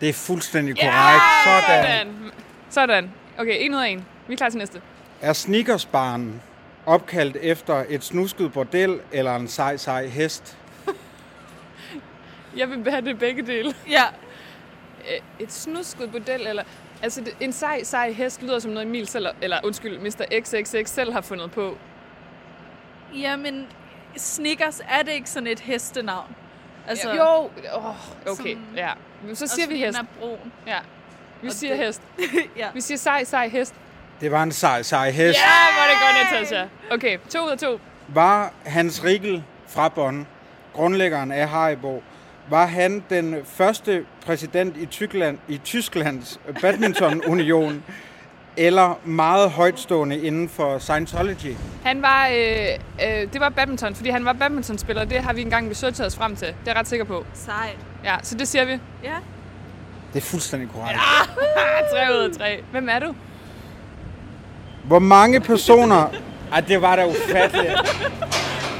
Det 0.00 0.08
er 0.08 0.12
fuldstændig 0.12 0.76
korrekt. 0.76 1.22
Yeah! 1.46 1.84
Sådan. 1.84 2.32
Sådan. 2.70 3.10
Okay, 3.38 3.56
en 3.60 3.74
ud 3.74 3.80
af 3.80 3.88
en. 3.88 4.04
Vi 4.26 4.32
er 4.32 4.36
klar 4.36 4.48
til 4.48 4.58
næste. 4.58 4.80
Er 5.20 5.32
sneakersbaren 5.32 6.42
opkaldt 6.86 7.36
efter 7.36 7.84
et 7.88 8.04
snusket 8.04 8.52
bordel 8.52 9.00
eller 9.12 9.36
en 9.36 9.48
sej, 9.48 9.76
sej 9.76 10.06
hest? 10.06 10.58
Jeg 12.56 12.70
vil 12.70 12.90
have 12.90 13.04
det 13.04 13.18
begge 13.18 13.42
dele. 13.46 13.74
Ja, 13.90 14.04
Et 15.38 15.52
snusket 15.52 16.12
model, 16.12 16.46
eller... 16.46 16.62
Altså, 17.02 17.32
en 17.40 17.52
sej, 17.52 17.82
sej 17.82 18.12
hest 18.12 18.42
lyder 18.42 18.58
som 18.58 18.70
noget 18.70 18.86
Emil 18.86 19.06
selv, 19.08 19.26
eller 19.42 19.60
undskyld, 19.64 19.98
Mr. 19.98 20.40
XXX 20.40 20.88
selv 20.90 21.12
har 21.12 21.20
fundet 21.20 21.50
på. 21.50 21.76
jamen, 23.14 23.66
Snickers, 24.16 24.80
er 24.90 25.02
det 25.02 25.12
ikke 25.12 25.30
sådan 25.30 25.46
et 25.46 25.60
hestenavn? 25.60 26.34
Altså, 26.88 27.12
jo, 27.14 27.50
oh, 27.74 27.84
okay, 28.26 28.52
Som- 28.54 28.66
ja. 28.76 28.90
Så 29.34 29.46
siger 29.46 29.68
vi 29.68 29.76
hest. 29.78 29.98
Den 29.98 30.06
er 30.06 30.20
brun. 30.20 30.52
Ja. 30.66 30.78
Vi 31.42 31.48
Og 31.48 31.52
siger 31.54 31.76
det- 31.76 31.86
hest. 31.86 32.02
ja. 32.56 32.68
Vi 32.74 32.80
siger 32.80 32.98
sej, 32.98 33.24
sej 33.24 33.48
hest. 33.48 33.74
Det 34.20 34.30
var 34.30 34.42
en 34.42 34.52
sej, 34.52 34.82
sej 34.82 35.10
hest. 35.10 35.38
Ja, 35.38 35.44
hvor 35.74 35.82
er 35.82 35.88
det 35.88 35.96
godt, 36.02 36.32
Natasha. 36.32 36.66
Okay, 36.90 37.18
to 37.30 37.46
ud 37.46 37.50
af 37.50 37.58
to. 37.58 37.80
Var 38.08 38.52
Hans 38.66 39.04
Riegel 39.04 39.42
fra 39.68 39.88
Bonn, 39.88 40.26
grundlæggeren 40.72 41.32
af 41.32 41.48
Haribo, 41.48 42.02
var 42.50 42.66
han 42.66 43.04
den 43.10 43.36
første 43.44 44.04
præsident 44.26 44.76
i 44.76 44.86
Tyskland, 44.86 45.38
i 45.48 45.58
Tysklands 45.64 46.40
badmintonunion 46.60 47.82
eller 48.56 48.98
meget 49.04 49.50
højtstående 49.50 50.18
inden 50.18 50.48
for 50.48 50.78
Scientology? 50.78 51.54
Han 51.84 52.02
var, 52.02 52.26
øh, 52.26 52.66
øh, 53.04 53.32
det 53.32 53.40
var 53.40 53.48
badminton, 53.48 53.94
fordi 53.94 54.10
han 54.10 54.24
var 54.24 54.32
badmintonspiller. 54.32 55.04
Det 55.04 55.20
har 55.22 55.32
vi 55.32 55.42
engang 55.42 55.70
researchet 55.70 56.06
os 56.06 56.16
frem 56.16 56.36
til. 56.36 56.46
Det 56.46 56.54
er 56.54 56.70
jeg 56.70 56.76
ret 56.76 56.88
sikker 56.88 57.04
på. 57.04 57.24
Sejt. 57.34 57.76
Ja, 58.04 58.16
så 58.22 58.34
det 58.36 58.48
siger 58.48 58.64
vi. 58.64 58.72
Ja. 59.04 59.14
Det 60.12 60.18
er 60.22 60.26
fuldstændig 60.26 60.68
korrekt. 60.70 61.00
Ah, 61.00 61.28
3 62.06 62.12
ud 62.12 62.30
af 62.30 62.36
3. 62.36 62.62
Hvem 62.70 62.88
er 62.88 62.98
du? 62.98 63.14
Hvor 64.86 64.98
mange 64.98 65.40
personer... 65.40 66.06
Ej, 66.52 66.60
det 66.60 66.82
var 66.82 66.96
da 66.96 67.06
ufatteligt. 67.06 67.72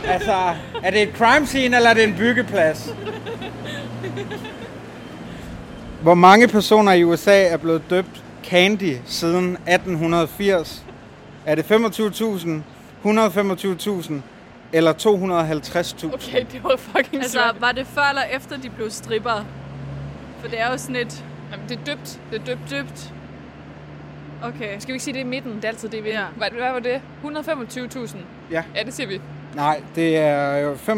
Altså, 0.09 0.55
er 0.83 0.91
det 0.91 1.03
et 1.03 1.09
crime 1.17 1.47
scene, 1.47 1.77
eller 1.77 1.91
er 1.91 1.95
det 1.95 2.05
en 2.05 2.15
byggeplads? 2.19 2.95
Hvor 6.03 6.15
mange 6.15 6.49
personer 6.49 6.93
i 6.93 7.05
USA 7.05 7.43
er 7.43 7.57
blevet 7.57 7.83
døbt 7.91 8.23
Candy 8.45 8.97
siden 9.07 9.53
1880? 9.53 10.85
Er 11.47 11.55
det 11.55 11.63
25.000, 11.63 12.49
125.000 13.05 14.13
eller 14.73 14.93
250.000? 14.93 16.15
Okay, 16.15 16.45
det 16.53 16.65
var 16.65 16.77
fucking 16.77 17.23
Altså, 17.23 17.33
svært. 17.33 17.61
var 17.61 17.73
det 17.73 17.87
før 17.95 18.03
eller 18.09 18.23
efter, 18.23 18.57
de 18.57 18.71
blev 18.71 18.91
stripper? 18.91 19.45
For 20.41 20.49
det 20.49 20.61
er 20.61 20.71
jo 20.71 20.79
sådan 20.79 20.97
et 20.97 21.25
Jamen, 21.53 21.69
det 21.69 21.79
er 21.81 21.85
døbt. 21.85 22.21
Det 22.33 22.41
er 22.41 22.45
døbt. 22.45 22.71
dybt... 22.71 23.13
Okay. 24.45 24.79
Skal 24.79 24.89
vi 24.89 24.93
ikke 24.93 25.05
sige, 25.05 25.15
det 25.15 25.21
er 25.21 25.25
i 25.25 25.29
midten? 25.29 25.57
Det 25.57 25.65
er 25.65 25.69
altid 25.69 25.89
det 25.89 25.99
i 25.99 26.01
midten. 26.01 26.21
Ja. 26.21 26.27
Hvad, 26.37 26.51
hvad 26.51 26.73
var 26.73 26.79
det? 26.79 27.01
125.000? 27.25 28.17
Ja. 28.51 28.65
Ja, 28.75 28.83
det 28.83 28.95
siger 28.95 29.07
vi. 29.07 29.21
Nej, 29.55 29.83
det 29.95 30.17
er 30.17 30.57
jo 30.57 30.75
25.000. 30.75 30.89
Ej, 30.89 30.95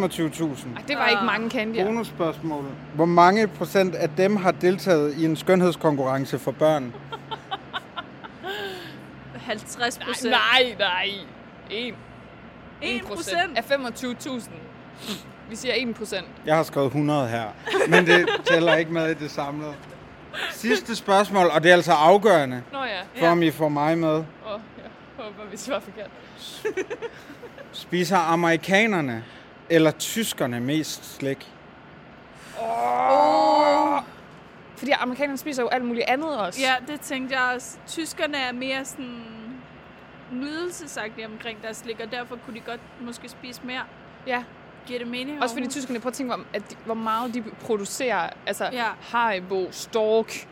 det 0.88 0.96
var 0.96 1.06
ikke 1.08 1.24
mange 1.24 1.50
candier. 1.50 1.84
Bonusspørgsmål. 1.84 2.64
Hvor 2.94 3.04
mange 3.04 3.46
procent 3.48 3.94
af 3.94 4.08
dem 4.10 4.36
har 4.36 4.50
deltaget 4.50 5.14
i 5.16 5.24
en 5.24 5.36
skønhedskonkurrence 5.36 6.38
for 6.38 6.50
børn? 6.52 6.94
50 9.34 9.98
procent. 9.98 10.30
Nej, 10.30 10.76
nej. 10.78 11.08
1. 11.70 11.94
1 12.82 13.02
procent? 13.06 13.56
af 13.56 13.62
25.000. 13.62 14.50
Vi 15.50 15.56
siger 15.56 15.74
1 15.76 15.94
procent. 15.94 16.26
Jeg 16.46 16.56
har 16.56 16.62
skrevet 16.62 16.86
100 16.86 17.28
her, 17.28 17.44
men 17.88 18.06
det 18.06 18.28
tæller 18.44 18.74
ikke 18.74 18.92
med 18.92 19.10
i 19.10 19.14
det 19.14 19.30
samlede. 19.30 19.74
Sidste 20.52 20.96
spørgsmål, 20.96 21.46
og 21.46 21.62
det 21.62 21.70
er 21.70 21.74
altså 21.74 21.92
afgørende, 21.92 22.62
Nå 22.72 22.84
ja. 22.84 23.00
for 23.20 23.26
om 23.26 23.42
I 23.42 23.50
får 23.50 23.68
mig 23.68 23.98
med. 23.98 24.08
Åh, 24.08 24.54
oh, 24.54 24.60
jeg 24.78 24.90
håber, 25.24 25.50
vi 25.50 25.56
svarer 25.56 25.80
forkert. 25.80 26.10
Spiser 27.72 28.16
amerikanerne 28.16 29.24
eller 29.70 29.90
tyskerne 29.90 30.60
mest 30.60 31.16
slik? 31.16 31.52
Oh. 32.60 34.02
Fordi 34.76 34.90
amerikanerne 34.90 35.38
spiser 35.38 35.62
jo 35.62 35.68
alt 35.68 35.84
muligt 35.84 36.04
andet 36.08 36.38
også. 36.38 36.60
Ja, 36.60 36.92
det 36.92 37.00
tænkte 37.00 37.36
jeg 37.38 37.54
også. 37.54 37.78
Tyskerne 37.86 38.36
er 38.36 38.52
mere 38.52 38.84
sådan 38.84 39.24
nydelsesagtige 40.32 41.26
omkring 41.26 41.62
deres 41.62 41.76
slik, 41.76 42.00
og 42.00 42.10
derfor 42.12 42.38
kunne 42.46 42.56
de 42.56 42.60
godt 42.60 42.80
måske 43.00 43.28
spise 43.28 43.60
mere. 43.64 43.82
ja. 44.26 44.42
Giver 44.88 44.98
det 44.98 45.08
mening? 45.08 45.42
Også 45.42 45.54
fordi 45.54 45.68
tyskerne, 45.68 46.00
prøv 46.00 46.08
at 46.08 46.14
tænke 46.14 46.34
på, 46.34 46.40
at 46.54 46.62
de, 46.70 46.76
hvor 46.84 46.94
meget 46.94 47.34
de 47.34 47.42
producerer. 47.60 48.30
Altså 48.46 48.68
Ja. 48.72 48.84
Haribo, 49.00 49.68
Stork, 49.70 50.46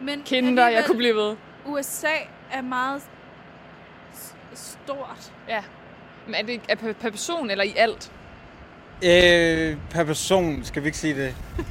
Men 0.00 0.22
Kinder, 0.24 0.68
jeg 0.68 0.84
kunne 0.84 0.98
blive 0.98 1.14
ved. 1.14 1.36
USA 1.66 2.06
er 2.52 2.62
meget 2.62 3.02
stort. 4.54 5.32
Ja. 5.48 5.62
Men 6.26 6.34
er 6.34 6.42
det 6.42 6.60
er 6.68 6.74
per, 6.74 6.92
per 6.92 7.10
person 7.10 7.50
eller 7.50 7.64
i 7.64 7.74
alt? 7.76 8.12
Øh, 9.04 9.76
per 9.90 10.04
person, 10.04 10.64
skal 10.64 10.82
vi 10.82 10.86
ikke 10.88 10.98
sige 10.98 11.14
det? 11.14 11.34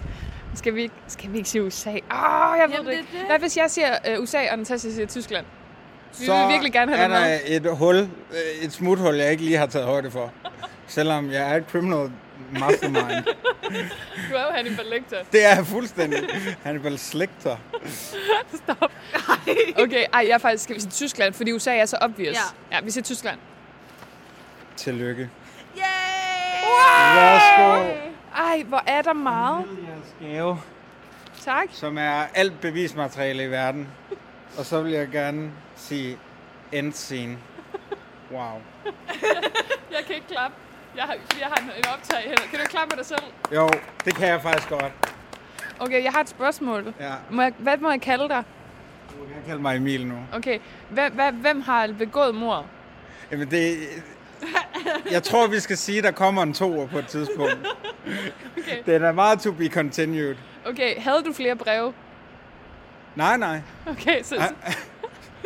Skal 0.56 0.76
vi 0.76 0.82
ikke, 0.82 0.96
skal 1.08 1.32
vi 1.32 1.38
ikke 1.38 1.50
sige 1.50 1.64
USA? 1.64 1.90
Åh, 1.90 1.96
oh, 1.96 2.58
jeg 2.60 2.66
ved 2.70 2.76
Jamen, 2.76 2.86
det 2.92 2.92
ikke. 2.98 3.08
det. 3.18 3.26
Hvad 3.28 3.40
hvis 3.40 3.58
jeg 3.58 3.72
siger 3.72 4.18
uh, 4.18 4.24
USA, 4.24 4.38
og 4.52 4.58
Natasha 4.58 4.90
siger 4.90 5.08
Tyskland? 5.08 5.46
Vi 6.20 6.26
Så 6.26 6.38
vil 6.38 6.48
virkelig 6.50 6.74
gerne 6.74 6.96
have 6.96 7.14
er 7.14 7.20
det 7.40 7.42
med. 7.54 7.62
der 7.62 7.70
et 7.72 7.78
hul, 7.78 7.96
øh, 7.96 8.08
et 8.66 8.74
smuthul, 8.74 9.16
jeg 9.16 9.32
ikke 9.32 9.44
lige 9.44 9.58
har 9.58 9.66
taget 9.66 9.88
højde 9.88 10.12
for. 10.12 10.32
Selvom 10.88 11.32
jeg 11.32 11.52
er 11.52 11.56
et 11.56 11.66
criminal 11.72 12.12
mastermind. 12.52 13.26
Du 14.30 14.36
er 14.36 14.42
jo 14.44 14.52
Hannibal 14.52 14.86
Lecter. 14.86 15.18
Det 15.32 15.46
er 15.46 15.56
jeg 15.56 15.66
fuldstændig. 15.66 16.20
Hannibal 16.64 17.00
Slecter. 17.00 17.58
Stop. 18.64 18.92
Okay, 19.78 20.06
ej, 20.14 20.26
jeg 20.28 20.34
er 20.34 20.38
faktisk, 20.38 20.64
skal 20.64 20.76
vi 20.76 20.80
sige 20.80 20.92
Tyskland, 20.92 21.34
fordi 21.34 21.52
USA 21.52 21.76
er 21.76 21.86
så 21.86 21.98
obvious. 22.02 22.38
Ja. 22.72 22.76
ja 22.78 22.82
vi 22.84 22.92
siger 22.92 23.04
Tyskland. 23.04 23.40
Tillykke. 24.76 25.30
Yay! 25.78 25.82
Værsgo. 27.16 27.94
Ej, 28.36 28.64
hvor 28.64 28.84
er 28.88 29.02
der 29.02 29.14
meget. 29.14 29.66
Gave, 30.22 30.62
Tak. 31.42 31.68
som 31.72 31.98
er 31.98 32.28
alt 32.34 32.62
bevismateriale 32.62 33.44
i 33.44 33.52
verden. 33.52 33.88
Og 34.58 34.66
så 34.66 34.82
vil 34.82 34.92
jeg 34.92 35.08
gerne 35.10 35.52
sige 35.76 36.18
end 36.72 36.94
scene. 36.94 37.38
Wow. 38.32 38.62
Jeg 39.92 40.06
kan 40.08 40.16
ikke 40.16 40.28
klappe. 40.28 40.56
Jeg 40.98 41.04
har, 41.04 41.16
fordi 41.26 41.42
jeg 41.42 41.48
har 41.48 41.56
en, 41.64 41.72
en 41.78 41.86
optag 41.94 42.22
hænder. 42.22 42.44
Kan 42.52 42.60
du 42.60 42.66
klappe 42.66 42.96
dig 42.98 43.06
selv? 43.06 43.24
Jo, 43.54 43.70
det 44.06 44.16
kan 44.16 44.28
jeg 44.28 44.42
faktisk 44.42 44.70
godt. 44.70 44.94
Okay, 45.80 46.04
jeg 46.04 46.12
har 46.12 46.22
et 46.22 46.30
spørgsmål. 46.30 46.94
Ja, 47.00 47.14
Må 47.32 47.42
jeg, 47.42 47.54
hvad 47.58 47.78
må 47.78 47.92
jeg 47.92 48.02
kalde 48.02 48.30
dig? 48.30 48.44
du 49.10 49.34
kan 49.34 49.44
kalde 49.46 49.62
mig 49.62 49.76
Emil 49.76 50.08
nu. 50.08 50.16
Okay, 50.34 50.60
hvem, 50.90 51.36
hvem, 51.42 51.62
har 51.62 51.88
begået 51.98 52.36
mor? 52.36 52.66
Jamen 53.32 53.52
det... 53.52 53.78
Jeg 55.12 55.24
tror, 55.24 55.48
vi 55.48 55.60
skal 55.60 55.78
sige, 55.78 55.98
at 55.98 56.04
der 56.04 56.12
kommer 56.12 56.44
en 56.44 56.54
toer 56.54 56.88
på 56.88 56.98
et 57.00 57.08
tidspunkt. 57.08 57.58
Okay. 58.58 58.82
Den 58.86 59.04
er 59.04 59.12
meget 59.12 59.40
to 59.40 59.52
be 59.52 59.68
continued. 59.68 60.36
Okay, 60.66 61.02
havde 61.02 61.24
du 61.24 61.34
flere 61.34 61.56
breve? 61.56 61.94
Nej, 63.16 63.38
nej. 63.38 63.62
Okay, 63.88 64.24
så, 64.24 64.36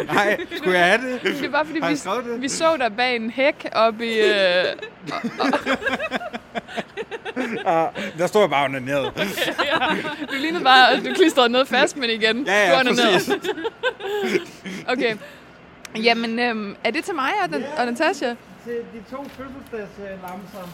Nej, 0.05 0.39
skulle 0.57 0.77
jeg 0.79 0.87
have 0.87 1.01
det? 1.23 1.41
det 1.41 1.51
var 1.51 1.63
fordi, 1.63 1.79
Har 1.79 2.21
vi, 2.21 2.31
det? 2.33 2.41
vi 2.41 2.47
så 2.49 2.77
dig 2.77 2.95
bag 2.97 3.15
en 3.15 3.29
hæk 3.29 3.67
op 3.71 4.01
i... 4.01 4.19
Øh, 4.19 4.65
Ah, 7.65 7.87
der 8.17 8.27
står 8.27 8.39
jeg 8.39 8.49
bare 8.49 8.65
onaneret. 8.65 9.11
ja, 9.17 9.23
du 10.21 10.33
lignede 10.39 10.63
bare, 10.63 10.91
at 10.91 11.05
du 11.05 11.13
klistrede 11.13 11.49
noget 11.49 11.67
fast, 11.67 11.97
men 11.97 12.09
igen. 12.09 12.43
Ja, 12.45 12.67
du 12.67 12.71
ja, 12.73 12.79
onanerede. 12.79 13.13
præcis. 13.13 13.29
Okay. 14.93 15.15
Jamen, 16.03 16.39
øhm, 16.39 16.75
er 16.83 16.91
det 16.91 17.03
til 17.03 17.15
mig 17.15 17.31
og, 17.43 17.49
og 17.77 17.85
Natasha? 17.85 18.27
Til 18.63 18.73
de 18.73 19.15
to 19.15 19.23
fødselsdagslamser. 19.23 20.69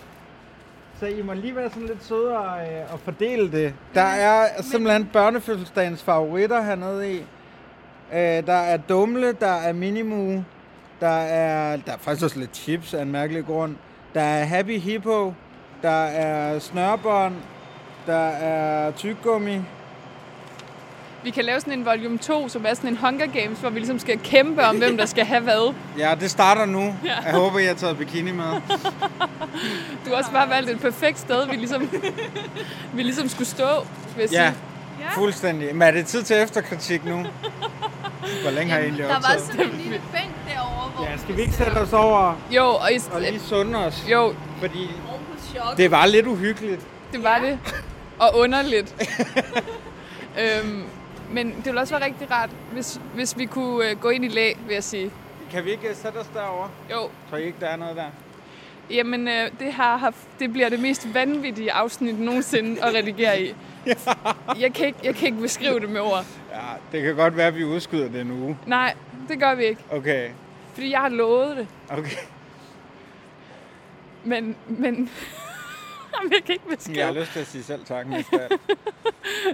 Så 0.99 1.05
I 1.05 1.21
må 1.21 1.33
lige 1.33 1.55
være 1.55 1.69
sådan 1.69 1.87
lidt 1.87 2.05
sødere 2.05 2.59
øh, 2.61 2.93
og 2.93 2.99
fordele 2.99 3.51
det. 3.51 3.73
Der 3.93 4.01
er 4.01 4.61
simpelthen 4.61 5.05
børnefødselsdagens 5.13 6.03
favoritter 6.03 6.61
hernede 6.61 7.13
i. 7.13 7.23
Øh, 8.13 8.19
der 8.47 8.53
er 8.53 8.77
Dumle, 8.77 9.33
der 9.39 9.51
er 9.53 9.73
Minimu, 9.73 10.43
der 10.99 11.07
er, 11.17 11.77
der 11.77 11.91
er 11.91 11.97
faktisk 11.97 12.23
også 12.23 12.39
lidt 12.39 12.55
chips 12.57 12.93
af 12.93 13.01
en 13.01 13.11
mærkelig 13.11 13.45
grund. 13.45 13.75
Der 14.13 14.21
er 14.21 14.45
Happy 14.45 14.79
Hippo, 14.79 15.33
der 15.81 16.03
er 16.05 16.59
snørbånd, 16.59 17.35
der 18.07 18.27
er 18.27 18.91
tyggegummi. 18.91 19.59
Vi 21.23 21.29
kan 21.29 21.45
lave 21.45 21.59
sådan 21.59 21.79
en 21.79 21.85
volume 21.85 22.17
2, 22.17 22.49
som 22.49 22.65
er 22.67 22.73
sådan 22.73 22.89
en 22.89 22.97
Hunger 22.97 23.25
Games, 23.25 23.59
hvor 23.59 23.69
vi 23.69 23.79
ligesom 23.79 23.99
skal 23.99 24.19
kæmpe 24.19 24.63
om, 24.65 24.77
hvem 24.77 24.97
der 24.97 25.05
skal 25.05 25.25
have 25.25 25.41
hvad. 25.41 25.73
Ja, 25.97 26.15
det 26.19 26.31
starter 26.31 26.65
nu. 26.65 26.79
Ja. 27.05 27.15
Jeg 27.25 27.33
håber, 27.33 27.59
I 27.59 27.65
har 27.65 27.73
taget 27.73 27.97
bikini 27.97 28.31
med. 28.31 28.45
Du 30.05 30.09
har 30.09 30.15
også 30.15 30.31
bare 30.31 30.49
valgt 30.49 30.69
et 30.69 30.79
perfekt 30.79 31.19
sted, 31.19 31.47
vi 31.49 31.55
ligesom, 31.55 31.89
vi 32.95 33.03
ligesom 33.03 33.29
skulle 33.29 33.47
stå, 33.47 33.67
vil 34.15 34.21
jeg 34.21 34.31
Ja, 34.31 34.51
sige. 34.51 34.61
Fuldstændig. 35.13 35.75
Men 35.75 35.81
er 35.81 35.91
det 35.91 36.05
tid 36.05 36.23
til 36.23 36.35
efterkritik 36.41 37.05
nu? 37.05 37.25
Hvor 38.41 38.51
længe 38.51 38.71
har 38.73 38.79
I 38.79 38.83
egentlig 38.83 39.03
Der 39.03 39.09
var 39.09 39.15
optaget? 39.15 39.41
sådan 39.41 39.65
en 39.65 39.71
lille 39.77 40.01
bænk 40.13 40.31
derovre, 40.53 40.89
hvor 40.95 41.05
Ja, 41.05 41.17
skal 41.17 41.35
vi 41.37 41.41
ikke 41.41 41.53
sætte 41.53 41.77
os 41.77 41.93
over 41.93 42.35
Jo, 42.51 42.65
og, 42.65 42.91
i, 42.93 42.99
og 43.11 43.21
lige 43.21 43.39
sunde 43.39 43.77
os? 43.85 44.03
jo, 44.11 44.35
Fordi 44.59 44.89
Chok. 45.55 45.77
det 45.77 45.91
var 45.91 46.05
lidt 46.05 46.27
uhyggeligt. 46.27 46.81
det 47.13 47.23
var 47.23 47.39
det. 47.39 47.59
Og 48.19 48.31
underligt. 48.37 48.95
øhm, 50.41 50.83
men 51.31 51.47
det 51.55 51.65
ville 51.65 51.81
også 51.81 51.93
være 51.97 52.05
rigtig 52.05 52.31
rart, 52.31 52.49
hvis, 52.71 52.99
hvis 53.15 53.37
vi 53.37 53.45
kunne 53.45 53.89
øh, 53.89 53.97
gå 53.99 54.09
ind 54.09 54.25
i 54.25 54.27
læg, 54.27 54.57
vil 54.67 54.73
jeg 54.73 54.83
sige. 54.83 55.11
Kan 55.51 55.65
vi 55.65 55.71
ikke 55.71 55.87
øh, 55.89 55.95
sætte 55.95 56.17
os 56.17 56.27
derovre? 56.33 56.69
Jo, 56.91 57.09
Tror 57.29 57.37
I 57.37 57.45
ikke, 57.45 57.57
der 57.61 57.67
er 57.67 57.75
noget 57.75 57.95
der? 57.95 58.05
jamen 58.89 59.27
øh, 59.27 59.49
det, 59.59 59.73
har, 59.73 60.13
det 60.39 60.53
bliver 60.53 60.69
det 60.69 60.79
mest 60.79 61.13
vanvittige 61.13 61.71
afsnit 61.71 62.19
nogensinde 62.19 62.83
at 62.83 62.93
redigere 62.93 63.41
i. 63.41 63.55
Jeg 64.59 64.73
kan, 64.73 64.87
ikke, 64.87 64.99
jeg 65.03 65.15
kan 65.15 65.25
ikke 65.27 65.41
beskrive 65.41 65.79
det 65.79 65.89
med 65.89 66.01
ord. 66.01 66.25
Ja, 66.51 66.61
det 66.91 67.01
kan 67.03 67.15
godt 67.15 67.37
være, 67.37 67.47
at 67.47 67.55
vi 67.55 67.63
udskyder 67.63 68.09
det 68.09 68.21
en 68.21 68.31
uge. 68.31 68.57
Nej, 68.67 68.95
det 69.27 69.39
gør 69.39 69.55
vi 69.55 69.65
ikke. 69.65 69.81
Okay, 69.91 70.29
Fordi 70.73 70.91
jeg 70.91 70.99
har 70.99 71.09
lovet 71.09 71.57
det. 71.57 71.67
okay. 71.89 72.17
Men, 74.23 74.55
men 74.67 75.09
Jamen, 76.17 76.31
jeg 76.33 76.43
kan 76.45 76.53
ikke 76.53 76.67
beskrive 76.69 76.97
Jeg 76.97 77.05
har 77.05 77.13
lyst 77.13 77.31
til 77.31 77.39
at 77.39 77.47
sige 77.47 77.63
selv 77.63 77.85
tak, 77.85 78.05
alt. 78.13 78.27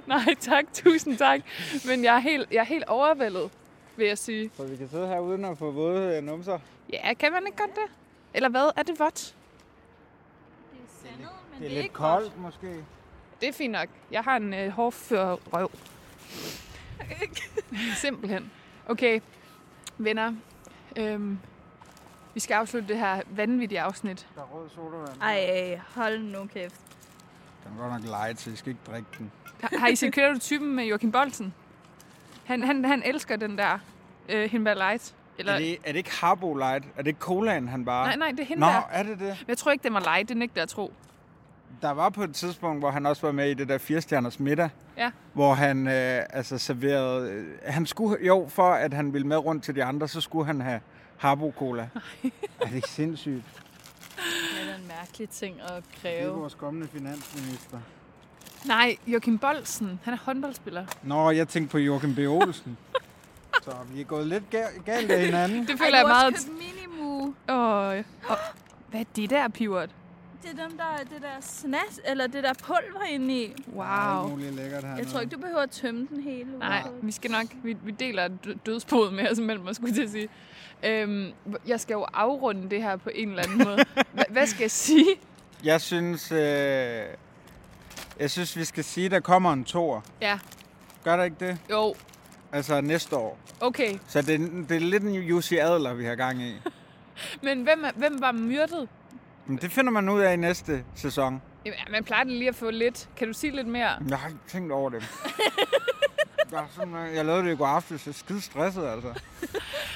Nej, 0.08 0.36
tak. 0.40 0.66
Tusind 0.74 1.18
tak. 1.18 1.40
Men 1.88 2.04
jeg 2.04 2.16
er 2.16 2.20
helt, 2.20 2.52
jeg 2.52 2.60
er 2.60 2.64
helt 2.64 2.84
overvældet, 2.88 3.50
vil 3.96 4.08
jeg 4.08 4.18
sige. 4.18 4.52
Så 4.58 4.64
vi 4.64 4.76
kan 4.76 4.90
sidde 4.90 5.08
her 5.08 5.20
uden 5.20 5.46
at 5.46 5.58
få 5.58 5.72
våde 5.72 6.18
øh, 6.18 6.24
numser. 6.24 6.60
Ja, 6.94 7.14
kan 7.14 7.32
man 7.32 7.44
ikke 7.46 7.58
godt 7.58 7.76
det? 7.76 7.92
Eller 8.34 8.50
hvad? 8.50 8.72
Er 8.78 8.84
det 8.84 9.00
vådt? 9.00 9.36
Det 10.72 10.80
er 10.80 11.10
sandet, 11.10 11.30
men 11.54 11.62
Det 11.70 11.78
er 11.78 11.82
lidt 11.82 11.94
koldt, 11.94 12.38
måske. 12.40 12.76
Det 13.42 13.50
er 13.50 13.54
fint 13.54 13.72
nok. 13.72 13.88
Jeg 14.12 14.22
har 14.22 14.36
en 14.38 14.54
øh, 14.54 14.70
hårdfør 14.70 15.36
røv. 15.54 15.72
Simpelthen. 17.96 18.52
Okay. 18.90 19.20
Venner, 19.98 20.34
øhm, 20.96 21.40
vi 22.34 22.40
skal 22.40 22.54
afslutte 22.56 22.88
det 22.88 22.98
her 22.98 23.22
vanvittige 23.30 23.82
afsnit. 23.82 24.28
Der 24.36 24.42
er 24.42 24.46
rød 24.46 24.70
sodavand. 24.70 25.22
Ej, 25.22 25.80
hold 25.96 26.20
nu 26.20 26.46
kæft. 26.54 26.76
Den 27.64 27.78
er 27.78 27.82
godt 27.82 28.02
nok 28.02 28.10
lejet, 28.12 28.40
så 28.40 28.50
I 28.50 28.56
skal 28.56 28.70
ikke 28.70 28.82
drikke 28.92 29.08
den. 29.18 29.32
Har, 29.62 29.80
har 29.80 29.88
I 29.88 29.96
set 29.96 30.14
kender 30.14 30.34
du 30.34 30.40
typen 30.40 30.76
med 30.76 30.86
Joachim 30.86 31.12
Bolsen? 31.12 31.54
Han, 32.46 32.64
han, 32.64 32.86
han 32.86 33.04
elsker 33.06 33.36
den 33.36 33.58
der 33.58 33.80
øh, 34.30 34.50
Hindberg 34.52 34.76
Light. 34.78 35.16
Eller, 35.38 35.54
Er 35.54 35.58
det, 35.58 35.78
er 35.84 35.92
det 35.92 35.96
ikke 35.98 36.12
Harbo 36.12 36.54
Light? 36.54 36.86
Er 36.96 37.02
det 37.02 37.08
ikke 37.08 37.20
colaen, 37.20 37.68
han 37.68 37.86
bare... 37.86 38.06
Nej, 38.08 38.16
nej, 38.16 38.32
det 38.32 38.40
er 38.40 38.44
hende 38.44 38.62
Nå, 38.62 38.68
der. 38.68 38.82
er 38.92 39.04
det 39.04 39.20
det? 39.20 39.28
Men 39.40 39.46
jeg 39.48 39.58
tror 39.58 39.72
ikke, 39.72 39.84
den 39.84 39.94
var 39.94 40.00
light. 40.00 40.30
Det 40.30 40.38
nægter 40.38 40.54
jeg 40.62 40.64
at 40.64 40.70
tro. 40.70 40.94
Der 41.82 41.92
var 41.92 42.10
på 42.10 42.24
et 42.24 42.36
tidspunkt, 42.36 42.82
hvor 42.82 42.92
han 42.92 43.06
også 43.06 43.22
var 43.28 43.32
med 43.32 43.50
i 43.52 43.54
det 43.54 43.70
der 43.70 43.78
firestjerners 43.78 44.40
middag. 44.40 44.70
Ja. 44.98 45.12
Hvor 45.34 45.54
han 45.54 45.88
øh, 45.88 46.24
altså 46.30 46.58
serverede... 46.58 47.30
Øh, 47.32 47.46
han 47.66 47.86
skulle, 47.86 48.26
jo, 48.26 48.48
for 48.50 48.70
at 48.74 48.94
han 48.94 49.14
ville 49.14 49.28
med 49.28 49.38
rundt 49.38 49.64
til 49.64 49.76
de 49.76 49.84
andre, 49.84 50.08
så 50.08 50.22
skulle 50.22 50.46
han 50.46 50.62
have 50.62 50.80
Harbo 51.18 51.54
Cola. 51.58 51.88
er 52.62 52.66
det 52.66 52.76
ikke 52.76 52.90
sindssygt? 52.90 53.44
Det 54.16 54.72
er 54.72 54.76
en 54.76 54.88
mærkelig 54.88 55.30
ting 55.30 55.56
at 55.62 55.68
Det 55.70 55.78
er 55.78 56.02
kræve. 56.20 56.34
vores 56.34 56.54
kommende 56.54 56.88
finansminister. 56.88 57.78
Nej, 58.66 58.96
Joachim 59.08 59.38
Bolsen. 59.38 60.00
Han 60.04 60.14
er 60.14 60.18
håndboldspiller. 60.18 60.86
Nå, 61.04 61.30
jeg 61.32 61.48
tænkte 61.48 61.72
på 61.72 61.78
Joachim 61.78 62.16
B. 62.16 62.20
Olsen. 62.20 62.78
så 63.64 63.72
vi 63.94 64.02
er 64.02 64.06
gået 64.06 64.28
lidt 64.28 64.44
ga- 64.56 64.82
galt 64.86 65.12
af 65.12 65.26
hinanden. 65.26 65.68
Det 65.68 65.80
føler 65.80 65.98
jeg 65.98 66.08
meget... 66.08 66.50
Åh, 67.50 67.98
og, 68.30 68.38
hvad 68.90 69.00
er 69.00 69.04
det 69.16 69.30
der, 69.30 69.48
Pivot? 69.48 69.90
Det 70.44 70.60
er 70.60 70.68
dem, 70.68 70.78
der 70.78 70.84
er 70.84 70.98
det 71.04 71.22
der 71.22 71.42
snas, 71.42 72.00
eller 72.06 72.28
det 72.28 72.44
der 72.44 72.54
pulver 72.54 73.04
inde 73.10 73.42
i. 73.44 73.54
Wow. 73.76 73.84
Alt 73.86 74.30
muligt 74.30 74.54
lækkert 74.56 74.84
her 74.84 74.96
Jeg 74.98 75.08
tror 75.08 75.20
ikke, 75.20 75.36
du 75.36 75.40
behøver 75.42 75.60
at 75.62 75.72
tømme 75.72 76.08
den 76.10 76.24
hele. 76.24 76.58
Nej, 76.60 76.84
vi 77.02 77.12
skal 77.12 77.32
nok... 77.32 77.46
Vi, 77.64 77.78
vi 77.84 77.92
deler 77.92 78.28
dø- 78.28 78.54
dødsboet 78.66 79.14
med 79.14 79.32
os 79.32 79.40
mellem 79.40 79.68
os, 79.68 79.76
skulle 79.76 79.90
jeg 79.90 79.96
til 79.96 80.04
at 80.04 80.10
sige. 80.12 80.30
Øhm, 80.84 81.32
jeg 81.68 81.80
skal 81.80 81.94
jo 81.94 82.06
afrunde 82.14 82.70
det 82.70 82.84
her 82.84 82.96
på 82.96 83.10
en 83.16 83.30
eller 83.30 83.44
anden 83.44 83.58
måde. 83.58 83.76
Hva, 84.14 84.24
hvad 84.30 84.48
skal 84.48 84.62
jeg 84.62 84.72
sige? 84.72 85.06
Jeg 85.64 85.82
synes, 85.82 86.32
øh, 86.32 86.38
jeg 88.20 88.32
synes, 88.32 88.58
vi 88.58 88.64
skal 88.66 88.84
sige, 88.84 89.06
at 89.06 89.12
der 89.12 89.20
kommer 89.20 89.54
en 89.54 89.64
tor. 89.64 90.04
Ja, 90.22 90.40
Gør 91.04 91.16
der 91.18 91.24
ikke 91.24 91.48
det? 91.48 91.58
jo, 91.72 91.96
Altså 92.52 92.82
næste 92.82 93.16
år. 93.16 93.38
okay. 93.60 93.98
Så 94.08 94.22
det, 94.22 94.36
er- 94.36 94.66
det 94.70 94.76
er 94.76 94.80
lidt 94.80 95.04
en 95.04 95.14
Jussi 95.14 95.58
Adler, 95.58 95.94
vi 95.94 96.06
har 96.06 96.16
gang 96.16 96.42
i. 96.42 96.54
Men 97.44 97.64
hvem, 97.64 97.84
er- 97.86 97.92
hvem 97.96 98.22
var 98.22 98.32
myrdet? 98.32 98.90
Men 99.52 99.58
det 99.58 99.72
finder 99.72 99.92
man 99.92 100.10
ud 100.10 100.22
af 100.22 100.34
i 100.34 100.36
næste 100.36 100.84
sæson. 100.96 101.42
Jamen, 101.66 101.80
ja, 101.80 101.92
man 101.92 102.04
plejer 102.04 102.24
det 102.24 102.34
lige 102.34 102.48
at 102.48 102.56
få 102.56 102.70
lidt. 102.70 103.10
Kan 103.18 103.28
du 103.28 103.34
sige 103.34 103.56
lidt 103.56 103.68
mere? 103.68 103.90
Jeg 104.10 104.18
har 104.18 104.28
ikke 104.28 104.40
tænkt 104.48 104.72
over 104.72 104.90
det. 104.90 105.04
Jeg, 106.52 106.66
sådan, 106.76 106.96
jeg 107.16 107.26
lavede 107.26 107.46
det 107.46 107.54
i 107.54 107.56
går 107.56 107.66
aftes, 107.66 108.06
jeg 108.06 108.12
er 108.12 108.16
skide 108.16 108.42
stresset, 108.42 108.88
altså. 108.88 109.08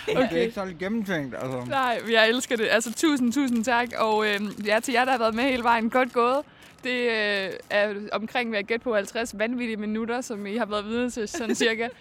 Okay. 0.09 0.21
Det 0.29 0.37
er 0.37 0.41
ikke 0.41 0.53
så 0.53 0.73
gennemtænkt, 0.79 1.35
altså. 1.35 1.63
Nej, 1.69 2.01
jeg 2.11 2.29
elsker 2.29 2.55
det. 2.55 2.67
Altså, 2.71 2.93
tusind, 2.93 3.33
tusind 3.33 3.63
tak. 3.63 3.87
Og 3.97 4.27
øh, 4.27 4.41
ja, 4.65 4.79
til 4.79 4.91
jer, 4.91 5.05
der 5.05 5.11
har 5.11 5.19
været 5.19 5.35
med 5.35 5.43
hele 5.43 5.63
vejen, 5.63 5.89
godt 5.89 6.13
gået. 6.13 6.41
Det 6.83 6.91
øh, 6.91 7.49
er 7.69 7.93
omkring, 8.11 8.49
hvad 8.49 8.59
jeg 8.59 8.65
gætte 8.65 8.83
på, 8.83 8.95
50 8.95 9.35
vanvittige 9.37 9.77
minutter, 9.77 10.21
som 10.21 10.45
I 10.45 10.57
har 10.57 10.65
været 10.65 10.85
vidne 10.85 11.09
til, 11.09 11.27
sådan 11.27 11.55
cirka. 11.55 11.87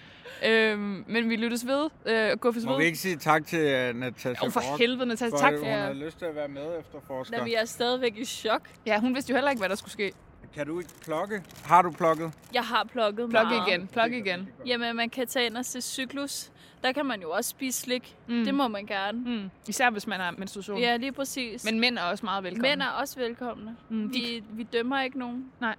øhm, 0.46 1.04
men 1.06 1.28
vi 1.30 1.36
lyttes 1.36 1.66
ved. 1.66 1.90
Øh, 2.06 2.38
gå 2.38 2.52
for 2.52 2.60
Må 2.66 2.78
vi 2.78 2.84
ikke 2.84 2.98
sige 2.98 3.16
tak 3.16 3.46
til 3.46 3.58
uh, 3.90 3.96
Natasha 4.00 4.44
Jo, 4.44 4.50
for 4.50 4.60
Brock, 4.68 4.80
helvede, 4.80 5.06
Natasha. 5.06 5.26
for, 5.36 5.38
Tak 5.38 5.52
at 5.52 5.58
for 5.58 5.64
hun 5.66 5.74
jer. 5.74 5.82
havde 5.82 6.04
lyst 6.04 6.18
til 6.18 6.24
at 6.26 6.34
være 6.34 6.48
med 6.48 6.78
efterforsker. 6.80 7.38
Da 7.38 7.44
vi 7.44 7.54
er 7.54 7.64
stadigvæk 7.64 8.16
i 8.16 8.24
chok. 8.24 8.60
Ja, 8.86 9.00
hun 9.00 9.14
vidste 9.14 9.30
jo 9.30 9.36
heller 9.36 9.50
ikke, 9.50 9.60
hvad 9.60 9.68
der 9.68 9.74
skulle 9.76 9.92
ske. 9.92 10.12
Kan 10.54 10.66
du 10.66 10.78
ikke 10.80 10.90
plukke? 11.04 11.42
Har 11.64 11.82
du 11.82 11.90
plukket? 11.90 12.32
Jeg 12.54 12.62
har 12.62 12.84
plukket 12.92 13.30
Plug 13.30 13.42
meget. 13.46 13.68
igen, 13.68 13.86
plug 13.86 14.12
igen. 14.12 14.48
Jamen, 14.66 14.96
man 14.96 15.10
kan 15.10 15.26
tage 15.26 15.46
ind 15.46 15.56
og 15.56 15.64
se 15.64 15.80
cyklus. 15.80 16.50
Der 16.82 16.92
kan 16.92 17.06
man 17.06 17.20
jo 17.22 17.30
også 17.30 17.50
spise 17.50 17.80
slik. 17.80 18.16
Mm. 18.28 18.44
Det 18.44 18.54
må 18.54 18.68
man 18.68 18.86
gerne. 18.86 19.18
Mm. 19.18 19.50
Især 19.68 19.90
hvis 19.90 20.06
man 20.06 20.20
har 20.20 20.34
menstruation. 20.38 20.78
Ja, 20.78 20.96
lige 20.96 21.12
præcis. 21.12 21.64
Men 21.64 21.80
mænd 21.80 21.98
er 21.98 22.02
også 22.02 22.24
meget 22.26 22.44
velkomne. 22.44 22.68
Mænd 22.68 22.82
er 22.82 22.86
også 22.88 23.18
velkomne. 23.20 23.76
Mm, 23.88 24.12
vi, 24.14 24.42
vi 24.50 24.62
dømmer 24.62 25.02
ikke 25.02 25.18
nogen. 25.18 25.52
Nej. 25.60 25.74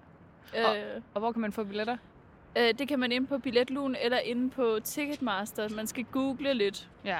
Øh, 0.57 0.63
Og 1.13 1.19
hvor 1.19 1.31
kan 1.31 1.41
man 1.41 1.51
få 1.51 1.63
billetter? 1.63 1.97
Øh, 2.57 2.73
det 2.79 2.87
kan 2.87 2.99
man 2.99 3.11
inde 3.11 3.27
på 3.27 3.37
Billetlugen 3.37 3.95
eller 4.01 4.17
inde 4.19 4.49
på 4.49 4.77
Ticketmaster. 4.83 5.69
Man 5.75 5.87
skal 5.87 6.05
google 6.11 6.53
lidt, 6.53 6.87
Ja. 7.05 7.19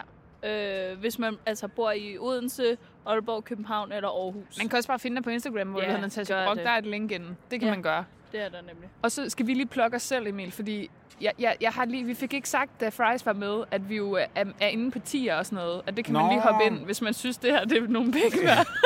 øh, 0.92 1.00
hvis 1.00 1.20
man 1.20 1.36
altså 1.46 1.68
bor 1.68 1.92
i 1.92 2.18
Odense, 2.20 2.78
Aalborg, 3.06 3.44
København 3.44 3.92
eller 3.92 4.10
Aarhus. 4.10 4.58
Man 4.58 4.70
kan 4.70 4.78
også 4.78 4.88
bare 4.88 5.00
finde 5.00 5.16
dig 5.16 5.24
på 5.24 5.30
Instagram, 5.30 5.68
hvor 5.68 5.80
Ja, 5.80 5.86
du 5.86 5.90
hedder 5.92 6.02
Natasha 6.02 6.46
Brock. 6.46 6.60
Der 6.60 6.70
er 6.70 6.78
et 6.78 6.86
link 6.86 7.12
inden. 7.12 7.38
Det 7.52 7.60
kan 7.60 7.68
Ja. 7.68 7.74
man 7.74 7.84
gøre. 7.84 8.06
Det 8.32 8.42
er 8.44 8.50
der 8.50 8.58
nemlig. 8.62 8.90
Og 9.02 9.12
så 9.12 9.30
skal 9.30 9.48
vi 9.48 9.54
lige 9.54 9.66
plukke 9.66 9.96
os 9.96 10.02
selv, 10.04 10.28
Emil, 10.28 10.52
fordi 10.52 10.90
jeg, 11.22 11.32
jeg, 11.40 11.56
jeg 11.62 11.72
har 11.72 11.86
lige, 11.86 12.04
vi 12.04 12.14
fik 12.14 12.34
ikke 12.34 12.50
sagt, 12.50 12.82
da 12.82 12.90
Fries 12.90 13.26
var 13.26 13.34
med, 13.34 13.64
at 13.72 13.90
vi 13.90 13.96
jo 13.96 14.12
er, 14.12 14.44
er 14.60 14.68
inde 14.68 14.92
på 14.92 15.00
tier 15.00 15.36
og 15.36 15.46
sådan 15.46 15.56
noget. 15.66 15.82
At 15.88 15.98
det 15.98 16.06
kan 16.06 16.14
man 16.14 16.24
Nå. 16.26 16.30
lige 16.32 16.42
hoppe 16.42 16.66
ind, 16.66 16.86
hvis 16.86 17.02
man 17.02 17.14
synes, 17.14 17.38
det 17.38 17.52
her 17.52 17.66
det 17.66 17.78
er 17.84 17.88
nogle 17.88 18.12
penge 18.12 18.38
værd. 18.44 18.68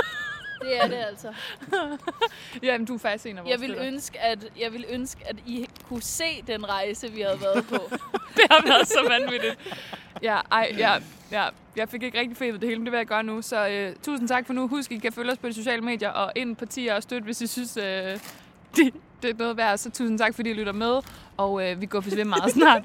Det 0.62 0.78
er 0.78 0.88
det 0.88 0.96
altså. 0.96 1.34
ja, 2.64 2.78
men 2.78 2.86
du 2.88 2.94
er 2.94 3.00
faktisk 3.00 3.26
en 3.26 3.38
af 3.38 3.44
vores 3.44 3.52
Jeg 3.52 3.62
vil, 3.62 3.78
ønske, 3.80 4.20
at, 4.20 4.46
jeg 4.60 4.74
vil 4.74 4.86
ønske, 4.90 5.28
at 5.28 5.36
I 5.46 5.68
kunne 5.88 6.02
se 6.02 6.44
den 6.48 6.70
rejse, 6.70 7.12
vi 7.12 7.22
havde 7.22 7.42
været 7.42 7.66
på. 7.68 7.96
Det 8.36 8.46
har 8.52 8.68
været 8.68 8.88
så 8.88 9.06
vanvittigt. 9.10 9.58
Ja, 10.22 10.40
ej, 10.52 10.76
ja, 10.78 10.98
ja, 11.32 11.48
jeg 11.76 11.90
fik 11.90 12.04
ikke 12.04 12.20
rigtig 12.20 12.38
fedt 12.38 12.62
det 12.62 12.70
hele, 12.70 12.80
men 12.80 12.86
det 12.86 12.92
vil 12.92 12.98
jeg 12.98 13.08
gøre 13.08 13.24
nu. 13.24 13.42
Så 13.42 13.68
øh, 13.68 13.96
tusind 14.04 14.28
tak 14.28 14.46
for 14.46 14.54
nu. 14.54 14.68
Husk, 14.68 14.92
I 14.92 14.98
kan 14.98 15.14
følge 15.14 15.32
os 15.32 15.38
på 15.38 15.48
de 15.48 15.54
sociale 15.54 15.82
medier 15.82 16.10
og 16.10 16.32
ind 16.36 16.56
på 16.56 16.66
tier 16.66 16.96
og 16.96 17.04
støtte, 17.04 17.26
hvis 17.26 17.42
I 17.42 17.48
synes, 17.48 17.78
øh, 17.78 17.84
det, 18.76 18.94
det 19.22 19.30
er 19.30 19.34
noget 19.38 19.58
værd. 19.58 19.78
Så 19.78 19.92
tusind 19.92 20.20
tak, 20.20 20.36
fordi 20.36 20.50
I 20.50 20.54
lytter 20.54 20.74
med, 20.74 21.02
og 21.38 21.70
øh, 21.70 21.82
vi 21.82 21.86
går 21.86 22.02
for 22.02 22.26
meget 22.26 22.52
snart. 22.52 22.84